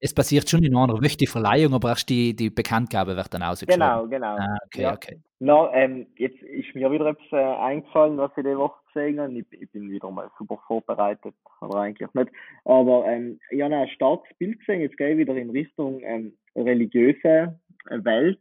Es 0.00 0.14
passiert 0.14 0.48
schon 0.48 0.62
in 0.62 0.76
einer 0.76 0.92
Woche 0.92 1.16
die 1.16 1.26
Verleihung, 1.26 1.74
aber 1.74 1.90
erst 1.90 2.08
die, 2.08 2.34
die 2.34 2.50
Bekanntgabe 2.50 3.16
wird 3.16 3.32
dann 3.32 3.42
ausgeschrieben. 3.42 3.80
Genau, 3.80 4.06
genau. 4.06 4.36
Ah, 4.36 4.58
okay, 4.66 4.82
ja. 4.82 4.94
okay. 4.94 5.20
Na, 5.38 5.70
ähm, 5.74 6.06
jetzt 6.16 6.40
ist 6.42 6.74
mir 6.74 6.90
wieder 6.90 7.06
etwas 7.06 7.26
äh, 7.32 7.36
eingefallen, 7.36 8.16
was 8.16 8.30
ich 8.36 8.44
die 8.44 8.56
Woche 8.56 8.78
gesehen 8.92 9.20
habe. 9.20 9.32
Ich, 9.32 9.46
ich 9.50 9.70
bin 9.70 9.90
wieder 9.90 10.10
mal 10.10 10.30
super 10.38 10.58
vorbereitet, 10.66 11.34
aber 11.60 11.80
eigentlich 11.80 12.12
nicht. 12.14 12.30
Aber 12.64 13.06
ähm, 13.06 13.38
ich 13.50 13.60
habe 13.60 13.76
ein 13.76 13.88
starkes 13.88 14.34
Bild 14.38 14.58
gesehen, 14.60 14.80
jetzt 14.80 14.96
gehe 14.96 15.12
ich 15.12 15.18
wieder 15.18 15.36
in 15.36 15.50
Richtung 15.50 16.00
ähm, 16.02 16.32
religiöse 16.54 17.58
Welt. 17.90 18.40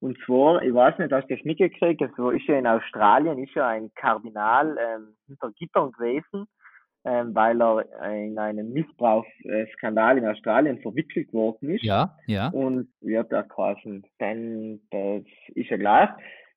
Und 0.00 0.18
zwar, 0.26 0.62
ich 0.62 0.74
weiß 0.74 0.98
nicht, 0.98 1.12
hast 1.12 1.28
du 1.28 1.36
das 1.36 1.44
mitgekriegt, 1.44 2.02
also 2.02 2.30
ist 2.30 2.48
ja 2.48 2.58
in 2.58 2.66
Australien, 2.66 3.38
ist 3.38 3.54
ja 3.54 3.68
ein 3.68 3.92
Kardinal 3.94 4.76
ähm, 4.76 5.14
hinter 5.28 5.52
Gittern 5.52 5.92
gewesen, 5.92 6.48
ähm, 7.04 7.34
weil 7.34 7.60
er 7.60 7.84
in 8.12 8.38
einen 8.38 8.72
Missbrauchsskandal 8.72 10.18
in 10.18 10.26
Australien 10.26 10.80
verwickelt 10.80 11.32
worden 11.32 11.70
ist. 11.70 11.84
Ja, 11.84 12.16
ja. 12.26 12.48
Und 12.48 12.88
hat 13.04 13.32
der 13.32 13.42
geheißen? 13.44 14.04
Dan, 14.18 14.80
das 14.90 15.22
ist 15.54 15.70
ja 15.70 15.76
gleich. 15.76 16.10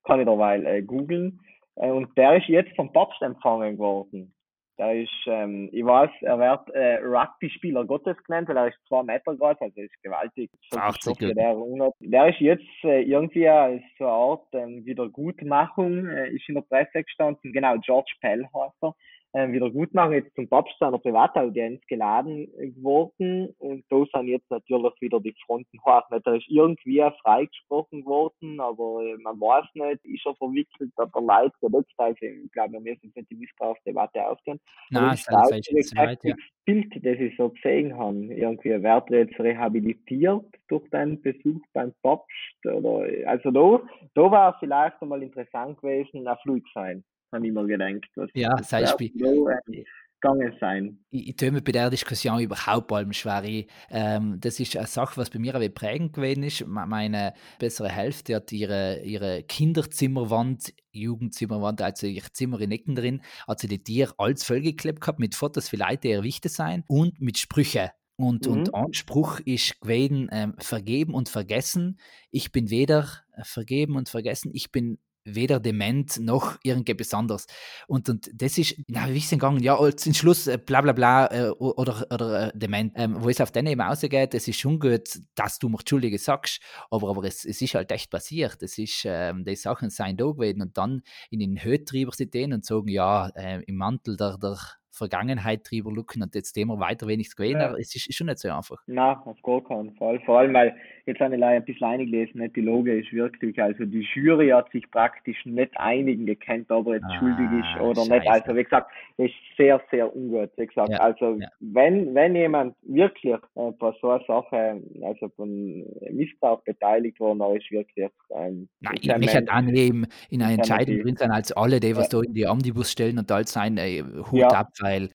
Kann 0.03 0.19
ich 0.19 0.25
derweil 0.25 0.65
äh, 0.65 0.81
googeln. 0.83 1.39
Äh, 1.75 1.89
und 1.89 2.15
der 2.17 2.37
ist 2.37 2.47
jetzt 2.47 2.75
vom 2.75 2.93
Papst 2.93 3.21
empfangen 3.21 3.77
worden. 3.79 4.31
Der 4.77 4.93
ist, 5.01 5.09
ähm, 5.25 5.69
ich 5.71 5.85
weiß, 5.85 6.09
er 6.21 6.37
wird 6.37 6.69
äh, 6.75 6.97
Rugby-Spieler 6.97 7.85
Gottes 7.85 8.17
genannt, 8.25 8.49
weil 8.49 8.57
er 8.57 8.67
ist 8.67 8.77
zwei 8.89 9.03
Meter 9.03 9.33
groß, 9.33 9.55
also 9.61 9.81
ist 9.81 10.03
gewaltig. 10.03 10.51
So 10.69 10.77
Ach, 10.77 10.91
viel 10.91 11.01
Stoff, 11.01 11.17
sehr 11.17 11.29
gut. 11.29 11.37
der, 11.37 11.57
unhat. 11.57 11.93
der 12.01 12.27
ist 12.27 12.41
jetzt 12.41 12.83
äh, 12.83 13.01
irgendwie 13.03 13.47
als 13.47 13.81
so 13.97 14.03
eine 14.03 14.13
Art 14.13 14.47
ähm, 14.51 14.85
Wiedergutmachung, 14.85 16.07
äh, 16.07 16.29
ist 16.29 16.49
in 16.49 16.55
der 16.55 16.61
Presse 16.63 17.03
gestanden, 17.03 17.53
genau, 17.53 17.77
George 17.77 18.11
Pell 18.19 18.43
heißt 18.43 18.83
er 18.83 18.93
ähm, 19.35 19.51
Wiedergutmachung 19.51 20.13
jetzt 20.13 20.33
zum 20.33 20.47
Papst 20.47 20.77
zu 20.79 20.85
einer 20.85 20.97
Privataudienz 20.97 21.85
geladen 21.87 22.47
geworden 22.57 23.53
und 23.59 23.83
da 23.89 24.03
sind 24.13 24.29
jetzt 24.29 24.49
natürlich 24.49 24.93
wieder 25.01 25.19
die 25.19 25.35
Fronten 25.45 25.77
hoch. 25.85 26.09
Nicht, 26.09 26.25
Er 26.25 26.35
ist 26.35 26.47
irgendwie 26.47 27.03
freigesprochen 27.21 28.05
worden, 28.05 28.61
aber 28.61 29.03
äh, 29.03 29.17
man 29.17 29.39
weiß 29.39 29.65
nicht, 29.73 30.05
ist 30.05 30.25
er 30.25 30.35
verwickelt, 30.35 30.91
hat 30.97 31.09
er 31.13 31.21
Leid 31.21 31.51
gedeckt, 31.59 31.91
also 31.97 32.17
ich 32.21 32.51
glaube, 32.53 32.73
wir 32.73 32.79
müssen 32.79 32.99
jetzt 33.03 33.15
nicht 33.17 33.29
die 33.29 33.35
Missbrauchsdebatte 33.35 34.25
ausgehen. 34.25 34.59
Nein, 34.89 35.15
ich 35.15 35.27
ist 35.27 35.71
jetzt 35.71 35.97
weit, 35.97 36.19
ja. 36.23 36.33
das 36.33 36.45
Bild, 36.63 36.95
das 36.95 37.19
ich 37.19 37.35
so 37.35 37.49
gesehen 37.49 37.97
habe, 37.97 38.33
irgendwie 38.33 38.81
wird 38.81 39.11
er 39.11 39.19
jetzt 39.19 39.39
rehabilitiert 39.39 40.45
durch 40.69 40.89
den 40.91 41.21
Besuch 41.21 41.61
beim 41.73 41.93
Papst 42.01 42.65
oder, 42.65 43.05
also 43.27 43.51
da, 43.51 43.81
da 44.13 44.31
war 44.31 44.57
vielleicht 44.59 45.01
einmal 45.01 45.21
interessant 45.21 45.81
gewesen, 45.81 46.25
ein 46.25 46.37
Flug 46.41 46.63
sein, 46.73 47.03
habe 47.35 47.47
ich 47.47 47.53
mir 47.53 47.65
gedacht. 47.67 48.09
Was, 48.15 48.29
Ja, 48.33 48.53
was 48.57 48.69
sagst 48.69 48.99
wird 48.99 49.13
du. 49.19 49.45
da, 49.45 49.59
äh, 49.71 49.83
gegangen 50.21 50.53
sein. 50.59 50.97
ich, 51.11 51.27
ich 51.29 51.35
tue 51.35 51.51
mir 51.51 51.61
bei 51.61 51.71
der 51.73 51.89
Diskussion 51.91 52.39
überhaupt 52.39 52.91
allem 52.91 53.13
schwer. 53.13 53.43
Ich, 53.43 53.67
ähm, 53.91 54.37
das 54.39 54.59
ist 54.59 54.75
eine 54.75 54.87
Sache, 54.87 55.17
was 55.17 55.29
bei 55.29 55.37
mir 55.37 55.53
aber 55.53 55.69
prägend 55.69 56.13
gewesen 56.13 56.41
ist. 56.41 56.65
Me- 56.65 56.87
Meine 56.87 57.33
bessere 57.59 57.89
Hälfte 57.89 58.35
hat 58.35 58.51
ihre, 58.51 59.01
ihre 59.03 59.43
Kinderzimmerwand, 59.43 60.73
Jugendzimmerwand, 60.91 61.81
also 61.81 62.07
ihr 62.07 62.23
Zimmer 62.31 62.59
in 62.61 62.71
Ecken 62.71 62.95
drin, 62.95 63.21
hat 63.47 63.59
sie 63.59 63.67
die 63.67 63.83
Tiere 63.83 64.13
alles 64.17 64.43
vollgeklebt 64.43 65.01
gehabt 65.01 65.19
mit 65.19 65.35
Fotos 65.35 65.69
für 65.69 65.77
Leute, 65.77 65.99
die 66.03 66.09
ihr 66.09 66.23
wichtig 66.23 66.51
sein 66.51 66.83
und 66.87 67.19
mit 67.21 67.37
Sprüchen. 67.37 67.89
Und, 68.17 68.45
Mhm. 68.47 68.51
und 68.53 68.73
ein 68.73 68.93
Spruch 68.93 69.41
ist 69.41 69.79
gewesen, 69.81 70.29
ähm, 70.31 70.55
vergeben 70.59 71.13
und 71.13 71.27
vergessen. 71.29 71.99
Ich 72.31 72.51
bin 72.53 72.69
weder 72.69 73.09
äh, 73.35 73.43
vergeben 73.43 73.97
und 73.97 74.07
vergessen, 74.09 74.51
ich 74.53 74.71
bin 74.71 74.97
weder 75.25 75.59
dement 75.59 76.19
noch 76.19 76.57
irgendetwas 76.63 77.13
anderes. 77.13 77.47
Und, 77.87 78.09
und 78.09 78.29
das 78.33 78.57
ist, 78.57 78.75
na, 78.87 79.09
wie 79.09 79.17
ist 79.17 79.31
denn 79.31 79.39
gegangen? 79.39 79.61
Ja, 79.61 79.77
zum 79.95 80.13
Schluss, 80.13 80.47
äh, 80.47 80.57
bla 80.57 80.81
bla 80.81 80.93
bla, 80.93 81.27
äh, 81.27 81.49
oder, 81.49 82.05
oder 82.11 82.47
äh, 82.47 82.57
dement. 82.57 82.93
Ähm, 82.95 83.15
wo 83.19 83.29
es 83.29 83.41
auf 83.41 83.51
den 83.51 83.67
eben 83.67 83.81
ausgeht, 83.81 84.33
es 84.33 84.47
ist 84.47 84.59
schon 84.59 84.79
gut, 84.79 85.19
dass 85.33 85.59
du 85.59 85.69
mir 85.69 85.79
Entschuldige 85.79 86.17
sagst, 86.19 86.61
aber, 86.89 87.09
aber 87.09 87.23
es, 87.25 87.43
es 87.45 87.61
ist 87.61 87.75
halt 87.75 87.91
echt 87.91 88.11
passiert. 88.11 88.61
Es 88.61 88.77
ist, 88.77 89.03
ähm, 89.05 89.43
die 89.43 89.55
Sachen 89.55 89.89
seien 89.89 90.17
da 90.17 90.25
gewesen 90.25 90.61
und 90.61 90.77
dann 90.77 91.01
in 91.29 91.39
den 91.39 91.63
Höhe-Universitäten 91.63 92.53
und 92.53 92.65
sagen, 92.65 92.87
ja, 92.87 93.29
äh, 93.29 93.61
im 93.63 93.75
Mantel 93.75 94.15
der, 94.17 94.37
der 94.37 94.57
Vergangenheit 94.95 95.61
drüber 95.69 95.91
lucken 95.91 96.21
und 96.23 96.33
jetzt 96.35 96.55
dem 96.55 96.69
wir 96.69 96.79
weiter 96.79 97.07
wenigstens 97.07 97.35
gewesen, 97.35 97.59
Ja. 97.59 97.69
aber 97.69 97.79
es 97.79 97.93
ist, 97.95 98.07
ist 98.09 98.15
schon 98.15 98.27
nicht 98.27 98.39
so 98.39 98.49
einfach. 98.49 98.77
Na, 98.87 99.21
auf 99.25 99.41
gar 99.43 99.63
keinen 99.63 99.93
Fall. 99.95 100.19
Vor 100.25 100.39
allem, 100.39 100.53
weil 100.53 100.75
jetzt 101.05 101.19
habe 101.19 101.35
ich 101.35 101.43
ein 101.43 101.65
bisschen 101.65 101.87
eingelesen, 101.87 102.41
nicht 102.41 102.55
die 102.55 102.61
Loge 102.61 102.97
ist 102.99 103.11
wirklich, 103.13 103.61
also 103.61 103.85
die 103.85 104.07
Jury 104.13 104.49
hat 104.49 104.71
sich 104.71 104.89
praktisch 104.91 105.45
nicht 105.45 105.71
einigen 105.75 106.25
gekannt, 106.25 106.71
ob 106.71 106.87
er 106.87 106.95
jetzt 106.95 107.05
Ah, 107.05 107.19
schuldig 107.19 107.47
ist 107.59 107.81
oder 107.81 108.01
scheiße. 108.01 108.13
nicht. 108.13 108.27
Also 108.29 108.55
wie 108.55 108.63
gesagt, 108.63 108.91
das 109.17 109.25
ist 109.27 109.35
sehr, 109.57 109.81
sehr 109.91 110.15
ungut. 110.15 110.49
Wie 110.57 110.65
gesagt, 110.67 110.89
Ja, 110.89 110.97
also 110.99 111.35
ja. 111.39 111.47
wenn, 111.59 112.13
wenn 112.15 112.35
jemand 112.35 112.75
wirklich 112.83 113.33
äh, 113.33 113.71
bei 113.79 113.93
so 114.01 114.09
einer 114.09 114.23
Sache, 114.25 114.81
also 115.03 115.29
von 115.35 115.83
Missbrauch 116.11 116.61
beteiligt 116.63 117.19
worden 117.19 117.41
ist, 117.55 117.69
wirklich 117.71 118.09
ähm, 118.31 118.67
Nein, 118.81 118.95
ich 119.01 119.07
möchte 119.17 119.45
auch 119.53 119.61
eben 119.67 120.07
in 120.29 120.41
einer 120.41 120.53
Entscheidung 120.53 120.99
drin 121.01 121.15
sein, 121.15 121.31
als 121.31 121.51
alle, 121.51 121.79
die 121.79 121.95
was 121.95 122.09
da 122.09 122.21
in 122.21 122.33
die 122.33 122.45
Omnibus 122.47 122.91
stellen 122.91 123.17
und 123.19 123.31
alles 123.31 123.51
sein, 123.51 123.77
äh, 123.77 124.03
Hut 124.31 124.43
ab, 124.43 124.69
weil 124.85 125.09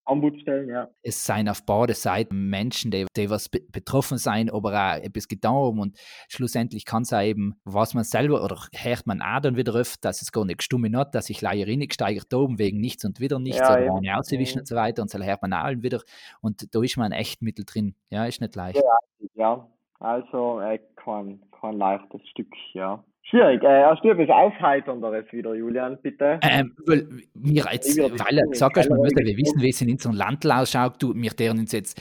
ja. 0.68 0.88
es 1.02 1.24
seien 1.24 1.48
auf 1.48 1.64
beide 1.64 1.94
Seiten 1.94 2.50
Menschen, 2.50 2.90
die, 2.90 3.06
die 3.16 3.30
was 3.30 3.48
be 3.48 3.60
betroffen 3.70 4.18
sein, 4.18 4.50
aber 4.50 4.70
auch 4.70 5.02
etwas 5.02 5.28
getan 5.28 5.54
haben 5.54 5.78
und 5.78 5.96
schlussendlich 6.28 6.84
kann 6.84 7.02
es 7.02 7.12
auch 7.12 7.22
eben, 7.22 7.54
was 7.64 7.94
man 7.94 8.04
selber, 8.04 8.42
oder 8.42 8.56
hört 8.74 9.06
man 9.06 9.22
auch 9.22 9.40
dann 9.40 9.56
wieder 9.56 9.74
öfter, 9.74 10.08
dass 10.08 10.22
es 10.22 10.32
gar 10.32 10.44
nicht 10.44 10.58
gestummen 10.58 10.96
hat, 10.96 11.14
dass 11.14 11.26
sich 11.26 11.40
Leier 11.40 11.66
gesteigert 11.66 12.32
oben 12.34 12.58
wegen 12.58 12.80
nichts 12.80 13.04
und 13.04 13.20
wieder 13.20 13.38
nichts 13.38 13.60
Ja, 13.60 13.74
oder 13.74 13.94
ohne 13.94 14.18
auszuwischen 14.18 14.56
Mhm. 14.56 14.60
und 14.60 14.66
so 14.66 14.76
weiter 14.76 15.02
und 15.02 15.10
so 15.10 15.18
hört 15.18 15.42
man 15.42 15.52
auch 15.52 15.70
wieder 15.82 16.00
und 16.40 16.74
da 16.74 16.82
ist 16.82 16.96
man 16.96 17.12
echt 17.12 17.42
mittendrin, 17.42 17.94
ja, 18.10 18.24
ist 18.24 18.40
nicht 18.40 18.56
leicht. 18.56 18.82
Ja, 19.34 19.68
also 20.00 20.60
äh, 20.60 20.80
kein 21.60 21.78
leichtes 21.78 22.20
Stück, 22.28 22.52
ja. 22.72 23.02
Schwierig. 23.22 23.62
Äh, 23.62 23.84
hast 23.84 24.02
du 24.02 24.10
etwas 24.10 24.28
Aufheiternderes 24.28 25.32
wieder, 25.32 25.54
Julian, 25.54 25.98
bitte? 26.02 26.40
Ähm, 26.42 26.74
weil 26.86 27.06
mir 27.34 27.64
jetzt, 27.70 27.96
weil 27.98 28.38
er 28.38 28.46
gesagt 28.48 28.76
man 28.76 28.98
muss 28.98 29.12
ja 29.16 29.24
Rolle 29.24 29.36
wissen, 29.36 29.60
wie 29.60 29.68
es 29.68 29.80
in 29.80 29.90
unserem 29.90 30.16
Landl 30.16 30.50
ausschaut, 30.50 31.00
du, 31.00 31.14
wir 31.14 31.30
deren 31.30 31.60
uns 31.60 31.72
jetzt, 31.72 32.00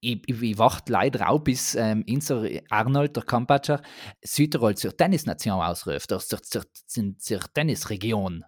ich, 0.00 0.22
ich, 0.26 0.42
ich 0.42 0.58
warte 0.58 0.92
leider 0.92 1.28
auch, 1.28 1.40
bis 1.40 1.74
ähm, 1.74 2.04
unser 2.08 2.46
Arnold, 2.70 3.16
der 3.16 3.24
Kampatscher, 3.24 3.82
Südtirol 4.22 4.74
zur 4.74 4.96
Tennisnation 4.96 5.60
ausruft, 5.60 6.08
zur, 6.08 6.20
zur, 6.20 6.40
zur, 6.40 7.18
zur 7.18 7.40
Tennisregion. 7.52 8.44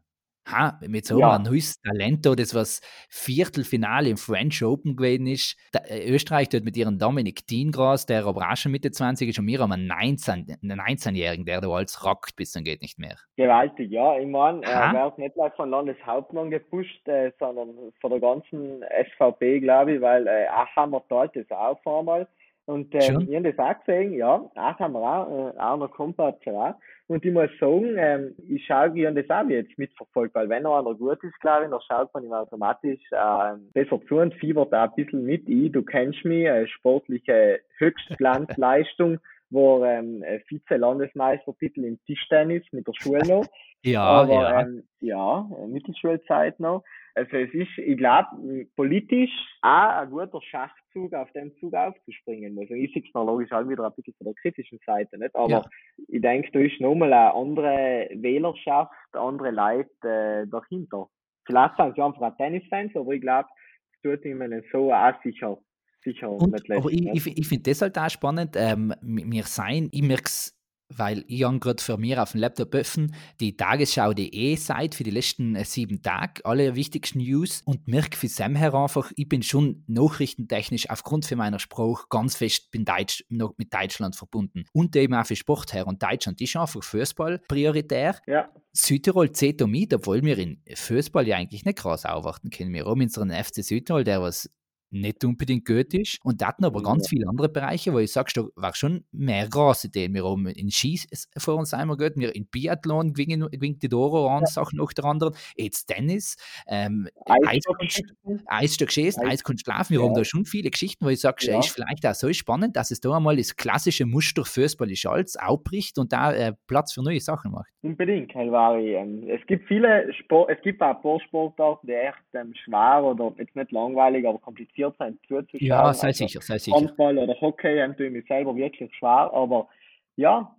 Ha, 0.47 0.79
mit 0.87 1.07
so 1.07 1.19
Ja. 1.19 1.39
neues 1.39 1.81
Talento, 1.81 2.35
das 2.35 2.55
was 2.55 2.81
Viertelfinale 3.09 4.11
im 4.11 4.19
French 4.19 4.63
Open 4.63 4.95
gewesen 4.95 5.27
ist. 5.27 5.57
Da, 5.73 5.81
äh, 5.89 6.07
Österreich 6.11 6.51
dort 6.51 6.65
mit 6.65 6.77
ihrem 6.77 6.99
Dominik 6.99 7.47
Diengras, 7.47 8.05
der 8.05 8.27
aber 8.27 8.51
auch 8.51 8.57
schon 8.57 8.73
Mitte 8.73 8.91
20 8.91 9.31
ist, 9.31 9.39
und 9.39 9.47
wir 9.47 9.59
haben 9.61 9.73
einen 9.73 9.87
19 9.87 10.47
einen 10.63 10.81
19-Jährigen, 10.81 11.47
der 11.47 11.61
da 11.63 11.69
alles 11.69 12.05
rockt 12.05 12.37
bis 12.37 12.53
dann 12.53 12.65
geht 12.65 12.83
nicht 12.83 12.99
mehr. 12.99 13.17
Gewaltig, 13.37 13.91
ja. 13.91 14.19
Ich 14.19 14.27
meine, 14.27 14.63
er 14.65 14.93
wird 14.93 15.19
nicht 15.19 15.35
gleich 15.35 15.53
von 15.55 15.71
Landeshauptmann 15.71 16.51
gepusht, 16.51 17.09
äh, 17.09 17.33
sondern 17.39 17.93
von 18.01 18.11
der 18.11 18.21
ganzen 18.21 18.85
SVP, 19.15 19.61
glaube 19.61 19.95
ich, 19.95 20.01
weil 20.01 20.27
äh, 20.27 20.47
Achammer 20.47 21.03
teilt 21.09 21.37
das 21.37 21.51
auch 21.51 21.81
einmal. 21.99 22.29
Und 22.67 22.95
ähm, 22.95 23.01
Schon? 23.03 23.29
ich 23.29 23.37
habe 23.37 23.53
das 23.53 23.59
auch 23.59 23.85
gesehen, 23.85 24.15
ja, 24.15 24.51
Achammer 24.55 25.01
auch, 25.01 25.55
äh, 25.55 25.59
auch 25.59 25.77
noch 25.77 25.91
Kompatz 25.91 26.41
auch. 26.47 26.75
Und 27.07 27.23
ich 27.25 27.33
muss 27.33 27.51
sagen, 27.61 27.97
ähm, 27.99 28.35
ich 28.49 28.65
schaue, 28.65 28.99
ich 28.99 29.07
habe 29.07 29.23
das 29.23 29.29
auch 29.29 29.49
jetzt 29.51 29.77
mitverfolgt, 29.77 30.35
weil 30.35 30.49
wenn 30.49 30.63
noch 30.63 30.79
einer 30.79 30.95
gut 30.95 31.23
ist, 31.23 31.39
glaube 31.41 31.65
ich, 31.65 31.71
dann 31.71 31.81
schaut 31.83 32.15
man 32.15 32.25
ihm 32.25 32.33
automatisch 32.33 33.01
äh, 33.11 33.53
besser 33.75 34.01
zu 34.09 34.17
und 34.17 34.35
fiebert 34.35 34.73
auch 34.73 34.89
ein 34.89 34.95
bisschen 34.97 35.25
mit 35.25 35.47
ein. 35.47 35.73
Du 35.73 35.83
kennst 35.83 36.25
mich, 36.25 36.47
äh, 36.47 36.67
sportliche 36.67 37.61
Höchstglanzleistung, 37.77 39.19
wo 39.51 39.85
ähm, 39.85 40.23
äh, 40.23 40.41
Vize-Landesmeistertitel 40.49 41.85
im 41.85 42.03
Tischtennis 42.07 42.63
mit 42.73 42.87
der 42.87 42.95
Schule 42.99 43.27
noch. 43.27 43.45
Ja, 43.87 44.03
Aber 44.03 44.33
ja. 44.33 44.61
ähm, 44.63 44.85
ja, 45.01 45.47
äh, 45.61 45.67
Mittelschulzeit 45.67 46.59
noch. 46.59 46.85
Also 47.17 47.37
es 47.37 47.55
ist, 47.55 47.79
ich 47.79 47.97
glaube, 47.97 48.67
politisch 48.75 49.31
auch 49.63 50.01
ein 50.01 50.11
guter 50.11 50.43
Schachzug, 50.43 51.15
auf 51.15 51.31
den 51.33 51.55
Zug 51.61 51.73
aufzuspringen. 51.75 52.59
Also 52.59 52.75
ich 52.75 52.93
sehe 52.93 53.03
es 53.07 53.15
noch 53.15 53.25
logisch 53.25 53.53
auch 53.53 53.69
wieder 53.69 53.85
ein 53.85 53.93
bisschen 53.95 54.15
von 54.15 54.25
der 54.25 54.35
kritischen 54.35 54.81
Seite, 54.85 55.17
nicht? 55.19 55.35
Aber 55.35 55.49
Ja. 55.49 55.65
ich 56.09 56.21
denke, 56.21 56.51
da 56.53 56.59
ist 56.59 56.81
nochmal 56.81 57.13
eine 57.13 57.33
andere 57.33 58.09
Wählerschaft, 58.15 58.93
andere 59.13 59.53
Leute 59.53 59.91
äh, 60.03 60.47
dahinter. 60.49 61.09
Vielleicht 61.47 61.77
sind 61.77 61.95
sie 61.95 62.03
einfach 62.03 62.23
auch 62.23 62.37
Tennisfans, 62.37 62.97
aber 62.97 63.13
ich 63.13 63.21
glaube, 63.21 63.49
es 63.93 64.01
tut 64.03 64.25
ihnen 64.25 64.65
so 64.73 64.93
auch 64.93 65.23
sicher, 65.23 65.59
sicher 66.03 66.31
Und, 66.31 66.71
aber 66.71 66.91
ich, 66.91 67.07
ich, 67.07 67.39
ich 67.39 67.49
finde 67.49 67.71
das 67.71 67.83
halt 67.83 67.97
auch 67.97 68.11
spannend. 68.11 68.57
Ähm, 68.57 68.93
wir 69.03 69.45
sein, 69.45 69.89
ich 69.93 70.03
merke 70.03 70.25
es, 70.25 70.59
weil 70.97 71.25
ich 71.29 71.45
habe 71.45 71.59
gerade 71.59 71.83
für 71.83 71.97
mir 71.97 72.23
auf 72.23 72.33
dem 72.33 72.41
Laptop 72.41 72.75
öffnen, 72.75 73.15
die 73.41 73.57
Tagesschau.de 73.57 74.57
Seite 74.57 74.97
für 74.97 75.05
die 75.05 75.11
letzten 75.11 75.57
äh, 75.57 75.65
sieben 75.65 76.03
Tage, 76.03 76.45
alle 76.45 76.75
wichtigsten 76.75 77.19
News 77.19 77.63
und 77.65 77.87
merke 77.89 78.17
für 78.17 78.29
Sam 78.29 78.57
her 78.57 78.75
einfach, 78.75 79.13
ich 79.17 79.29
bin 79.29 79.43
schon 79.43 79.85
nachrichtentechnisch 79.87 80.91
aufgrund 80.91 81.27
von 81.27 81.39
meiner 81.39 81.59
Sprache 81.59 82.07
ganz 82.09 82.37
fest 82.37 82.71
bin 82.71 82.85
Deutsch, 82.85 83.25
noch 83.29 83.55
mit 83.57 83.73
Deutschland 83.73 84.17
verbunden. 84.17 84.65
Und 84.73 84.97
eben 84.97 85.15
auch 85.15 85.27
für 85.27 85.37
Sport 85.37 85.73
her. 85.73 85.87
Und 85.87 86.03
Deutschland 86.03 86.41
ist 86.41 86.57
einfach 86.57 86.83
Fußball 86.83 87.41
prioritär. 87.49 88.19
Ja, 88.27 88.49
Südtirol 88.77 89.31
zählt 89.33 89.61
da 89.61 89.67
mit, 89.67 89.95
obwohl 89.95 90.23
wir 90.23 90.37
in 90.37 90.61
Fußball 90.75 91.27
ja 91.29 91.37
eigentlich 91.37 91.65
nicht 91.65 91.79
krass 91.79 92.05
aufwarten 92.05 92.51
können. 92.51 92.73
Wir 92.73 92.85
haben 92.85 93.01
unseren 93.01 93.31
FC 93.31 93.65
Südtirol, 93.65 94.03
der 94.03 94.21
was 94.21 94.51
nicht 94.95 95.25
unbedingt 95.25 95.67
gut 95.67 95.93
ist. 95.95 96.19
Und 96.25 96.41
da 96.41 96.49
hatten 96.49 96.65
aber 96.65 96.83
ganz 96.83 97.09
viele 97.09 97.29
andere 97.29 97.49
Bereiche, 97.49 97.93
wo 97.93 97.99
ich 97.99 98.13
sage, 98.13 98.33
da 98.35 98.45
war 98.57 98.75
schon 98.75 99.05
mehr 99.13 99.49
große 99.49 99.89
Ideen. 99.89 100.15
Wir 100.15 100.25
haben 100.25 100.47
in 100.47 100.71
Skis 100.71 101.07
vor 101.37 101.57
uns 101.57 101.75
einmal 101.75 101.97
gehört, 101.97 102.17
wir 102.17 102.35
in 102.35 102.47
Biathlon 102.47 103.13
gewinnen 103.13 103.49
gewinnen 103.51 103.79
die 103.79 103.89
Doro 103.89 104.29
eine 104.29 104.47
Sache 104.47 104.77
nach 104.77 104.93
der 104.93 105.05
anderen. 105.05 105.35
Jetzt 105.57 105.87
Tennis, 105.87 106.37
ähm, 106.69 107.09
Eiskunst, 107.27 108.03
Eishockey. 108.25 108.43
Eisstock 108.47 108.93
schießen, 108.93 109.23
Eis- 109.25 109.31
Eiskunst 109.33 109.65
schlafen. 109.65 109.93
Wir 109.95 110.01
Ja. 110.01 110.07
haben 110.07 110.15
da 110.15 110.25
schon 110.25 110.45
viele 110.45 110.71
Geschichten, 110.71 111.05
wo 111.05 111.09
ich 111.11 111.21
sage, 111.21 111.45
Ja. 111.47 111.59
ist 111.59 111.71
vielleicht 111.71 112.07
auch 112.07 112.15
so 112.15 112.33
spannend, 112.33 112.77
dass 112.77 112.91
es 112.91 113.01
da 113.01 113.17
einmal 113.17 113.37
das 113.37 113.57
klassische 113.57 114.07
Muster 114.07 114.45
Fußball 114.45 114.91
ist 114.91 115.07
alles 115.07 115.37
aufbricht 115.37 115.99
und 115.99 116.13
da 116.13 116.33
äh, 116.33 116.53
Platz 116.67 116.93
für 116.93 117.03
neue 117.03 117.21
Sachen 117.21 117.51
macht. 117.53 117.69
Unbedingt, 117.83 118.35
Helvari. 118.35 118.95
Ähm, 118.95 119.29
es 119.29 119.45
gibt 119.47 119.67
viele 119.69 120.13
Sport, 120.15 120.51
es 120.51 120.63
gibt 120.63 120.81
auch 120.83 120.97
ein 120.97 121.03
paar 121.03 121.21
Sportarten, 121.21 121.87
die 121.87 121.93
echt 121.93 122.19
ähm, 122.35 122.55
schwer 122.65 123.03
oder 123.05 123.33
jetzt 123.39 123.55
nicht 123.57 123.73
langweilig, 123.73 124.27
aber 124.27 124.39
kompliziert 124.39 124.84
sind 124.93 125.19
zuzuschauen. 125.27 125.67
Ja, 125.67 125.93
sei 125.95 126.09
Also 126.09 126.27
sicher, 126.27 126.41
sei 126.41 126.59
sicher. 126.59 126.77
Handball 126.77 127.19
oder 127.19 127.41
Hockey 127.41 127.79
ähm, 127.79 127.97
tue 127.97 128.07
ich 128.07 128.13
mich 128.13 128.27
selber 128.27 128.55
wirklich 128.57 128.95
schwer, 128.95 129.31
aber 129.33 129.69
ja, 130.17 130.55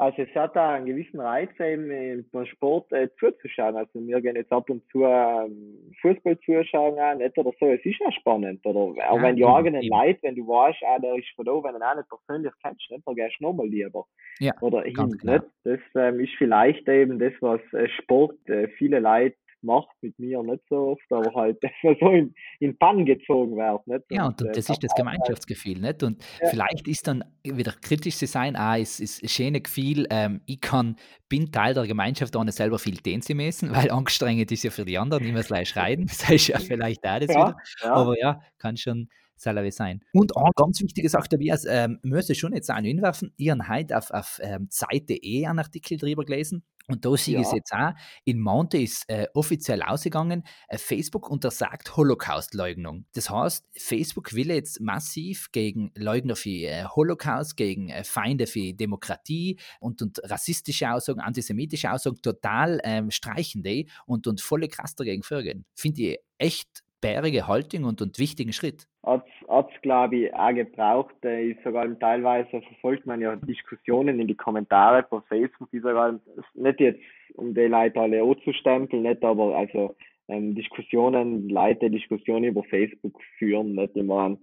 also 0.00 0.22
es 0.22 0.32
hat 0.36 0.54
da 0.54 0.74
einen 0.74 0.86
gewissen 0.86 1.18
Reiz 1.18 1.50
eben 1.58 2.24
beim 2.30 2.46
Sport 2.46 2.92
äh, 2.92 3.08
zuzuschauen. 3.18 3.74
Also 3.74 3.98
wir 4.06 4.20
gehen 4.20 4.36
jetzt 4.36 4.52
ab 4.52 4.70
und 4.70 4.80
zu 4.92 5.02
ähm, 5.04 5.92
Fußball 6.00 6.38
zuschauen, 6.38 6.96
auch, 7.00 7.14
nicht 7.16 7.36
oder 7.36 7.50
so. 7.58 7.66
Es 7.66 7.84
ist 7.84 8.00
auch 8.06 8.12
spannend, 8.12 8.64
oder 8.64 8.78
auch 8.78 8.94
Ja, 8.94 9.20
wenn 9.20 9.34
die 9.34 9.44
eigenen 9.44 9.82
eben. 9.82 9.92
Leute, 9.92 10.20
wenn 10.22 10.36
du 10.36 10.46
weißt, 10.46 10.78
ah, 10.86 11.00
der 11.00 11.16
ist 11.16 11.26
von 11.34 11.44
da, 11.44 11.52
wenn 11.52 11.72
du 11.72 11.78
ihn 11.78 11.82
auch 11.82 11.96
nicht 11.96 12.08
persönlich 12.08 12.52
kennst, 12.62 12.88
nicht, 12.92 13.02
dann 13.08 13.14
gehst 13.16 13.36
du 13.40 13.44
nochmal 13.44 13.66
lieber 13.66 14.04
Ja, 14.38 14.52
oder 14.60 14.82
hin. 14.82 15.18
Nicht? 15.20 15.44
Das 15.64 15.80
ähm, 15.96 16.20
ist 16.20 16.32
vielleicht 16.38 16.88
eben 16.88 17.18
das, 17.18 17.32
was 17.40 17.60
äh, 17.72 17.88
Sport 18.00 18.36
äh, 18.48 18.68
viele 18.78 19.00
Leute 19.00 19.36
macht, 19.62 19.96
mit 20.00 20.18
mir 20.18 20.42
nicht 20.42 20.62
so 20.68 20.90
oft, 20.92 21.10
aber 21.10 21.32
halt, 21.34 21.58
dass 21.62 21.70
man 21.82 21.96
so 22.00 22.10
in, 22.10 22.34
in 22.60 22.76
Bann 22.78 23.04
gezogen 23.04 23.56
wird. 23.56 23.86
Nicht? 23.86 24.04
Ja, 24.10 24.26
und, 24.26 24.40
äh, 24.40 24.52
das 24.52 24.68
ist 24.68 24.82
das 24.82 24.94
Gemeinschaftsgefühl, 24.94 25.78
nicht? 25.78 26.02
Und 26.02 26.22
Ja. 26.40 26.48
vielleicht 26.48 26.86
ist 26.88 27.06
dann 27.06 27.24
wieder 27.42 27.72
kritisch 27.72 28.16
zu 28.16 28.26
sein, 28.26 28.56
ah, 28.56 28.78
es 28.78 29.00
ist 29.00 29.22
ein 29.22 29.28
schönes 29.28 29.62
Gefühl, 29.62 30.06
ähm, 30.10 30.40
ich 30.46 30.60
kann, 30.60 30.96
bin 31.28 31.50
Teil 31.52 31.74
der 31.74 31.86
Gemeinschaft, 31.86 32.36
ohne 32.36 32.52
selber 32.52 32.78
viel 32.78 32.96
den 32.96 33.22
zu 33.22 33.34
messen, 33.34 33.70
weil 33.88 33.90
anstrengend 33.90 34.50
ist 34.52 34.64
ja 34.64 34.70
für 34.70 34.84
die 34.84 34.98
anderen, 34.98 35.24
immer 35.24 35.42
gleich 35.42 35.68
schreien, 35.68 36.06
das 36.06 36.30
ist 36.30 36.48
ja 36.48 36.58
vielleicht 36.58 37.06
auch 37.06 37.18
das 37.18 37.28
ja, 37.28 37.48
wieder. 37.48 37.56
ja, 37.82 37.92
Aber 37.92 38.18
ja, 38.18 38.40
kann 38.58 38.76
schon 38.76 39.08
selber 39.38 39.70
sein. 39.70 40.00
Und 40.12 40.36
eine 40.36 40.50
ganz 40.56 40.82
wichtige 40.82 41.08
Sache, 41.08 41.28
Tobias, 41.28 41.64
ähm, 41.68 42.00
müsste 42.02 42.34
schon 42.34 42.52
jetzt 42.54 42.70
auch 42.70 42.78
hinwerfen, 42.78 43.32
habe 43.40 43.68
heute 43.68 43.96
auf, 43.96 44.10
auf 44.10 44.40
ähm, 44.42 44.68
Zeit.de 44.68 45.46
einen 45.46 45.58
Artikel 45.60 45.96
drüber 45.96 46.24
gelesen 46.24 46.64
und 46.88 47.04
da 47.04 47.16
sehe 47.16 47.38
ich 47.38 47.46
es 47.46 47.52
jetzt 47.52 47.72
auch, 47.72 47.92
in 48.24 48.40
Monte 48.40 48.78
ist 48.78 49.08
äh, 49.08 49.26
offiziell 49.34 49.82
ausgegangen, 49.82 50.42
äh, 50.68 50.78
Facebook 50.78 51.30
untersagt 51.30 51.96
Holocaust-Leugnung. 51.96 53.04
Das 53.12 53.28
heißt, 53.28 53.66
Facebook 53.76 54.34
will 54.34 54.48
jetzt 54.48 54.80
massiv 54.80 55.52
gegen 55.52 55.92
Leugner 55.94 56.34
für 56.34 56.48
äh, 56.48 56.84
Holocaust, 56.84 57.56
gegen 57.56 57.90
äh, 57.90 58.04
Feinde 58.04 58.46
für 58.46 58.72
Demokratie 58.72 59.58
und, 59.80 60.00
und 60.00 60.18
rassistische 60.24 60.90
Aussagen, 60.90 61.20
antisemitische 61.20 61.92
Aussagen 61.92 62.22
total 62.22 62.80
ähm, 62.84 63.10
streichen 63.10 63.62
die 63.62 63.90
und, 64.06 64.26
und 64.26 64.40
volle 64.40 64.68
krass 64.68 64.94
dagegen 64.94 65.22
vorgehen. 65.22 65.66
Finde 65.74 66.02
ich 66.02 66.18
echt 66.38 66.82
bärige 67.00 67.46
Haltung 67.46 67.84
und, 67.84 68.00
und 68.00 68.18
wichtigen 68.18 68.52
Schritt. 68.52 68.88
hat's, 69.02 69.30
hat's 69.48 69.80
glaube 69.82 70.16
ich 70.16 70.34
auch 70.34 70.54
gebraucht. 70.54 71.14
Äh, 71.24 71.50
ist 71.50 71.62
sogar 71.64 71.98
teilweise 71.98 72.60
verfolgt 72.62 73.06
man 73.06 73.20
ja 73.20 73.36
Diskussionen 73.36 74.20
in 74.20 74.28
die 74.28 74.36
Kommentare 74.36 75.06
bei 75.08 75.20
Facebook, 75.28 75.70
die 75.70 75.80
sogar 75.80 76.18
nicht 76.54 76.80
jetzt 76.80 77.00
um 77.34 77.54
die 77.54 77.62
Leute 77.62 78.00
alle 78.00 78.22
anzustempeln, 78.22 79.02
nicht 79.02 79.24
aber 79.24 79.56
also 79.56 79.96
ähm, 80.28 80.54
Diskussionen, 80.54 81.48
Leute 81.48 81.90
Diskussionen 81.90 82.44
über 82.44 82.62
Facebook 82.64 83.20
führen, 83.38 83.74
nicht 83.74 83.96
immer 83.96 84.36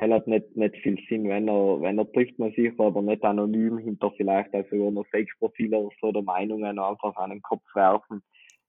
hell 0.00 0.12
hat 0.14 0.26
nicht, 0.26 0.56
nicht 0.56 0.76
viel 0.78 0.98
Sinn, 1.08 1.28
wenn 1.28 1.48
er, 1.48 1.80
wenn 1.80 1.98
er 1.98 2.10
trifft 2.10 2.38
man 2.38 2.52
sich, 2.52 2.72
aber 2.78 3.02
nicht 3.02 3.22
anonym 3.22 3.78
hinter 3.78 4.10
vielleicht 4.16 4.54
also 4.54 4.90
nur 4.90 5.04
Fake-Profile 5.04 5.76
oder 5.76 5.94
so 6.00 6.08
oder 6.08 6.22
Meinungen 6.22 6.78
einfach 6.78 7.16
an 7.16 7.30
den 7.30 7.42
Kopf 7.42 7.62
werfen. 7.74 8.22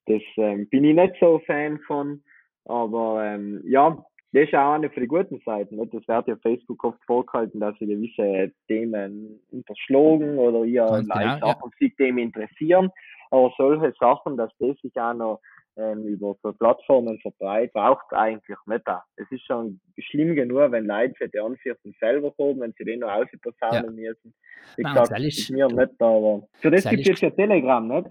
Das 0.08 0.22
ähm, 0.38 0.68
bin 0.70 0.84
ich 0.84 0.96
nicht 0.96 1.16
so 1.20 1.40
Fan 1.46 1.80
von, 1.88 2.22
aber 2.66 3.24
ähm, 3.24 3.62
ja, 3.66 4.04
das 4.34 4.44
ist 4.48 4.54
auch 4.56 4.74
eine 4.74 4.90
von 4.90 5.02
den 5.02 5.08
guten 5.10 5.42
Seiten. 5.46 5.76
Nicht? 5.76 5.94
Das 5.94 6.08
wird 6.08 6.28
ja 6.28 6.36
Facebook 6.38 6.84
oft 6.84 7.04
vorgehalten, 7.06 7.60
dass 7.60 7.78
sie 7.80 7.88
gewisse 7.88 8.52
Themen 8.68 9.40
unterschlagen 9.52 10.38
oder 10.38 10.64
ihr 10.64 10.86
Ganz 10.86 11.08
genau, 11.10 11.20
ja. 11.22 11.40
Sachen 11.40 11.72
sich 11.80 11.96
dem 11.98 12.18
interessieren. 12.18 12.90
Aber 13.30 13.54
solche 13.58 13.94
Sachen, 14.00 14.38
dass 14.38 14.52
das 14.60 14.78
sich 14.82 14.96
auch 14.98 15.14
noch 15.14 15.42
ähm, 15.78 16.06
über 16.06 16.36
so 16.44 16.52
Plattformen 16.52 17.18
verbreitet, 17.20 17.74
braucht 17.74 18.12
eigentlich 18.12 18.58
nicht. 18.66 18.88
Auch. 18.88 19.02
Es 19.16 19.32
ist 19.32 19.46
schon 19.46 19.80
schlimm 20.00 20.36
genug, 20.36 20.72
wenn 20.72 20.86
Leute 20.86 21.14
für 21.16 21.30
die 21.30 21.40
Ansichten 21.40 21.96
selber 22.00 22.32
kommen, 22.32 22.60
wenn 22.60 22.74
sie 22.78 22.84
den 22.84 23.00
noch 23.00 23.12
ausposaunen 23.12 23.96
müssen. 23.96 24.34
Wie 24.76 24.84
Nein, 24.84 24.94
gesagt, 24.94 25.12
das 25.12 25.24
ist- 25.24 25.50
mir 25.50 25.68
nicht, 25.68 26.02
aber 26.02 26.44
für 26.56 26.72
das 26.72 26.90
gibt 26.90 27.08
es 27.08 27.22
ja 27.22 27.30
Telegram, 27.30 27.88
nicht? 27.88 28.08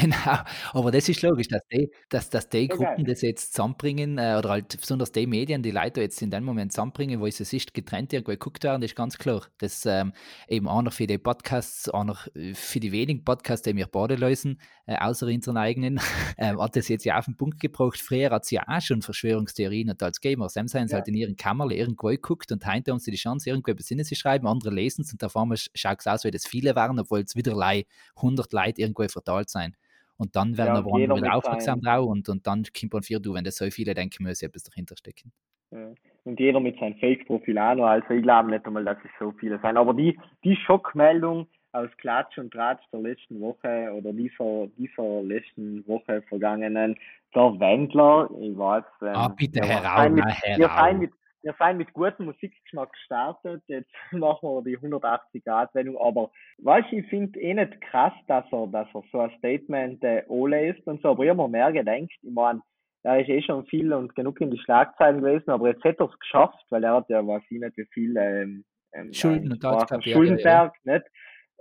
Genau, 0.00 0.38
aber 0.72 0.90
das 0.92 1.08
ist 1.08 1.22
logisch, 1.22 1.48
dass 1.48 1.62
die, 1.72 1.90
dass, 2.08 2.30
dass 2.30 2.48
die 2.48 2.68
Ja, 2.68 2.96
Gruppen 2.96 3.04
das 3.04 3.20
jetzt 3.20 3.52
zusammenbringen, 3.52 4.16
äh, 4.16 4.36
oder 4.38 4.50
halt 4.50 4.80
besonders 4.80 5.12
die 5.12 5.26
Medien, 5.26 5.62
die 5.62 5.70
Leute 5.72 6.00
jetzt 6.00 6.22
in 6.22 6.30
dem 6.30 6.44
Moment 6.44 6.72
zusammenbringen, 6.72 7.20
wo 7.20 7.26
es 7.26 7.40
ist, 7.40 7.74
getrennt 7.74 8.12
irgendwo 8.12 8.30
geguckt 8.32 8.62
werden, 8.64 8.80
das 8.80 8.92
ist 8.92 8.96
ganz 8.96 9.18
klar. 9.18 9.42
Das 9.58 9.84
ähm, 9.84 10.12
eben 10.48 10.68
auch 10.68 10.82
noch 10.82 10.92
für 10.92 11.06
die 11.06 11.18
Podcasts, 11.18 11.88
auch 11.88 12.04
noch 12.04 12.26
äh, 12.34 12.54
für 12.54 12.80
die 12.80 12.92
wenigen 12.92 13.24
Podcasts, 13.24 13.64
die 13.64 13.76
wir 13.76 13.86
beide 13.86 14.14
lösen, 14.14 14.60
äh, 14.86 14.96
außer 14.96 15.26
unseren 15.26 15.56
eigenen, 15.56 16.00
ähm, 16.38 16.60
hat 16.60 16.76
das 16.76 16.88
jetzt 16.88 17.04
ja 17.04 17.18
auf 17.18 17.24
den 17.26 17.36
Punkt 17.36 17.60
gebracht. 17.60 17.98
Früher 18.00 18.30
hat 18.30 18.44
es 18.44 18.50
ja 18.50 18.62
auch 18.66 18.80
schon 18.80 19.02
Verschwörungstheorien 19.02 19.90
und 19.90 20.02
als 20.02 20.20
Gamer. 20.20 20.48
Sam 20.48 20.68
sind 20.68 20.88
sie 20.88 20.94
Ja. 20.94 20.96
halt 20.96 21.08
in 21.08 21.14
ihren 21.14 21.36
Kammerle 21.36 21.74
irgendwo 21.74 22.06
geguckt 22.08 22.50
und 22.52 22.64
heute 22.66 22.92
haben 22.92 22.98
sie 23.00 23.10
die 23.10 23.16
Chance, 23.16 23.50
irgendwo 23.50 23.72
über 23.72 23.82
Sinne 23.82 24.04
zu 24.04 24.14
schreiben, 24.14 24.46
andere 24.46 24.70
lesen 24.70 25.02
es 25.02 25.12
und 25.12 25.22
auf 25.24 25.36
einmal 25.36 25.58
schaut 25.74 26.00
es 26.00 26.06
aus, 26.06 26.24
wie 26.24 26.30
das 26.30 26.46
viele 26.46 26.74
waren, 26.76 26.98
obwohl 26.98 27.20
es 27.20 27.36
wieder 27.36 27.54
lei 27.54 27.84
100 28.16 28.52
Leute 28.52 28.80
irgendwo 28.80 29.06
verteilt 29.08 29.50
sein. 29.50 29.76
Und 30.22 30.36
dann 30.36 30.56
werden 30.56 30.74
Ja, 30.74 30.80
aber 30.80 30.94
andere 30.94 31.16
wieder 31.16 31.34
aufmerksam 31.34 31.80
drauf 31.80 32.06
und, 32.06 32.28
und 32.28 32.46
dann 32.46 32.62
kommt 32.78 32.92
man 32.92 33.02
für 33.02 33.18
du, 33.18 33.34
wenn 33.34 33.42
das 33.42 33.56
so 33.56 33.68
viele 33.70 33.92
denken, 33.92 34.22
muss 34.22 34.42
etwas 34.42 34.62
dahinter 34.62 34.96
stecken. 34.96 35.32
Ja. 35.72 35.92
Und 36.24 36.38
jeder 36.38 36.60
mit 36.60 36.78
seinem 36.78 36.94
Fake-Profil 36.96 37.58
auch 37.58 37.74
noch. 37.74 37.86
Also 37.86 38.10
ich 38.10 38.22
glaube 38.22 38.50
nicht 38.50 38.64
einmal, 38.64 38.84
dass 38.84 38.98
es 39.04 39.10
so 39.18 39.32
viele 39.32 39.58
sein. 39.60 39.76
Aber 39.76 39.94
die, 39.94 40.16
die 40.44 40.54
Schockmeldung 40.54 41.48
aus 41.72 41.88
Klatsch 41.96 42.38
und 42.38 42.52
Tratsch 42.52 42.84
der 42.92 43.00
letzten 43.00 43.40
Woche 43.40 43.90
oder 43.92 44.12
dieser, 44.12 44.68
dieser 44.78 45.22
letzten 45.22 45.84
Woche 45.88 46.22
vergangenen, 46.28 46.96
der 47.34 47.58
Wendler, 47.58 48.30
ich 48.40 48.56
weiß. 48.56 48.84
Ähm, 49.00 49.08
ah, 49.14 49.28
bitte, 49.28 49.60
mit, 49.60 50.68
seien 50.68 50.98
mit, 50.98 51.10
wir 51.42 51.54
seien 51.58 51.76
mit 51.76 51.92
gutem 51.92 52.26
Musikgeschmack 52.26 52.92
gestartet, 52.92 53.62
jetzt 53.66 53.90
machen 54.12 54.48
wir 54.48 54.62
die 54.62 54.78
180-Grad-Wendung, 54.78 55.98
aber 55.98 56.30
weißt 56.58 56.92
ich 56.92 57.06
finde 57.08 57.40
eh 57.40 57.54
nicht 57.54 57.80
krass, 57.80 58.12
dass 58.28 58.44
er, 58.52 58.66
dass 58.68 58.88
er 58.94 59.02
so 59.10 59.20
ein 59.20 59.30
Statement 59.38 60.02
äh, 60.04 60.24
anlässt 60.28 60.86
und 60.86 61.02
so, 61.02 61.10
aber 61.10 61.24
ich 61.24 61.30
habe 61.30 61.42
mir 61.42 61.48
mehr 61.48 61.72
gedacht, 61.72 62.10
ich 62.22 62.32
meine, 62.32 62.62
er 63.04 63.20
ist 63.20 63.28
eh 63.28 63.42
schon 63.42 63.66
viel 63.66 63.92
und 63.92 64.14
genug 64.14 64.40
in 64.40 64.50
die 64.50 64.58
Schlagzeilen 64.58 65.20
gewesen, 65.20 65.50
aber 65.50 65.68
jetzt 65.68 65.82
hätte 65.84 66.04
er 66.04 66.10
es 66.10 66.18
geschafft, 66.18 66.64
weil 66.70 66.84
er 66.84 66.94
hat 66.94 67.08
ja, 67.08 67.26
weiß 67.26 67.42
ich 67.50 67.60
nicht, 67.60 67.76
wie 67.76 67.86
viel 67.92 68.16
ähm, 68.16 68.64
ähm, 68.92 69.12
Schulden, 69.12 69.58
Schuldenberg, 70.02 70.74
ja. 70.84 70.94
nicht? 70.94 71.06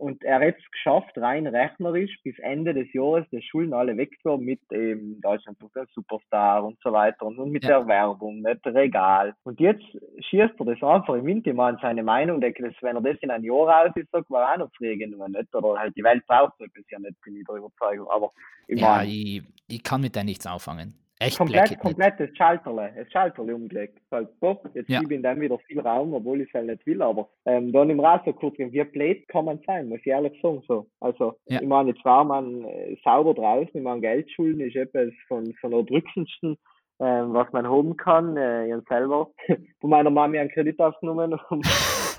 Und 0.01 0.23
er 0.23 0.39
hat 0.39 0.55
es 0.57 0.71
geschafft, 0.71 1.15
rein 1.19 1.45
rechnerisch, 1.45 2.17
bis 2.23 2.35
Ende 2.39 2.73
des 2.73 2.91
Jahres 2.91 3.23
die 3.31 3.39
Schulden 3.43 3.71
alle 3.75 3.95
wegzuhaben 3.95 4.43
mit 4.43 4.59
eben 4.71 5.21
Deutschland 5.21 5.59
Superstar 5.93 6.65
und 6.65 6.79
so 6.83 6.91
weiter 6.91 7.23
und, 7.23 7.37
und 7.37 7.51
mit 7.51 7.63
ja. 7.63 7.77
der 7.77 7.87
Werbung, 7.87 8.41
nicht 8.41 8.65
Regal. 8.65 9.35
Und 9.43 9.59
jetzt 9.59 9.85
schießt 10.21 10.55
er 10.57 10.65
das 10.65 10.81
einfach 10.81 11.13
im 11.13 11.27
Winter 11.27 11.53
mal 11.53 11.75
in 11.75 11.79
seine 11.83 12.01
Meinung, 12.01 12.41
denke, 12.41 12.63
dass 12.63 12.73
wenn 12.81 12.95
er 12.95 13.03
das 13.03 13.17
in 13.21 13.29
ein 13.29 13.43
Jahr 13.43 13.69
raus 13.69 13.91
ist, 13.93 14.09
sagt 14.09 14.31
war 14.31 14.51
auch 14.51 14.57
noch 14.57 14.71
pflegen, 14.71 15.11
nicht? 15.11 15.53
Oder 15.53 15.79
halt 15.79 15.95
die 15.95 16.03
Welt 16.03 16.25
braucht 16.25 16.57
so 16.57 16.63
etwas 16.63 16.83
ja 16.89 16.97
nicht, 16.97 17.21
bin 17.21 17.35
ich 17.35 17.45
der 17.45 17.57
Überzeugung. 17.57 18.09
Aber 18.09 18.31
ich 18.67 18.81
ja, 18.81 18.95
mein, 18.95 19.07
ich, 19.07 19.43
ich 19.67 19.83
kann 19.83 20.01
mit 20.01 20.15
der 20.15 20.23
nichts 20.23 20.47
anfangen. 20.47 20.95
Echt 21.21 21.37
komplett, 21.37 21.79
komplett 21.79 22.19
das 22.19 22.29
Schalterle, 22.35 22.91
das 22.97 23.11
Schalterle 23.11 23.53
umgelegt. 23.53 23.99
Halt, 24.09 24.29
doch, 24.41 24.59
jetzt 24.73 24.89
ja. 24.89 25.01
gebe 25.01 25.15
ich 25.15 25.21
dann 25.21 25.39
wieder 25.39 25.59
viel 25.59 25.79
Raum, 25.79 26.15
obwohl 26.15 26.41
ich 26.41 26.47
es 26.47 26.53
halt 26.55 26.65
nicht 26.65 26.83
will, 26.87 26.99
aber 27.01 27.29
ähm, 27.45 27.71
dann 27.71 27.91
im 27.91 27.99
Rasen 27.99 28.35
kurz, 28.35 28.57
wie 28.57 28.83
blöd 28.83 29.27
kann 29.27 29.45
man 29.45 29.59
sein, 29.67 29.89
muss 29.89 29.99
ich 29.99 30.07
ehrlich 30.07 30.33
sagen. 30.41 30.63
So. 30.67 30.87
Also, 30.99 31.35
ja. 31.45 31.61
ich 31.61 31.67
meine, 31.67 31.91
jetzt 31.91 32.03
war 32.03 32.23
man 32.23 32.63
äh, 32.65 32.97
sauber 33.03 33.35
draußen, 33.35 33.69
ich 33.71 33.83
meine, 33.83 34.01
Geldschulden 34.01 34.61
ist 34.61 34.75
etwas 34.75 35.13
von, 35.27 35.53
von 35.61 35.69
der 35.69 35.83
drückendsten, 35.83 36.57
was 37.05 37.51
man 37.51 37.67
haben 37.67 37.97
kann. 37.97 38.37
Äh, 38.37 38.67
ich 38.67 38.87
selber 38.87 39.29
von 39.81 39.89
meiner 39.89 40.09
Mami 40.09 40.39
einen 40.39 40.49
Kredit 40.49 40.79
aufgenommen, 40.79 41.33
um, 41.49 41.61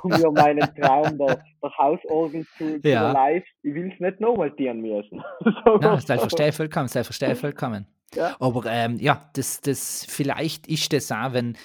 um 0.02 0.10
mir 0.10 0.30
meinen 0.30 0.68
Traum 0.76 1.18
der, 1.18 1.42
der 1.62 1.78
Hausorgel 1.78 2.44
zu, 2.56 2.80
ja. 2.82 3.08
zu 3.08 3.14
live. 3.14 3.44
Ich 3.62 3.74
will 3.74 3.92
es 3.92 4.00
nicht 4.00 4.20
nochmal 4.20 4.50
tieren 4.52 4.80
müssen. 4.80 5.22
so, 5.64 5.80
ja, 5.80 5.98
selbstverständlich 5.98 6.56
vollkommen, 6.56 6.88
selbstverständlich 6.88 7.40
vollkommen. 7.40 7.86
Ja. 8.14 8.36
Aber 8.40 8.66
ähm, 8.66 8.96
ja, 9.00 9.22
das, 9.34 9.60
das, 9.62 10.04
vielleicht 10.08 10.66
ist 10.66 10.92
das 10.92 11.10
auch, 11.10 11.32
wenn, 11.32 11.56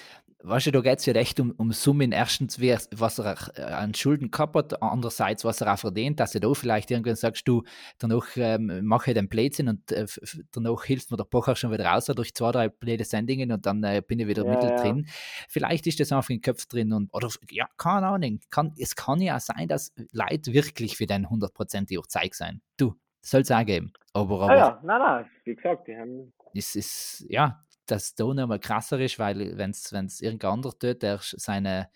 weißt 0.42 0.66
du, 0.66 0.70
da 0.72 0.80
geht 0.80 0.98
es 1.00 1.06
ja 1.06 1.14
echt 1.14 1.40
um, 1.40 1.50
um 1.52 1.72
Summen. 1.72 2.12
Erstens, 2.12 2.60
was 2.60 3.18
er 3.18 3.36
äh, 3.56 3.62
an 3.62 3.94
Schulden 3.94 4.30
gehabt 4.30 4.54
hat, 4.54 4.82
andererseits, 4.82 5.44
was 5.44 5.60
er 5.60 5.72
auch 5.72 5.78
verdient, 5.78 6.20
dass 6.20 6.32
du 6.32 6.40
da 6.40 6.52
vielleicht 6.54 6.90
irgendwann 6.90 7.16
sagst, 7.16 7.46
du, 7.48 7.64
danach 7.98 8.26
ähm, 8.36 8.84
mache 8.84 9.10
ich 9.10 9.14
den 9.14 9.28
Blödsinn 9.28 9.68
und 9.68 9.90
äh, 9.92 10.06
danach 10.52 10.84
hilft 10.84 11.10
mir 11.10 11.16
der 11.16 11.24
Pocher 11.24 11.56
schon 11.56 11.72
wieder 11.72 11.86
raus 11.86 12.06
durch 12.06 12.34
zwei, 12.34 12.52
drei 12.52 12.68
blöde 12.68 13.04
Sendungen 13.04 13.52
und 13.52 13.66
dann 13.66 13.82
äh, 13.82 14.02
bin 14.06 14.20
ich 14.20 14.28
wieder 14.28 14.44
ja, 14.44 14.50
mittel 14.50 14.70
ja. 14.70 14.82
drin. 14.82 15.06
Vielleicht 15.48 15.86
ist 15.86 16.00
das 16.00 16.12
einfach 16.12 16.30
in 16.30 16.36
den 16.36 16.42
Köpfen 16.42 16.68
drin 16.70 16.92
und, 16.92 17.12
oder, 17.12 17.28
ja, 17.50 17.68
keine 17.76 18.06
Ahnung. 18.06 18.40
Kann, 18.50 18.74
es 18.78 18.94
kann 18.94 19.20
ja 19.20 19.40
sein, 19.40 19.68
dass 19.68 19.92
Leute 20.12 20.52
wirklich 20.52 20.96
für 20.96 21.06
den 21.06 21.28
hundertprozentig 21.28 21.98
auch 21.98 22.06
Zeug 22.06 22.34
sein. 22.34 22.60
Du, 22.76 22.94
soll 23.20 23.42
es 23.42 23.50
auch 23.50 23.64
geben. 23.64 23.92
Aber, 24.12 24.42
aber 24.42 24.50
ah 24.50 24.56
ja, 24.56 24.80
nein, 24.82 25.00
nein, 25.00 25.26
wie 25.44 25.54
gesagt, 25.54 25.88
die 25.88 25.96
haben 25.96 26.32
es 26.54 26.74
ist, 26.74 27.26
ja, 27.28 27.64
dass 27.90 28.14
da 28.14 28.24
nochmal 28.24 28.58
krasser 28.58 28.98
ist, 29.00 29.18
weil 29.18 29.56
wenn 29.56 29.70
es 29.70 30.20
irgendein 30.20 30.52
anderer 30.52 30.78
tut, 30.78 31.02
der 31.02 31.18
seine 31.20 31.88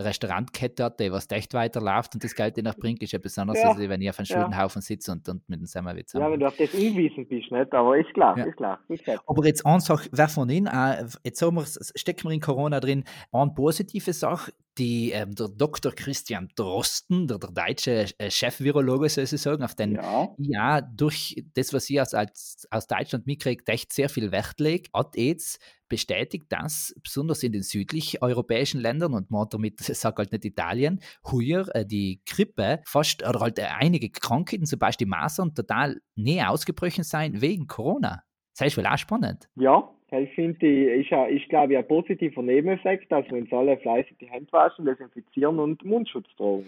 Restaurantkette 0.00 0.84
hat, 0.84 1.00
die 1.00 1.12
was 1.12 1.30
echt 1.30 1.54
weiterläuft 1.54 2.14
und 2.14 2.24
das 2.24 2.34
Geld 2.34 2.56
danach 2.56 2.76
bringt, 2.76 3.02
ist 3.02 3.12
ja 3.12 3.18
besonders, 3.18 3.60
ja. 3.60 3.70
als 3.70 3.78
wenn 3.78 4.00
ich 4.00 4.10
auf 4.10 4.18
einem 4.18 4.26
Schuldenhaufen 4.26 4.82
sitze 4.82 5.12
und, 5.12 5.28
und 5.28 5.48
mit 5.48 5.60
dem 5.60 5.66
Semmelwitz 5.66 6.14
Ja, 6.14 6.30
wenn 6.30 6.40
du 6.40 6.46
auf 6.46 6.56
das 6.56 6.70
hingewiesen 6.70 7.26
bist, 7.28 7.50
nicht? 7.50 7.72
aber 7.72 7.98
ist 7.98 8.12
klar, 8.14 8.36
ja. 8.38 8.44
ist 8.44 8.56
klar. 8.56 8.80
Ist 8.88 9.08
aber 9.26 9.46
jetzt 9.46 9.64
eine 9.64 9.80
Sache, 9.80 10.08
wer 10.12 10.28
von 10.28 10.48
Ihnen, 10.48 10.66
äh, 10.66 11.06
jetzt 11.22 11.42
wir, 11.42 11.64
stecken 11.94 12.28
wir 12.28 12.34
in 12.34 12.40
Corona 12.40 12.80
drin, 12.80 13.04
eine 13.32 13.52
positive 13.52 14.12
Sache, 14.12 14.52
die, 14.80 15.12
ähm, 15.12 15.34
der 15.34 15.48
Dr. 15.48 15.92
Christian 15.92 16.48
Drosten, 16.56 17.28
der, 17.28 17.38
der 17.38 17.50
deutsche 17.50 18.06
äh, 18.18 18.30
Chefvirologe 18.30 19.10
sozusagen, 19.10 19.62
auf 19.62 19.74
den 19.74 19.96
ja. 19.96 20.28
ja 20.38 20.80
durch 20.80 21.44
das, 21.54 21.72
was 21.74 21.88
ich 21.90 22.00
aus, 22.00 22.14
als, 22.14 22.66
aus 22.70 22.86
Deutschland 22.86 23.26
mitkriege, 23.26 23.62
echt 23.66 23.92
sehr 23.92 24.08
viel 24.08 24.32
Wert 24.32 24.58
legt, 24.58 24.92
hat 24.94 25.16
jetzt 25.16 25.60
bestätigt, 25.88 26.46
dass 26.48 26.94
besonders 27.02 27.42
in 27.42 27.52
den 27.52 27.62
südlich 27.62 28.22
europäischen 28.22 28.80
Ländern 28.80 29.12
und 29.12 29.30
man 29.30 29.48
damit 29.50 29.80
sagt 29.80 30.18
halt 30.18 30.32
nicht 30.32 30.46
Italien, 30.46 31.00
heuer 31.30 31.68
äh, 31.74 31.84
die 31.84 32.22
Grippe 32.24 32.80
fast 32.86 33.22
oder 33.22 33.40
halt 33.40 33.58
äh, 33.58 33.64
einige 33.64 34.08
Krankheiten, 34.08 34.64
zum 34.64 34.78
Beispiel 34.78 35.06
Masern, 35.06 35.54
total 35.54 36.00
nie 36.14 36.42
ausgebrochen 36.42 37.04
sein 37.04 37.42
wegen 37.42 37.66
Corona. 37.66 38.22
Das 38.56 38.68
ist 38.68 38.78
wohl 38.78 38.86
auch 38.86 38.98
spannend. 38.98 39.48
Ja, 39.56 39.90
das 40.10 40.28
finde 40.34 40.66
ich, 40.66 41.06
ist, 41.06 41.12
ist 41.12 41.48
glaube 41.48 41.74
ich, 41.74 41.78
ein 41.78 41.86
positiver 41.86 42.42
Nebeneffekt, 42.42 43.10
dass 43.12 43.24
wir 43.30 43.38
uns 43.38 43.52
alle 43.52 43.76
fleißig 43.78 44.16
die 44.20 44.26
Hände 44.26 44.50
waschen, 44.50 44.84
desinfizieren 44.84 45.58
und 45.60 45.84
Mundschutz 45.84 46.26
tragen. 46.36 46.64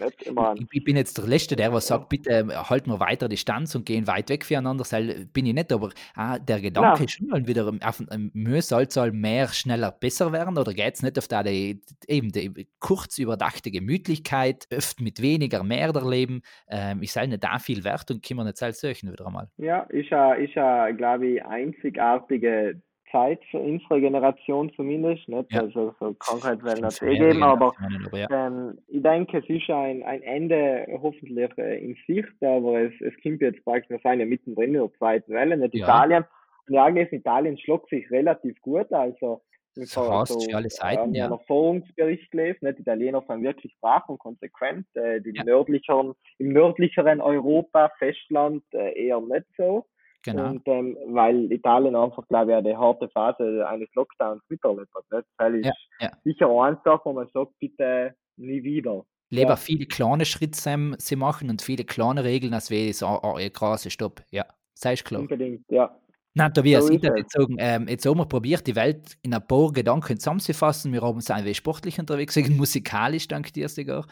Ich, 0.60 0.66
ich, 0.70 0.84
bin 0.84 0.96
jetzt 0.96 1.18
der 1.18 1.26
Letzte, 1.26 1.56
der 1.56 1.72
was 1.72 1.88
sagt, 1.88 2.08
bitte 2.08 2.30
ähm, 2.30 2.50
halten 2.50 2.90
wir 2.90 3.00
weiter 3.00 3.28
Distanz 3.28 3.74
und 3.74 3.84
gehen 3.84 4.06
weit 4.06 4.30
weg 4.30 4.44
voneinander. 4.44 4.84
Bin 5.32 5.46
ich 5.46 5.54
nicht, 5.54 5.72
aber 5.72 5.90
ah, 6.14 6.38
der 6.38 6.60
Gedanke 6.60 7.00
ja. 7.00 7.04
ist 7.04 7.12
schon 7.12 7.26
mal 7.28 7.46
wieder, 7.46 7.72
auf 7.82 8.02
ähm, 8.12 8.30
Mühe 8.32 8.62
soll 8.62 8.84
es 8.84 9.12
mehr, 9.12 9.48
schneller, 9.48 9.90
besser 9.90 10.32
werden 10.32 10.56
oder 10.56 10.72
geht 10.72 10.94
es 10.94 11.02
nicht 11.02 11.18
auf 11.18 11.26
da 11.26 11.42
die, 11.42 11.80
eben 12.06 12.30
die 12.30 12.68
kurz 12.78 13.18
überdachte 13.18 13.72
Gemütlichkeit, 13.72 14.68
oft 14.72 15.00
mit 15.00 15.20
weniger 15.20 15.64
mehr 15.64 15.88
erleben. 15.88 16.42
Ähm, 16.68 17.02
ich 17.02 17.12
soll 17.12 17.26
nicht 17.26 17.42
da 17.42 17.58
viel 17.58 17.82
wert 17.82 18.08
und 18.12 18.24
können 18.24 18.38
wir 18.38 18.44
nicht 18.44 18.58
solchen 18.58 19.10
wieder 19.10 19.26
einmal. 19.26 19.48
Ja, 19.56 19.80
ist 19.80 20.10
ja, 20.10 20.34
ist 20.34 20.54
ja 20.54 20.90
glaube 20.92 21.26
ich, 21.26 21.44
einzigartige 21.44 22.80
Zeit 23.12 23.40
für 23.50 23.58
unsere 23.58 24.00
Generation 24.00 24.72
zumindest. 24.74 25.28
Nicht? 25.28 25.52
Ja. 25.52 25.60
Also 25.60 25.94
so 26.00 26.14
Krankheit 26.14 26.64
werden 26.64 26.84
es 26.84 27.00
eh 27.02 27.16
geben, 27.16 27.42
aber 27.42 27.74
ja. 28.12 28.26
ähm, 28.30 28.78
ich 28.88 29.02
denke, 29.02 29.38
es 29.38 29.48
ist 29.48 29.70
ein, 29.70 30.02
ein 30.02 30.22
Ende 30.22 30.86
hoffentlich 31.00 31.50
äh, 31.58 31.84
in 31.84 31.96
Sicht, 32.06 32.42
aber 32.42 32.80
es, 32.80 32.92
es 33.00 33.14
kommt 33.22 33.40
jetzt 33.42 33.62
praktisch, 33.64 33.90
wir 33.90 33.98
sind 33.98 34.20
ja 34.20 34.26
mittendrin 34.26 34.74
in 34.74 34.80
der 34.80 34.92
zweiten 34.98 35.32
Welle, 35.32 35.56
nicht 35.56 35.74
ja. 35.74 35.84
Italien. 35.84 36.24
Und 36.66 36.74
ja, 36.74 36.88
Italien 36.88 37.58
schlägt 37.58 37.88
sich 37.88 38.10
relativ 38.10 38.60
gut, 38.62 38.92
also 38.92 39.42
Fast 39.74 40.34
so, 40.34 40.40
für 40.40 40.56
alle 40.56 40.68
Seiten, 40.68 41.14
ja. 41.14 41.30
Erfahrungsbericht 41.30 42.30
gelesen, 42.30 42.58
nicht? 42.60 42.78
Die 42.78 42.82
Italiener 42.82 43.24
sind 43.26 43.42
wirklich 43.42 43.74
brav 43.80 44.06
und 44.08 44.18
konsequent, 44.18 44.86
äh, 44.94 45.20
die 45.22 45.32
ja. 45.34 45.44
nördlicheren, 45.44 46.12
im 46.36 46.52
nördlicheren 46.52 47.22
Europa, 47.22 47.90
Festland 47.98 48.62
äh, 48.74 49.06
eher 49.06 49.20
nicht 49.22 49.46
so. 49.56 49.86
Genau. 50.22 50.50
Und 50.50 50.62
ähm, 50.66 50.96
weil 51.08 51.50
Italien 51.50 51.96
einfach, 51.96 52.26
glaube 52.28 52.52
ich, 52.52 52.56
eine 52.56 52.78
harte 52.78 53.08
Phase 53.08 53.66
eines 53.68 53.88
Lockdowns 53.94 54.42
miterlebt 54.48 54.94
hat. 54.94 55.04
Nicht? 55.10 55.26
Das 55.36 55.52
ist 55.52 55.66
ja, 55.66 55.72
ja. 56.00 56.10
sicher 56.24 56.48
eine 56.48 56.80
Sache, 56.84 57.00
wo 57.04 57.12
man 57.12 57.28
sagt, 57.32 57.58
bitte 57.58 58.14
nie 58.36 58.62
wieder. 58.62 59.04
Lieber 59.30 59.50
ja. 59.50 59.56
viele 59.56 59.86
kleine 59.86 60.24
Schritte 60.24 60.58
sie 60.98 61.16
machen 61.16 61.50
und 61.50 61.62
viele 61.62 61.84
kleine 61.84 62.22
Regeln, 62.22 62.54
als 62.54 62.70
wäre 62.70 62.90
es 62.90 63.02
ein 63.02 63.52
großer 63.52 63.90
Stopp. 63.90 64.22
Ja, 64.30 64.44
sei 64.74 64.92
es 64.92 65.02
klar. 65.02 65.22
Unbedingt, 65.22 65.64
ja. 65.70 65.96
Nein, 66.34 66.54
Tobias, 66.54 66.86
so 66.86 66.92
ich 66.92 67.02
würde 67.02 67.24
sagen, 67.28 67.56
ähm, 67.58 67.88
jetzt 67.88 68.06
haben 68.06 68.16
wir 68.16 68.24
probiert, 68.24 68.66
die 68.66 68.74
Welt 68.74 69.18
in 69.22 69.34
ein 69.34 69.46
paar 69.46 69.70
Gedanken 69.70 70.18
zusammenzufassen. 70.18 70.92
Wir 70.92 71.02
haben 71.02 71.20
sein 71.20 71.44
wie 71.44 71.54
sportlich 71.54 71.98
unterwegs, 71.98 72.36
musikalisch, 72.50 73.28
dank 73.28 73.52
dir 73.52 73.68
sogar. 73.68 74.06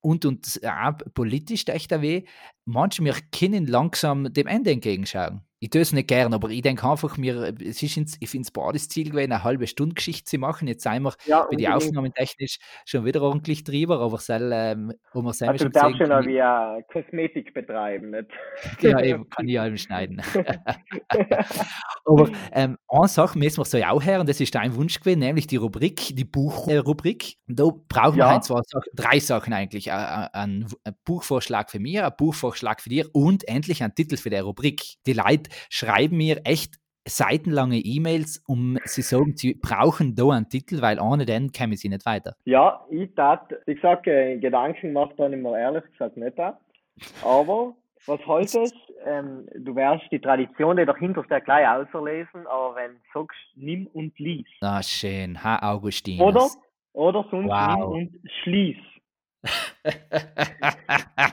Und, 0.00 0.24
und 0.24 0.60
auch 0.64 0.92
politisch, 1.12 1.66
echt 1.68 1.90
weh. 1.90 2.24
Manche 2.64 3.04
wir 3.04 3.14
können 3.30 3.66
langsam 3.66 4.32
dem 4.32 4.46
Ende 4.46 4.70
entgegenschauen 4.70 5.45
ich 5.66 5.70
tue 5.70 5.80
es 5.80 5.92
nicht 5.92 6.06
gern, 6.06 6.32
aber 6.32 6.48
ich 6.50 6.62
denke 6.62 6.88
einfach, 6.88 7.16
mir, 7.16 7.52
es 7.60 7.82
ist 7.82 7.96
ins, 7.96 8.16
ich 8.20 8.30
finde 8.30 8.44
es 8.44 8.52
beides 8.52 8.88
Ziel 8.88 9.10
gewesen, 9.10 9.32
eine 9.32 9.42
halbe 9.42 9.66
Stunde 9.66 9.96
Geschichte 9.96 10.24
zu 10.24 10.38
machen. 10.38 10.68
Jetzt 10.68 10.84
sind 10.84 11.02
wir 11.02 11.12
ja, 11.24 11.44
bei 11.50 11.56
den 11.56 11.72
Aufnahmen 11.72 12.14
technisch 12.14 12.58
schon 12.84 13.04
wieder 13.04 13.20
ordentlich 13.20 13.64
drüber, 13.64 13.98
aber 13.98 14.18
soll, 14.18 14.52
ähm, 14.54 14.92
wo 15.12 15.22
wir 15.22 15.28
also, 15.28 15.44
schon 15.44 15.56
du 15.56 15.70
darfst 15.70 15.98
schon 15.98 16.08
wie 16.26 16.40
eine 16.40 16.84
Kosmetik 16.84 17.52
betreiben, 17.52 18.10
nicht? 18.10 18.30
Genau, 18.80 19.00
eben, 19.00 19.28
kann 19.28 19.48
ich 19.48 19.58
allem 19.58 19.76
schneiden. 19.76 20.22
aber 22.04 22.30
ähm, 22.52 22.78
eine 22.88 23.08
Sache 23.08 23.36
müssen 23.36 23.58
wir 23.58 23.64
so 23.64 23.78
auch 23.78 24.02
her, 24.04 24.20
und 24.20 24.28
das 24.28 24.40
ist 24.40 24.54
dein 24.54 24.76
Wunsch 24.76 25.00
gewesen, 25.00 25.18
nämlich 25.18 25.48
die 25.48 25.56
Rubrik, 25.56 26.14
die 26.14 26.24
Buchrubrik. 26.24 27.38
Da 27.48 27.64
brauchen 27.88 28.18
ja. 28.18 28.26
wir 28.26 28.34
ein, 28.36 28.42
zwei, 28.42 28.60
drei 28.94 29.18
Sachen 29.18 29.52
eigentlich. 29.52 29.90
Ein, 29.90 30.30
ein 30.32 30.94
Buchvorschlag 31.04 31.72
für 31.72 31.80
mich, 31.80 32.00
ein 32.00 32.12
Buchvorschlag 32.16 32.80
für 32.80 32.88
dich 32.88 33.12
und 33.12 33.48
endlich 33.48 33.82
ein 33.82 33.92
Titel 33.96 34.16
für 34.16 34.30
die 34.30 34.36
Rubrik. 34.36 34.82
Die 35.06 35.12
Leute 35.12 35.50
schreiben 35.68 36.16
mir 36.16 36.40
echt 36.44 36.76
seitenlange 37.06 37.78
E-Mails, 37.78 38.42
um 38.46 38.78
sie 38.84 39.02
sagen, 39.02 39.36
sie 39.36 39.54
brauchen 39.54 40.14
da 40.16 40.30
einen 40.30 40.48
Titel, 40.48 40.82
weil 40.82 40.98
ohne 41.00 41.24
den 41.24 41.52
kämen 41.52 41.76
sie 41.76 41.88
nicht 41.88 42.04
weiter. 42.04 42.34
Ja, 42.44 42.84
ich 42.90 43.14
tat, 43.14 43.54
wie 43.66 43.74
gesagt, 43.74 44.04
Gedanken 44.04 44.92
macht 44.92 45.18
dann 45.18 45.32
immer 45.32 45.56
ehrlich 45.56 45.84
gesagt 45.92 46.16
nicht 46.16 46.38
ab. 46.38 46.60
Aber 47.22 47.74
was 48.06 48.24
heute 48.26 48.60
ist, 48.60 48.74
ähm, 49.04 49.48
du 49.54 49.74
wirst 49.76 50.10
die 50.10 50.20
Tradition, 50.20 50.76
die 50.76 50.84
dahinter 50.84 51.20
ist, 51.20 51.44
gleich 51.44 51.68
auserlesen, 51.68 52.46
aber 52.46 52.76
wenn 52.76 52.92
du 52.92 53.00
sagst, 53.14 53.38
nimm 53.54 53.86
und 53.88 54.18
lies. 54.18 54.46
Ah, 54.60 54.82
schön. 54.82 55.42
Ha, 55.42 55.58
Augustin. 55.74 56.20
Oder, 56.20 56.48
oder 56.92 57.24
sonst 57.30 57.48
wow. 57.48 57.76
nimm 57.76 58.08
und 58.08 58.30
schließ. 58.42 58.76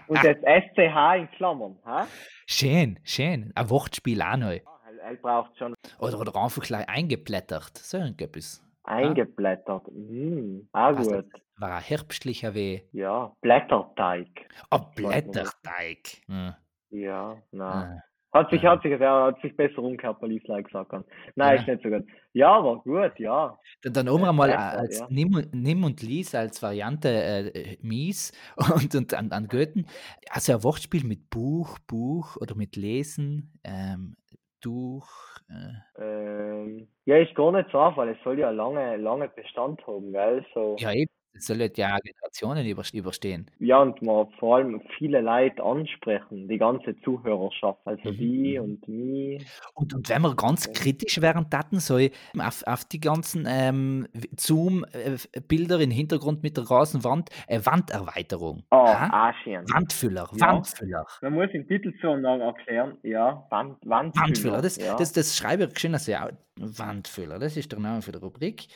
Und 0.08 0.24
das 0.24 0.38
SCH 0.38 1.16
in 1.18 1.32
Klammern. 1.32 1.78
Ha? 1.86 2.08
schön, 2.48 3.00
schön. 3.04 3.52
Ein 3.56 3.70
Wortspiel 3.70 4.22
auch 4.22 4.38
noch. 4.38 4.50
Er, 4.50 4.62
er 5.04 5.16
braucht 5.16 5.58
schon 5.58 5.74
Oder, 6.00 6.20
oder 6.20 6.36
einfach 6.36 6.62
gleich 6.62 6.88
eingeblättert. 6.88 7.78
So 7.78 7.98
irgendetwas. 7.98 8.64
eingeblättert. 8.84 9.88
Hm, 9.88 10.68
auch 10.72 10.98
Was 10.98 11.08
gut. 11.08 11.26
War 11.58 11.72
ein 11.76 11.84
herbstlicher 11.84 12.54
Weh. 12.54 12.82
Ja, 12.92 13.32
Blätterteig. 13.42 14.28
Oh. 14.72 14.80
Blätterteig. 14.96 16.22
Hm. 16.28 16.54
Ja, 16.90 17.38
na. 17.52 17.72
Ah. 17.72 18.02
Hat 18.34 18.50
sich, 18.50 18.62
Ja. 18.64 18.72
hat 18.72 18.82
sich, 18.82 18.92
er 18.92 19.24
hat 19.26 19.42
sich 19.42 19.56
besser 19.56 19.78
umgekehrt, 19.80 20.18
weil 20.22 20.32
ich 20.32 20.44
es 20.50 20.64
gesagt 20.66 20.92
habe. 20.92 21.06
Nein, 21.36 21.56
Ja. 21.56 21.62
ist 21.62 21.68
nicht 21.68 21.84
so 21.84 21.90
gut. 21.90 22.06
Ja, 22.34 22.52
aber 22.54 22.78
gut, 22.80 23.20
ja. 23.20 23.58
Dann, 23.84 23.94
dann 23.94 24.10
oben 24.10 24.26
einmal 24.26 24.52
als 24.52 25.00
ja. 25.00 25.08
nimm, 25.10 25.36
und- 25.36 25.54
nimm 25.54 25.84
und 25.84 26.02
lies 26.02 26.34
als 26.34 26.62
Variante 26.64 27.10
äh, 27.10 27.78
mies 27.82 28.32
und, 28.92 28.96
und 28.96 29.14
an, 29.14 29.32
an 29.32 29.48
Goethen. 29.48 29.86
Also 30.32 30.54
ein 30.54 30.64
Wortspiel 30.64 31.04
mit 31.06 31.30
Buch, 31.30 31.78
Buch 31.88 32.36
oder 32.38 32.56
mit 32.56 32.76
Lesen, 32.76 33.60
ähm, 33.64 34.16
durch. 34.62 35.08
Äh, 35.50 36.02
Ähm, 36.02 36.88
ja, 37.06 37.18
ist 37.18 37.36
gar 37.36 37.52
nicht 37.52 37.70
so 37.72 37.80
einfach, 37.80 37.98
weil 37.98 38.10
es 38.10 38.18
soll 38.24 38.40
ja 38.40 38.50
lange, 38.50 38.98
lange 38.98 39.28
Bestand 39.30 39.86
haben, 39.86 40.12
gell? 40.12 40.44
So. 40.54 40.76
ja, 40.80 40.92
eben. 40.94 41.12
Das 41.36 41.46
soll 41.48 41.62
ja 41.62 41.68
Generationen 41.68 42.66
übers- 42.66 42.94
überstehen. 42.96 43.50
Ja, 43.60 43.82
und 43.82 44.02
man 44.04 44.28
vor 44.40 44.58
allem 44.58 44.82
viele 45.00 45.20
Leute 45.22 45.64
ansprechen, 45.64 46.48
die 46.48 46.58
ganze 46.60 46.96
Zuhörerschaft, 47.02 47.80
also 47.86 48.10
Mhm, 48.12 48.18
die 48.18 48.60
mhm. 48.60 48.64
und 48.64 48.88
mich. 48.88 49.46
Und, 49.74 49.94
und 49.96 50.10
wenn 50.10 50.22
wir 50.22 50.36
ganz 50.36 50.72
kritisch 50.72 51.20
wären, 51.22 51.50
taten 51.50 51.80
so 51.80 51.98
auf, 52.40 52.64
auf 52.68 52.86
die 52.86 53.00
ganzen 53.00 53.46
ähm, 53.50 54.08
Zoom-Bilder 54.38 55.80
im 55.80 55.92
Hintergrund 55.92 56.44
mit 56.44 56.58
der 56.58 56.70
Rasenwand, 56.70 57.30
äh, 57.48 57.60
Wanderweiterung. 57.64 58.64
Ah, 58.70 59.10
Ha? 59.10 59.30
auch 59.30 59.34
schön. 59.44 59.66
Wandfüller, 59.74 60.30
Ja. 60.36 60.48
Wandfüller. 60.48 61.06
Man 61.22 61.34
muss 61.34 61.52
den 61.52 61.68
Titel 61.68 61.94
so 62.02 62.16
noch 62.16 62.40
erklären. 62.40 62.98
Ja, 63.04 63.46
Wand, 63.50 63.78
Wandfüller. 63.86 64.28
Wandfüller, 64.28 64.62
das, 64.62 64.78
ja. 64.78 64.96
das, 64.96 65.14
das 65.14 65.36
schreibe 65.36 65.66
ich 65.66 65.80
schön, 65.80 65.94
also 65.94 66.12
ja, 66.12 66.30
Wandfüller, 66.58 67.40
das 67.40 67.58
ist 67.58 67.72
der 67.72 67.80
Name 67.80 68.02
für 68.02 68.12
die 68.12 68.20
Rubrik. 68.20 68.68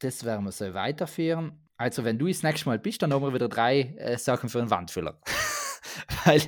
Das 0.00 0.24
werden 0.24 0.46
wir 0.46 0.52
so 0.52 0.72
weiterführen. 0.72 1.52
Also, 1.80 2.04
wenn 2.04 2.18
du 2.18 2.28
das 2.28 2.42
nächste 2.42 2.68
Mal 2.68 2.78
bist, 2.78 3.00
dann 3.00 3.10
haben 3.10 3.22
wir 3.22 3.32
wieder 3.32 3.48
drei 3.48 3.94
äh, 3.96 4.18
Sachen 4.18 4.50
für 4.50 4.58
einen 4.58 4.68
Wandfüller. 4.68 5.18
Weil 6.24 6.40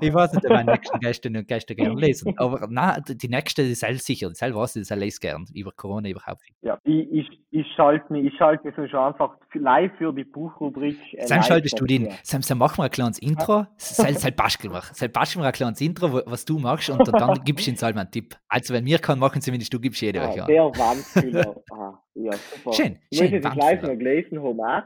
ich 0.00 0.12
weiß 0.14 0.32
nicht, 0.32 0.44
ob 0.44 0.50
meine 0.50 0.72
nächsten 0.72 0.98
Gäste 1.00 1.28
und 1.28 1.46
Gäste 1.48 1.74
gerne 1.74 1.94
lesen. 2.00 2.34
Aber 2.38 2.66
na, 2.70 2.98
die 3.00 3.28
nächste 3.28 3.62
ist 3.62 3.80
selbst 3.80 4.06
sicher, 4.06 4.28
die 4.28 4.34
selber 4.34 4.60
weiß 4.60 4.76
ich, 4.76 4.90
lese 4.90 5.20
gern. 5.20 5.44
Über 5.54 5.72
Corona 5.72 6.08
überhaupt 6.08 6.42
nicht. 6.42 6.54
Ja, 6.62 6.78
ich, 6.84 7.08
ich, 7.12 7.40
ich 7.50 7.66
schalte 7.76 8.12
mich, 8.12 8.26
ich 8.26 8.36
schalte 8.36 8.66
mich 8.66 8.74
so 8.76 8.86
schon 8.88 9.00
einfach 9.00 9.36
live 9.54 9.92
für 9.98 10.12
die 10.12 10.24
Buchrubrik. 10.24 10.98
äh, 11.12 11.26
Sam 11.26 11.42
schaltest 11.42 11.78
du 11.78 11.84
den. 11.86 12.08
Sam, 12.22 12.42
Sam, 12.42 12.58
mach 12.58 12.76
mal 12.78 12.84
ein 12.84 12.90
kleines 12.90 13.18
Intro. 13.18 13.66
Sam, 13.76 14.14
Sam, 14.14 14.32
bastel 14.34 14.70
mal. 14.70 14.82
Sam, 14.92 15.10
bastel 15.12 15.40
mal 15.40 15.46
ein 15.48 15.52
kleines 15.52 15.80
Intro, 15.80 16.22
was 16.26 16.44
du 16.44 16.58
machst, 16.58 16.90
und 16.90 17.06
dann, 17.06 17.14
dann 17.14 17.44
gibst 17.44 17.66
du 17.66 17.70
uns 17.70 17.82
halt 17.82 17.94
mal 17.94 18.02
einen 18.02 18.10
Tipp. 18.10 18.36
Also, 18.48 18.74
wenn 18.74 18.84
wir 18.84 18.98
kann, 18.98 19.18
machen 19.18 19.40
zumindest 19.40 19.72
du, 19.72 19.78
gibst 19.80 20.00
jeder 20.00 20.28
euch 20.28 20.40
Ah, 20.40 20.44
an. 20.44 20.48
der 20.48 20.62
Wandfüller. 20.64 21.56
ah, 21.72 21.92
ja, 22.14 22.32
super. 22.32 22.72
Schön, 22.72 22.98
Ich 23.10 23.18
schön, 23.18 23.26
muss 23.30 23.44
jetzt 23.44 23.54
live 23.56 23.82
noch 23.82 23.88
gelesen 23.90 24.42
haben. 24.42 24.84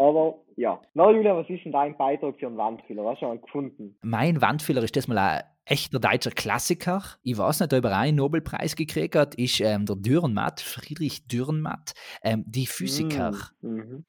Aber 0.00 0.38
ja. 0.56 0.80
Na, 0.94 1.10
Julia, 1.10 1.36
was 1.36 1.48
ist 1.50 1.64
denn 1.64 1.72
dein 1.72 1.96
Beitrag 1.96 2.38
für 2.38 2.46
einen 2.46 2.56
Wandfüller? 2.56 3.04
Was 3.04 3.16
hast 3.16 3.22
du 3.22 3.26
schon 3.26 3.40
gefunden? 3.42 3.96
Mein 4.02 4.40
Wandfüller 4.40 4.82
ist 4.82 4.96
das 4.96 5.06
mal 5.06 5.18
ein 5.18 5.42
echter 5.66 6.00
deutscher 6.00 6.30
Klassiker. 6.30 7.02
Ich 7.22 7.36
weiß 7.36 7.60
nicht, 7.60 7.74
ob 7.74 7.84
er 7.84 7.98
einen 7.98 8.16
Nobelpreis 8.16 8.76
gekriegt 8.76 9.14
hat, 9.14 9.34
ist 9.34 9.60
ähm, 9.60 9.84
der 9.84 9.96
Dürrenmatt, 9.96 10.60
Friedrich 10.60 11.26
Dürrenmatt, 11.26 11.92
ähm, 12.22 12.44
die 12.46 12.66
Physiker. 12.66 13.32
Mm, 13.60 13.68
mhm. 13.68 14.04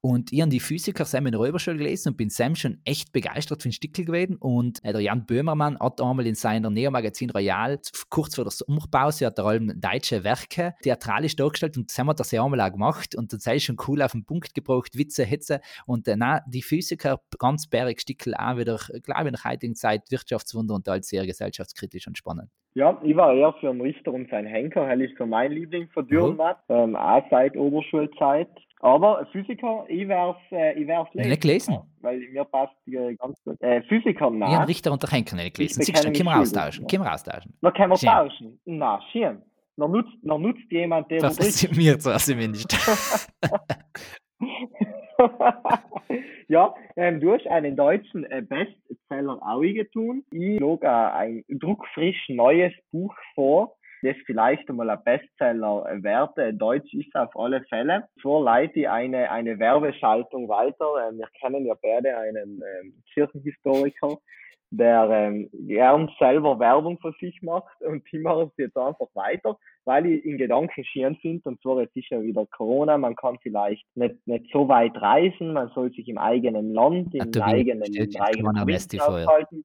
Und 0.00 0.32
ich 0.32 0.40
habe 0.40 0.50
die 0.50 0.60
Physiker 0.60 1.04
der 1.04 1.34
Räuberschule 1.36 1.76
gelesen 1.76 2.10
und 2.10 2.16
bin 2.16 2.30
Sam 2.30 2.54
schon 2.54 2.80
echt 2.84 3.12
begeistert 3.12 3.62
für 3.62 3.68
den 3.68 3.72
Stickel 3.72 4.04
gewesen. 4.04 4.36
Und 4.36 4.84
äh, 4.84 4.92
der 4.92 5.00
Jan 5.00 5.26
Böhmermann 5.26 5.78
hat 5.78 6.00
einmal 6.00 6.26
in 6.26 6.34
seiner 6.34 6.70
Neo-Magazin 6.70 7.30
Royal, 7.30 7.78
kurz 8.08 8.34
vor 8.34 8.44
der 8.44 8.50
Sommerpause, 8.50 9.26
hat 9.26 9.38
er 9.38 9.44
allem 9.44 9.80
deutsche 9.80 10.24
Werke 10.24 10.74
theatralisch 10.82 11.36
dargestellt 11.36 11.76
und 11.76 11.90
Sam 11.90 12.08
hat 12.08 12.20
das 12.20 12.30
ja 12.30 12.44
einmal 12.44 12.60
auch 12.60 12.72
gemacht 12.72 13.14
und 13.14 13.32
das 13.32 13.46
ist 13.46 13.64
schon 13.64 13.76
cool 13.88 14.02
auf 14.02 14.12
den 14.12 14.24
Punkt 14.24 14.54
gebracht, 14.54 14.96
Witze, 14.96 15.24
Hetze. 15.24 15.60
Und 15.86 16.08
äh, 16.08 16.16
na, 16.16 16.40
die 16.46 16.62
Physiker, 16.62 17.20
ganz 17.38 17.68
bärig 17.68 18.00
Stickel, 18.00 18.34
auch 18.34 18.56
wieder, 18.56 18.78
glaube 19.02 19.22
ich, 19.22 19.26
in 19.26 19.34
der 19.34 19.44
heutigen 19.44 19.74
Zeit 19.74 20.10
Wirtschaftswunder 20.10 20.74
und 20.74 20.88
als 20.88 21.08
sehr 21.08 21.26
gesellschaftskritisch 21.26 22.06
und 22.06 22.18
spannend. 22.18 22.50
Ja, 22.74 22.98
ich 23.02 23.14
war 23.16 23.34
eher 23.34 23.52
für 23.60 23.68
einen 23.68 23.82
Richter 23.82 24.12
und 24.12 24.30
seinen 24.30 24.46
Henker. 24.46 24.86
Hell 24.86 25.02
ist 25.02 25.16
so 25.18 25.26
mein 25.26 25.52
Liebling 25.52 25.88
von 25.92 26.06
Dürrenmatt. 26.06 26.58
Ähm, 26.70 26.96
auch 26.96 27.22
seit 27.30 27.56
Oberschulzeit. 27.56 28.48
Aber 28.82 29.24
Physiker, 29.30 29.84
ich 29.88 30.08
wär's, 30.08 30.36
äh, 30.50 30.78
ich 30.78 30.88
wär's 30.88 31.08
Nicht 31.14 31.42
gelesen? 31.42 31.74
Ja, 31.74 31.86
weil 32.00 32.18
mir 32.18 32.44
passt 32.44 32.74
äh, 32.88 33.14
ganz 33.14 33.40
gut. 33.44 33.56
Äh, 33.60 33.80
Physiker, 33.82 34.10
Ich 34.10 34.20
habe 34.20 34.36
nein. 34.36 34.64
Richter 34.64 34.90
und 34.90 35.00
der 35.00 35.08
Henker 35.08 35.36
nicht 35.36 35.56
gelesen. 35.56 35.82
Siehst 35.82 36.04
du, 36.04 36.12
können 36.12 36.24
wir 36.24 36.36
austauschen. 36.36 36.88
Können 36.88 37.04
wir 37.04 37.14
austauschen. 37.14 37.54
Na, 37.60 37.70
können 37.70 37.90
wir 37.90 37.96
Schön. 37.96 38.08
tauschen? 38.08 38.60
Na, 38.64 39.00
schön. 39.12 39.40
Na, 39.76 39.86
nutzt, 39.86 40.10
na, 40.22 40.36
nutzt 40.36 40.68
jemand 40.70 41.08
der 41.12 41.20
Das 41.20 41.38
ist 41.38 41.76
mir 41.76 41.96
zwar 42.00 42.18
zumindest. 42.18 42.72
ja, 46.48 46.74
ähm, 46.96 47.20
du 47.20 47.32
hast 47.32 47.46
einen 47.46 47.76
deutschen 47.76 48.24
äh, 48.24 48.42
Bestseller 48.42 49.38
auch 49.42 49.60
getun. 49.60 50.24
Ich 50.32 50.58
log 50.58 50.82
äh, 50.82 50.88
ein 50.88 51.44
druckfrisch 51.48 52.28
neues 52.28 52.72
Buch 52.90 53.14
vor, 53.36 53.76
das 54.02 54.16
vielleicht 54.26 54.68
einmal 54.68 54.90
ein 54.90 55.02
Bestseller 55.04 55.86
äh, 55.88 56.02
werde. 56.02 56.54
Deutsch 56.54 56.92
ist 56.94 57.14
auf 57.14 57.36
alle 57.36 57.62
Fälle. 57.64 58.08
Zuvor 58.16 58.44
leite 58.44 58.80
ich 58.80 58.88
eine, 58.88 59.30
eine 59.30 59.58
Werbeschaltung 59.58 60.48
weiter. 60.48 61.08
Ähm, 61.08 61.18
wir 61.18 61.28
kennen 61.40 61.66
ja 61.66 61.74
beide 61.80 62.16
einen 62.16 62.62
ähm, 62.62 63.02
Kirchenhistoriker, 63.12 64.18
der 64.70 65.08
ähm, 65.10 65.50
gern 65.52 66.10
selber 66.18 66.58
Werbung 66.58 66.98
für 67.00 67.12
sich 67.20 67.40
macht 67.42 67.80
und 67.82 68.02
ich 68.10 68.22
mache 68.22 68.44
es 68.44 68.52
jetzt 68.56 68.76
einfach 68.76 69.08
weiter 69.14 69.56
weil 69.84 70.06
ich 70.06 70.24
in 70.24 70.38
Gedanken 70.38 70.84
schön 70.84 71.16
finde, 71.16 71.48
und 71.48 71.60
zwar 71.60 71.80
jetzt 71.80 71.96
ist 71.96 72.10
ja 72.10 72.22
wieder 72.22 72.46
Corona, 72.46 72.98
man 72.98 73.16
kann 73.16 73.38
vielleicht 73.42 73.84
nicht, 73.94 74.26
nicht 74.26 74.46
so 74.52 74.68
weit 74.68 74.96
reisen, 75.00 75.52
man 75.52 75.70
soll 75.74 75.92
sich 75.92 76.08
im 76.08 76.18
eigenen 76.18 76.72
Land, 76.72 77.14
im 77.14 77.42
eigenen, 77.42 77.90
der 77.92 78.22
eigenen 78.22 78.56
ja. 78.56 79.06
aufhalten. 79.06 79.64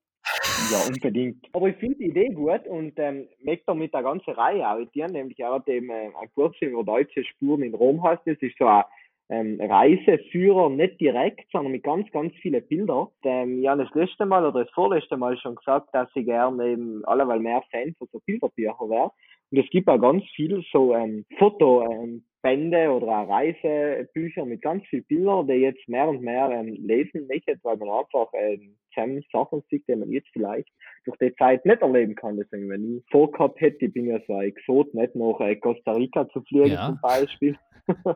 Ja, 0.72 0.80
unbedingt. 0.88 1.48
Aber 1.54 1.70
ich 1.70 1.78
finde 1.78 1.98
die 1.98 2.08
Idee 2.08 2.30
gut 2.30 2.68
und 2.68 2.94
ähm, 2.98 3.28
möchte 3.42 3.66
damit 3.68 3.94
eine 3.94 4.04
ganze 4.04 4.36
Reihe 4.38 4.68
auditieren, 4.68 5.12
nämlich 5.12 5.44
auch 5.46 5.63
dem 5.63 5.90
äh, 5.90 6.08
ein 6.08 6.30
Kurs 6.36 6.56
über 6.60 6.84
deutsche 6.84 7.24
Spuren 7.24 7.63
in 7.63 7.74
Rom 7.74 8.04
heißt 8.04 8.24
das, 8.26 8.38
ist 8.42 8.58
so 8.58 8.66
ein 8.66 8.84
ähm, 9.30 9.60
Reiseführer, 9.62 10.70
nicht 10.70 11.00
direkt, 11.00 11.50
sondern 11.52 11.72
mit 11.72 11.84
ganz, 11.84 12.10
ganz 12.12 12.34
vielen 12.42 12.66
Bildern. 12.68 13.08
Ähm, 13.24 13.62
ich 13.62 13.68
habe 13.68 13.84
das 13.84 13.94
letzte 13.94 14.26
Mal 14.26 14.46
oder 14.46 14.63
das 14.63 14.74
vorletzte 14.74 15.18
Mal 15.18 15.38
schon 15.38 15.56
gesagt, 15.56 15.90
dass 15.94 16.10
ich 16.16 16.26
gerne 16.26 16.66
eben 16.68 17.04
alleweil 17.06 17.40
mehr 17.40 17.63
Fan 17.72 17.94
von 17.98 18.08
so 18.12 18.20
Bilderbücher 18.26 18.90
wäre. 18.90 19.12
Und 19.51 19.60
es 19.60 19.69
gibt 19.69 19.88
auch 19.88 19.99
ganz 19.99 20.23
viel 20.36 20.63
so 20.71 20.93
ähm, 20.93 21.25
Fotobände 21.38 22.89
oder 22.91 23.07
auch 23.07 23.29
Reisebücher 23.29 24.45
mit 24.45 24.62
ganz 24.62 24.86
vielen 24.88 25.05
Bildern, 25.05 25.47
die 25.47 25.53
jetzt 25.53 25.88
mehr 25.88 26.07
und 26.07 26.21
mehr 26.21 26.49
ähm, 26.51 26.75
lesen 26.86 27.27
möchte, 27.27 27.57
weil 27.63 27.77
man 27.77 27.89
einfach 27.89 28.29
ähm, 28.33 28.75
zusammen 28.93 29.23
Sachen 29.31 29.63
sieht, 29.69 29.88
die 29.88 29.95
man 29.95 30.12
jetzt 30.12 30.29
vielleicht 30.33 30.69
durch 31.05 31.17
die 31.19 31.33
Zeit 31.36 31.65
nicht 31.65 31.81
erleben 31.81 32.15
kann. 32.15 32.38
Deswegen, 32.38 32.69
wenn 32.69 32.97
ich 32.97 33.03
vorgehabt 33.12 33.62
hätte, 33.62 33.86
ich 33.86 33.93
bin 33.93 34.07
ja 34.07 34.19
so 34.27 34.33
ein 34.36 34.47
Exot, 34.47 34.93
nicht 34.93 35.15
nach 35.15 35.39
äh, 35.39 35.55
Costa 35.55 35.93
Rica 35.93 36.27
zu 36.29 36.41
fliegen 36.41 36.71
Ja. 36.73 36.88
zum 36.88 36.99
Beispiel. 37.01 37.57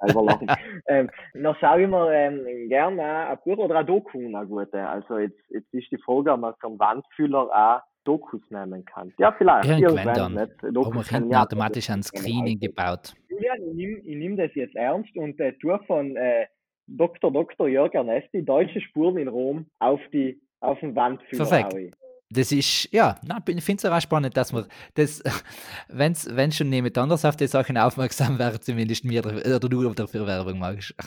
selber 0.00 0.22
lachen. 0.22 0.48
ähm, 0.86 1.10
noch 1.34 1.56
schaue 1.58 1.82
ich 1.82 1.88
mir 1.88 2.12
ähm, 2.12 2.68
gerne 2.68 3.28
ein 3.28 3.38
Buch 3.44 3.56
oder 3.58 3.76
ein 3.76 3.86
Doku 3.86 4.18
eine 4.18 4.46
gute. 4.46 4.86
Also 4.86 5.18
jetzt, 5.18 5.38
jetzt 5.48 5.72
ist 5.72 5.90
die 5.90 5.98
Frage, 5.98 6.32
ob 6.32 6.40
man 6.40 6.54
so 6.60 6.68
einen 6.68 6.78
Wandfüller 6.78 7.48
auch 7.50 7.80
Dokus 8.04 8.40
nehmen 8.50 8.84
kann. 8.84 9.12
Ja, 9.18 9.32
vielleicht. 9.36 9.68
Irgendwann 9.68 10.14
dann. 10.60 10.74
Dokus 10.74 11.10
wir 11.10 11.18
hinten 11.18 11.32
ja- 11.32 11.42
automatisch 11.42 11.90
ein 11.90 12.02
Screening 12.02 12.58
gebaut. 12.58 13.14
Julian, 13.28 13.60
ich 13.62 13.74
nehme 13.74 14.00
nehm 14.18 14.36
das 14.36 14.54
jetzt 14.54 14.74
ernst 14.76 15.16
und 15.16 15.38
äh, 15.40 15.52
tue 15.54 15.78
von 15.86 16.16
äh, 16.16 16.46
Dr. 16.86 17.32
Dr. 17.32 17.68
Jörg 17.68 17.94
Ernesti 17.94 18.44
deutsche 18.44 18.80
Spuren 18.80 19.16
in 19.18 19.28
Rom 19.28 19.66
auf 19.78 20.00
die 20.12 20.40
auf 20.60 20.78
den 20.80 20.94
Wandführer. 20.94 21.44
Perfekt. 21.48 21.94
Das 22.32 22.52
ist, 22.52 22.92
ja, 22.92 23.16
ich 23.46 23.64
finde 23.64 23.86
es 23.86 23.92
auch 23.92 24.00
spannend, 24.00 24.36
dass 24.36 24.52
man 24.52 24.64
das, 24.94 25.22
wenn's, 25.88 26.28
wenn 26.34 26.52
schon 26.52 26.72
jemand 26.72 26.96
anders 26.98 27.24
auf 27.24 27.36
die 27.36 27.46
Sachen 27.46 27.76
aufmerksam 27.76 28.38
wäre, 28.38 28.58
zumindest 28.60 29.04
mir 29.04 29.20
oder 29.24 29.60
du 29.60 29.94
dafür 29.94 30.26
Werbung 30.26 30.58
machst. 30.58 30.94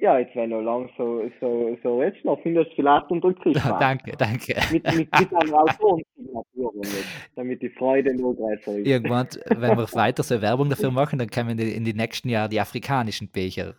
Ja, 0.00 0.16
jetzt 0.16 0.34
wenn 0.36 0.50
du 0.50 0.60
lang 0.60 0.88
so, 0.96 1.28
so, 1.40 1.76
so 1.82 1.98
redest, 1.98 2.24
dann 2.24 2.38
findest 2.38 2.70
du 2.70 2.76
vielleicht 2.76 3.10
unter 3.10 3.34
Kriegssprache. 3.34 3.78
danke, 3.80 4.12
danke. 4.16 4.54
mit, 4.72 4.84
mit, 4.96 5.08
mit 5.18 5.34
einer 5.34 5.54
Autorensignatur, 5.54 6.72
damit, 7.34 7.60
die 7.60 7.68
Freude 7.70 8.14
noch 8.14 8.32
größer 8.34 8.78
ist. 8.78 8.86
Irgendwann, 8.86 9.26
wenn 9.48 9.76
wir 9.76 9.92
weiter 9.92 10.22
so 10.22 10.40
Werbung 10.40 10.70
dafür 10.70 10.92
machen, 10.92 11.18
dann 11.18 11.28
kommen 11.28 11.50
in 11.50 11.56
die, 11.56 11.72
in 11.72 11.84
die 11.84 11.94
nächsten 11.94 12.28
Jahre 12.28 12.48
die 12.48 12.60
afrikanischen 12.60 13.28
Becher. 13.28 13.74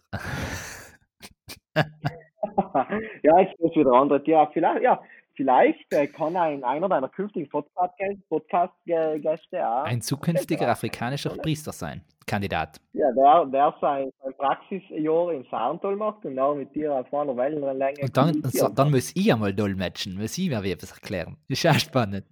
ja, 3.24 3.40
jetzt 3.40 3.58
ist 3.58 3.76
wieder 3.78 3.94
andere. 3.94 4.22
Ja, 4.26 4.46
vielleicht, 4.54 4.84
ja, 4.84 5.02
vielleicht 5.40 5.94
äh, 5.94 6.06
kann 6.06 6.36
ein, 6.36 6.66
einer 6.66 6.90
deiner 6.90 7.08
künftigen 7.08 7.48
Podcast-Gäste 7.48 8.22
Podcast, 8.28 8.74
Gäste 8.86 9.66
auch. 9.66 9.86
Ein 9.86 10.02
zukünftiger 10.02 10.68
afrikanischer 10.68 11.30
Priester 11.30 11.72
sein. 11.72 12.02
Kandidat. 12.30 12.80
Ja, 12.94 13.12
der, 13.12 13.46
der 13.52 13.74
sein, 13.82 14.12
sein 14.24 14.34
Praxisjahr 14.38 15.34
in 15.34 15.44
Sarntal 15.50 15.96
macht 15.96 16.24
und 16.26 16.36
dann 16.36 16.60
mit 16.60 16.76
dir 16.76 16.94
auf 16.94 17.12
einer 17.12 17.36
Wellenlänge. 17.36 18.02
Und 18.04 18.16
dann, 18.16 18.28
kommunizieren 18.34 18.76
dann 18.76 18.92
muss 18.92 19.12
ich 19.16 19.34
einmal 19.34 19.54
dolmetschen, 19.54 20.16
muss 20.16 20.38
ich 20.38 20.50
mir 20.50 20.64
etwas 20.64 20.92
erklären. 20.92 21.38
Das 21.50 21.58
ist 21.64 21.66
auch 21.68 21.80
spannend. 21.80 22.26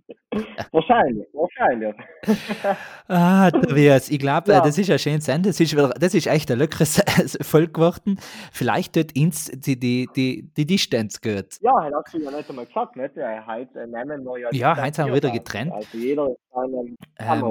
Wahrscheinlich, 0.72 1.28
wahrscheinlich. 1.34 1.96
Ah, 3.10 3.50
Tobias, 3.52 4.10
ich 4.10 4.20
glaube, 4.20 4.52
Ja. 4.52 4.60
das 4.60 4.78
ist 4.78 4.92
ein 4.92 5.00
schönes 5.00 5.28
Ende. 5.30 5.50
Das 5.50 5.60
ist, 5.62 5.74
das 5.74 6.14
ist 6.14 6.28
echt 6.28 6.52
ein 6.52 6.60
leckeres 6.60 7.02
Volk 7.42 7.74
geworden. 7.74 8.20
Vielleicht 8.52 8.94
tut 8.96 9.18
uns 9.18 9.46
die, 9.46 9.80
die, 9.80 10.10
die, 10.14 10.52
die 10.56 10.66
Distanz 10.66 11.22
gut. 11.22 11.56
Ja, 11.62 11.90
das 11.90 12.04
hast 12.06 12.14
du 12.14 12.18
ja 12.20 12.32
nicht 12.32 12.50
einmal 12.50 12.66
gesagt, 12.66 12.98
nicht? 12.98 13.16
Ja, 13.16 13.48
Heute 13.48 13.88
nehmen 13.88 14.26
wir 14.26 14.38
ja. 14.40 14.50
Ja, 14.52 14.84
heute 14.84 15.02
haben 15.02 15.10
wir 15.10 15.16
wieder 15.16 15.32
getrennt. 15.32 15.72
Also 15.72 15.98
jeder 15.98 16.36
ist 16.66 16.72
seinem 16.72 16.98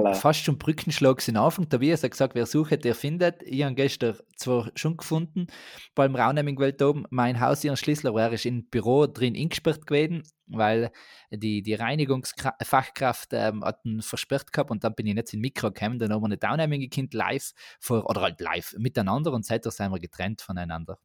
Ähm, 0.05 0.13
fast 0.13 0.43
schon 0.43 0.57
Brückenschlag 0.57 1.21
sind 1.21 1.37
Anfang. 1.37 1.69
Tobias 1.69 2.03
hat 2.03 2.11
gesagt, 2.11 2.35
wer 2.35 2.45
sucht, 2.45 2.83
der 2.83 2.95
findet. 2.95 3.41
Ich 3.43 3.63
habe 3.63 3.75
gestern 3.75 4.17
zwar 4.35 4.71
schon 4.75 4.97
gefunden, 4.97 5.47
beim 5.95 6.15
Raunheiming 6.15 6.59
Welt 6.59 6.81
oben, 6.81 7.05
mein 7.09 7.39
Haus, 7.39 7.63
ihren 7.63 7.77
Schlüssel, 7.77 8.07
aber 8.07 8.21
er 8.21 8.33
ist 8.33 8.45
im 8.45 8.67
Büro 8.69 9.07
drin 9.07 9.35
eingesperrt 9.35 9.85
gewesen, 9.85 10.23
weil 10.47 10.91
die, 11.31 11.61
die 11.61 11.73
Reinigungsfachkraft 11.73 13.29
ähm, 13.33 13.63
hat 13.63 13.83
ihn 13.85 14.01
versperrt 14.01 14.51
gehabt 14.51 14.71
und 14.71 14.83
dann 14.83 14.95
bin 14.95 15.07
ich 15.07 15.15
nicht 15.15 15.33
ins 15.33 15.41
Mikro 15.41 15.71
gekommen. 15.71 15.99
Dann 15.99 16.11
haben 16.11 16.21
wir 16.21 16.27
eine 16.27 16.37
Downheiming 16.37 16.89
Kind 16.89 17.13
live, 17.13 17.51
vor, 17.79 18.09
oder 18.09 18.21
halt 18.21 18.39
live 18.39 18.75
miteinander 18.77 19.31
und 19.31 19.45
seitdem 19.45 19.71
sind 19.71 19.91
wir 19.91 19.99
getrennt 19.99 20.41
voneinander. 20.41 20.99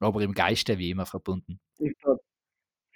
Aber 0.00 0.20
im 0.22 0.32
Geiste 0.32 0.78
wie 0.78 0.90
immer 0.90 1.06
verbunden. 1.06 1.60
Ist 1.78 2.00
so 2.02 2.18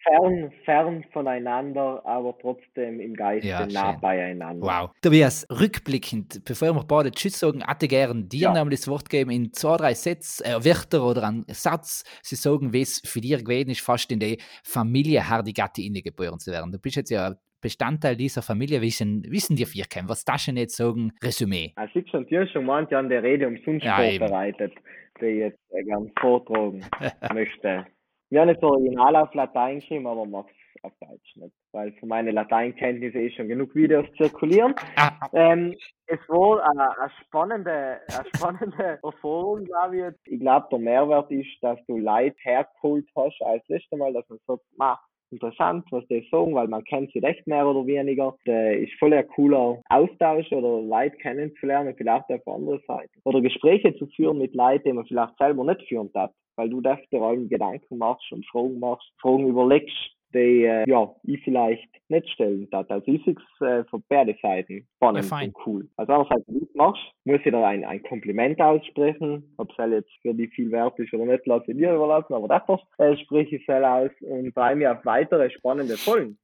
fern, 0.03 0.53
fern 0.64 1.05
voneinander, 1.12 2.05
aber 2.05 2.36
trotzdem 2.40 3.00
im 3.00 3.14
Geiste 3.14 3.48
Ja, 3.48 3.66
nah 3.66 3.92
schön. 3.92 4.00
beieinander. 4.00 4.66
Wow. 4.66 4.90
Tobias, 5.03 5.46
rückblickend, 5.50 6.44
bevor 6.44 6.72
wir 6.74 6.84
beide 6.84 7.11
Tschüss 7.11 7.38
sagen, 7.38 7.62
hätte 7.66 7.86
ich 7.86 7.90
gern 7.90 8.28
dir 8.28 8.40
Ja. 8.48 8.53
nämlich 8.53 8.80
das 8.80 8.88
Wort 8.88 9.09
geben 9.09 9.30
in 9.30 9.53
zwei, 9.53 9.76
drei 9.76 9.94
Sätze, 9.94 10.44
äh, 10.44 10.64
Wörter 10.64 11.05
oder 11.07 11.24
einen 11.28 11.44
Satz. 11.48 12.05
Sie 12.22 12.36
sagen, 12.36 12.72
wie 12.72 12.82
es 12.82 13.00
für 13.05 13.20
dich 13.20 13.38
gewesen 13.44 13.70
ist, 13.70 13.80
fast 13.80 14.11
in 14.12 14.20
die 14.20 14.38
Familie 14.64 15.28
Hardigatti 15.28 15.88
geboren 16.03 16.38
zu 16.38 16.50
werden. 16.53 16.72
Du 16.72 16.78
bist 16.78 16.96
jetzt 16.96 17.11
ja 17.11 17.34
Bestandteil 17.61 18.16
dieser 18.16 18.42
Familie. 18.42 18.80
Wissen, 18.82 19.22
wissen 19.28 19.55
die 19.55 19.64
vier 19.66 19.84
kennen? 19.84 20.09
Was 20.09 20.24
das 20.24 20.42
schon 20.42 20.57
jetzt 20.57 20.76
sagen? 20.76 21.12
Resümee. 21.22 21.72
Also 21.76 22.00
ich 22.00 22.11
schon 22.11 22.26
dir 22.26 22.44
schon 22.48 22.64
manche 22.64 22.98
an 22.98 23.09
der 23.09 23.22
Rede 23.22 23.46
umsonst 23.46 23.84
Ja, 23.84 24.03
eben. 24.03 24.18
vorbereitet, 24.18 24.72
die 25.20 25.26
ich 25.26 25.38
jetzt 25.38 25.61
äh, 25.70 25.84
gern 25.84 26.11
vortragen 26.20 26.84
möchte. 27.32 27.86
Wir 28.33 28.41
haben 28.41 28.49
jetzt 28.49 28.64
original 28.64 29.14
auf 29.16 29.35
Latein 29.35 29.80
geschrieben, 29.80 30.07
aber 30.07 30.24
mach's 30.24 30.55
auf 30.83 30.93
Deutsch 31.01 31.37
nicht, 31.37 31.55
weil 31.72 31.93
für 31.93 32.07
meine 32.07 32.30
Lateinkenntnisse 32.30 33.18
eh 33.18 33.30
schon 33.30 33.47
genug 33.47 33.74
Videos 33.74 34.07
zirkulieren. 34.16 34.74
Ah, 34.97 35.28
Ähm, 35.35 35.76
es 36.07 36.18
war 36.28 36.66
eine, 36.66 36.99
eine 36.99 37.11
spannende, 37.26 38.01
eine 38.09 38.28
spannende 38.35 38.99
Erfahrung, 39.05 39.66
glaube 39.66 39.97
ich. 39.97 40.03
jetzt. 40.05 40.20
Ich 40.24 40.41
glaube, 40.41 40.66
der 40.72 40.78
Mehrwert 40.78 41.30
ist, 41.30 41.59
dass 41.61 41.78
du 41.87 41.99
Leute 41.99 42.35
hergeholt 42.39 43.07
hast, 43.14 43.39
als 43.43 43.68
letztes 43.68 43.99
Mal, 43.99 44.14
dass 44.14 44.26
man 44.30 44.39
sagt, 44.47 44.62
ma, 44.78 44.99
interessant, 45.33 45.85
was 45.91 46.07
die 46.09 46.26
sagen, 46.30 46.55
weil 46.55 46.68
man 46.68 46.85
kennt 46.85 47.12
sie 47.12 47.18
recht 47.18 47.47
mehr 47.47 47.66
oder 47.66 47.87
weniger. 47.87 48.37
Das 48.45 48.76
ist 48.76 48.93
voll 48.99 49.12
ein 49.14 49.26
cooler 49.28 49.80
Austausch 49.89 50.53
oder 50.53 50.80
Leute 50.80 51.16
kennenzulernen, 51.16 51.95
vielleicht 51.97 52.30
auf 52.30 52.47
andere 52.47 52.80
Seiten. 52.87 53.20
Oder 53.24 53.41
Gespräche 53.41 53.95
zu 53.97 54.07
führen 54.09 54.39
mit 54.39 54.55
Leuten, 54.55 54.85
die 54.85 54.93
man 54.93 55.07
vielleicht 55.07 55.37
selber 55.39 55.64
nicht 55.64 55.89
führen 55.89 56.11
darf, 56.12 56.30
weil 56.57 56.68
du 56.68 56.80
darfst 56.80 57.11
dir 57.12 57.22
allem 57.22 57.49
Gedanken 57.49 57.99
machst 57.99 58.30
und 58.33 58.47
Fragen 58.47 58.78
machst, 58.78 59.11
Fragen 59.20 59.49
überlegst, 59.49 59.97
die 60.35 60.64
äh, 60.64 60.89
ja, 60.89 61.14
ich 61.24 61.43
vielleicht 61.45 61.89
nicht 62.09 62.28
stellen 62.30 62.68
darf. 62.70 62.91
Also 62.91 63.07
ich 63.07 63.24
sehe 63.24 63.35
es 63.35 63.66
äh, 63.66 63.85
von 63.85 64.03
beide 64.09 64.37
Seiten 64.41 64.87
spannend 64.97 65.30
Ja, 65.30 65.41
und 65.41 65.57
cool. 65.66 65.89
Also 65.97 66.12
einerseits, 66.12 66.47
wenn 66.47 66.61
du 66.61 66.64
es 66.66 66.74
machst, 66.74 67.03
muss 67.24 67.37
ich 67.39 67.43
dir 67.43 67.66
ein, 67.66 67.85
ein 67.85 68.03
Kompliment 68.03 68.61
aussprechen. 68.61 69.55
Ob 69.57 69.70
es 69.70 69.78
halt 69.78 69.93
jetzt 69.93 70.11
für 70.22 70.35
dich 70.35 70.53
viel 70.55 70.70
wert 70.70 70.99
ist 70.99 71.12
oder 71.12 71.24
nicht, 71.24 71.47
lasse 71.47 71.70
ich 71.70 71.76
dir 71.76 71.95
überlassen, 71.95 72.35
aber 72.35 72.49
dafür 72.49 72.80
äh, 72.99 73.16
spreche 73.16 73.57
ich 73.57 73.68
halt 73.68 73.85
aus 73.85 74.11
und 74.20 74.53
freue 74.53 74.76
mich 74.76 74.87
auf 74.87 75.05
weitere 75.05 75.51
spannende 75.51 75.97
Folgen. 75.97 76.39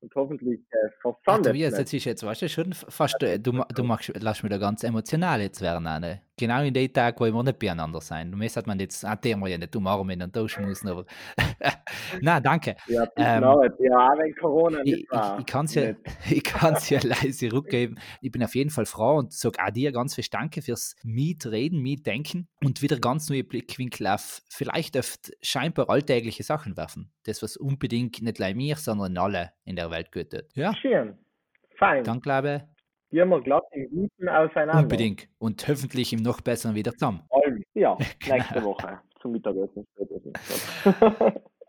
Und 0.00 0.14
hoffentlich 0.16 0.60
äh, 0.70 1.12
Tobias, 1.24 1.72
nicht. 1.72 1.78
jetzt 1.78 1.94
ist 1.94 2.04
jetzt, 2.04 2.26
weißt 2.26 2.42
du, 2.42 2.48
schon 2.50 2.74
fast, 2.74 3.22
äh, 3.22 3.38
du, 3.38 3.62
du 3.74 3.84
machst, 3.84 4.12
lass 4.20 4.42
mich 4.42 4.50
da 4.52 4.58
ganz 4.58 4.84
emotional 4.84 5.40
jetzt 5.40 5.62
werden. 5.62 5.86
Anne. 5.86 6.20
Genau 6.36 6.62
in 6.62 6.74
den 6.74 6.92
Tag, 6.92 7.20
wo 7.20 7.24
wir 7.26 7.42
nicht 7.44 7.58
beieinander 7.58 8.00
sein. 8.00 8.32
Du 8.32 8.36
müsst 8.36 8.66
man 8.66 8.78
jetzt, 8.80 9.04
ah, 9.04 9.14
der 9.14 9.36
wir 9.36 9.48
ja 9.48 9.58
nicht 9.58 9.74
umarmen 9.76 10.20
und 10.20 10.34
tauschen 10.34 10.64
müssen, 10.64 10.88
aber. 10.88 11.04
Na, 12.20 12.40
danke. 12.40 12.74
Ja, 12.88 13.04
Ähm, 13.16 13.40
genau. 13.40 13.62
Ja, 13.62 14.08
auch 14.08 14.18
wenn 14.18 14.34
Corona 14.34 14.80
Ich, 14.84 14.96
nicht 14.96 15.10
war. 15.12 15.34
ich, 15.34 15.40
ich 15.40 15.46
kann 15.46 15.66
es 15.66 15.74
ja, 15.74 15.92
ich 16.30 16.42
kann's 16.42 16.90
ja 16.90 16.98
leise 17.02 17.52
rückgeben. 17.52 17.96
Ich 18.20 18.32
bin 18.32 18.42
auf 18.42 18.54
jeden 18.54 18.70
Fall 18.70 18.86
froh 18.86 19.18
und 19.18 19.32
sage 19.32 19.58
auch 19.64 19.70
dir 19.70 19.92
ganz 19.92 20.14
viel 20.16 20.24
Danke 20.30 20.62
fürs 20.62 20.96
Mitreden, 21.04 21.80
Mitdenken 21.80 22.48
und 22.64 22.82
wieder 22.82 22.98
ganz 22.98 23.30
neue 23.30 23.44
Blickwinkel 23.44 24.08
auf 24.08 24.42
vielleicht 24.48 24.96
oft 24.96 25.32
scheinbar 25.42 25.88
alltägliche 25.88 26.42
Sachen 26.42 26.76
werfen. 26.76 27.12
Das, 27.24 27.42
was 27.42 27.56
unbedingt 27.56 28.20
nicht 28.22 28.38
nur 28.40 28.54
mir, 28.54 28.76
sondern 28.76 29.16
alle 29.18 29.52
in 29.64 29.76
der 29.76 29.90
Welt 29.90 30.10
tut. 30.12 30.44
Ja, 30.54 30.74
Schön. 30.74 31.18
Fein. 31.76 32.04
dann 32.04 32.20
glaube 32.20 32.66
Die 32.70 32.73
haben 33.22 33.30
wir 33.30 33.40
glatt 33.40 33.64
im 33.72 33.88
Guten 33.90 34.28
auseinander. 34.28 34.82
unbedingt 34.82 35.28
und 35.38 35.66
hoffentlich 35.68 36.12
im 36.12 36.20
noch 36.22 36.40
besseren 36.40 36.74
wieder 36.74 36.92
zusammen. 36.92 37.22
Allem. 37.30 37.62
Ja, 37.74 37.96
Genau. 38.20 38.34
nächste 38.36 38.64
Woche 38.64 39.00
zum 39.20 39.32
Mittagessen. 39.32 39.86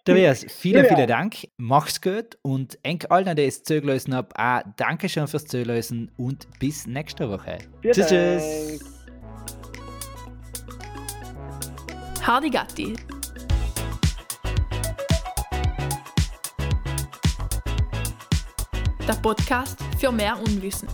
Tobias, 0.06 0.46
vielen, 0.50 0.86
Ja. 0.86 0.96
vielen 0.96 1.08
Dank. 1.08 1.36
Mach's 1.58 2.00
gut 2.00 2.38
und 2.44 2.78
eng 2.84 3.04
allen, 3.10 3.36
die 3.36 3.44
es 3.46 3.64
zugelassen 3.64 4.14
haben, 4.14 4.28
auch 4.36 4.62
Dankeschön 4.78 5.28
fürs 5.28 5.46
Zugelassen 5.46 6.12
und 6.18 6.48
bis 6.60 6.86
nächste 6.86 7.28
Woche. 7.30 7.58
Vielen 7.82 7.94
Tschüss, 7.94 8.08
Dank. 8.08 8.40
tschüss. 8.42 8.96
Hardigatti. 12.26 12.94
Der 19.08 19.14
Podcast 19.22 19.78
für 20.00 20.12
mehr 20.12 20.38
Unwissen. 20.40 20.88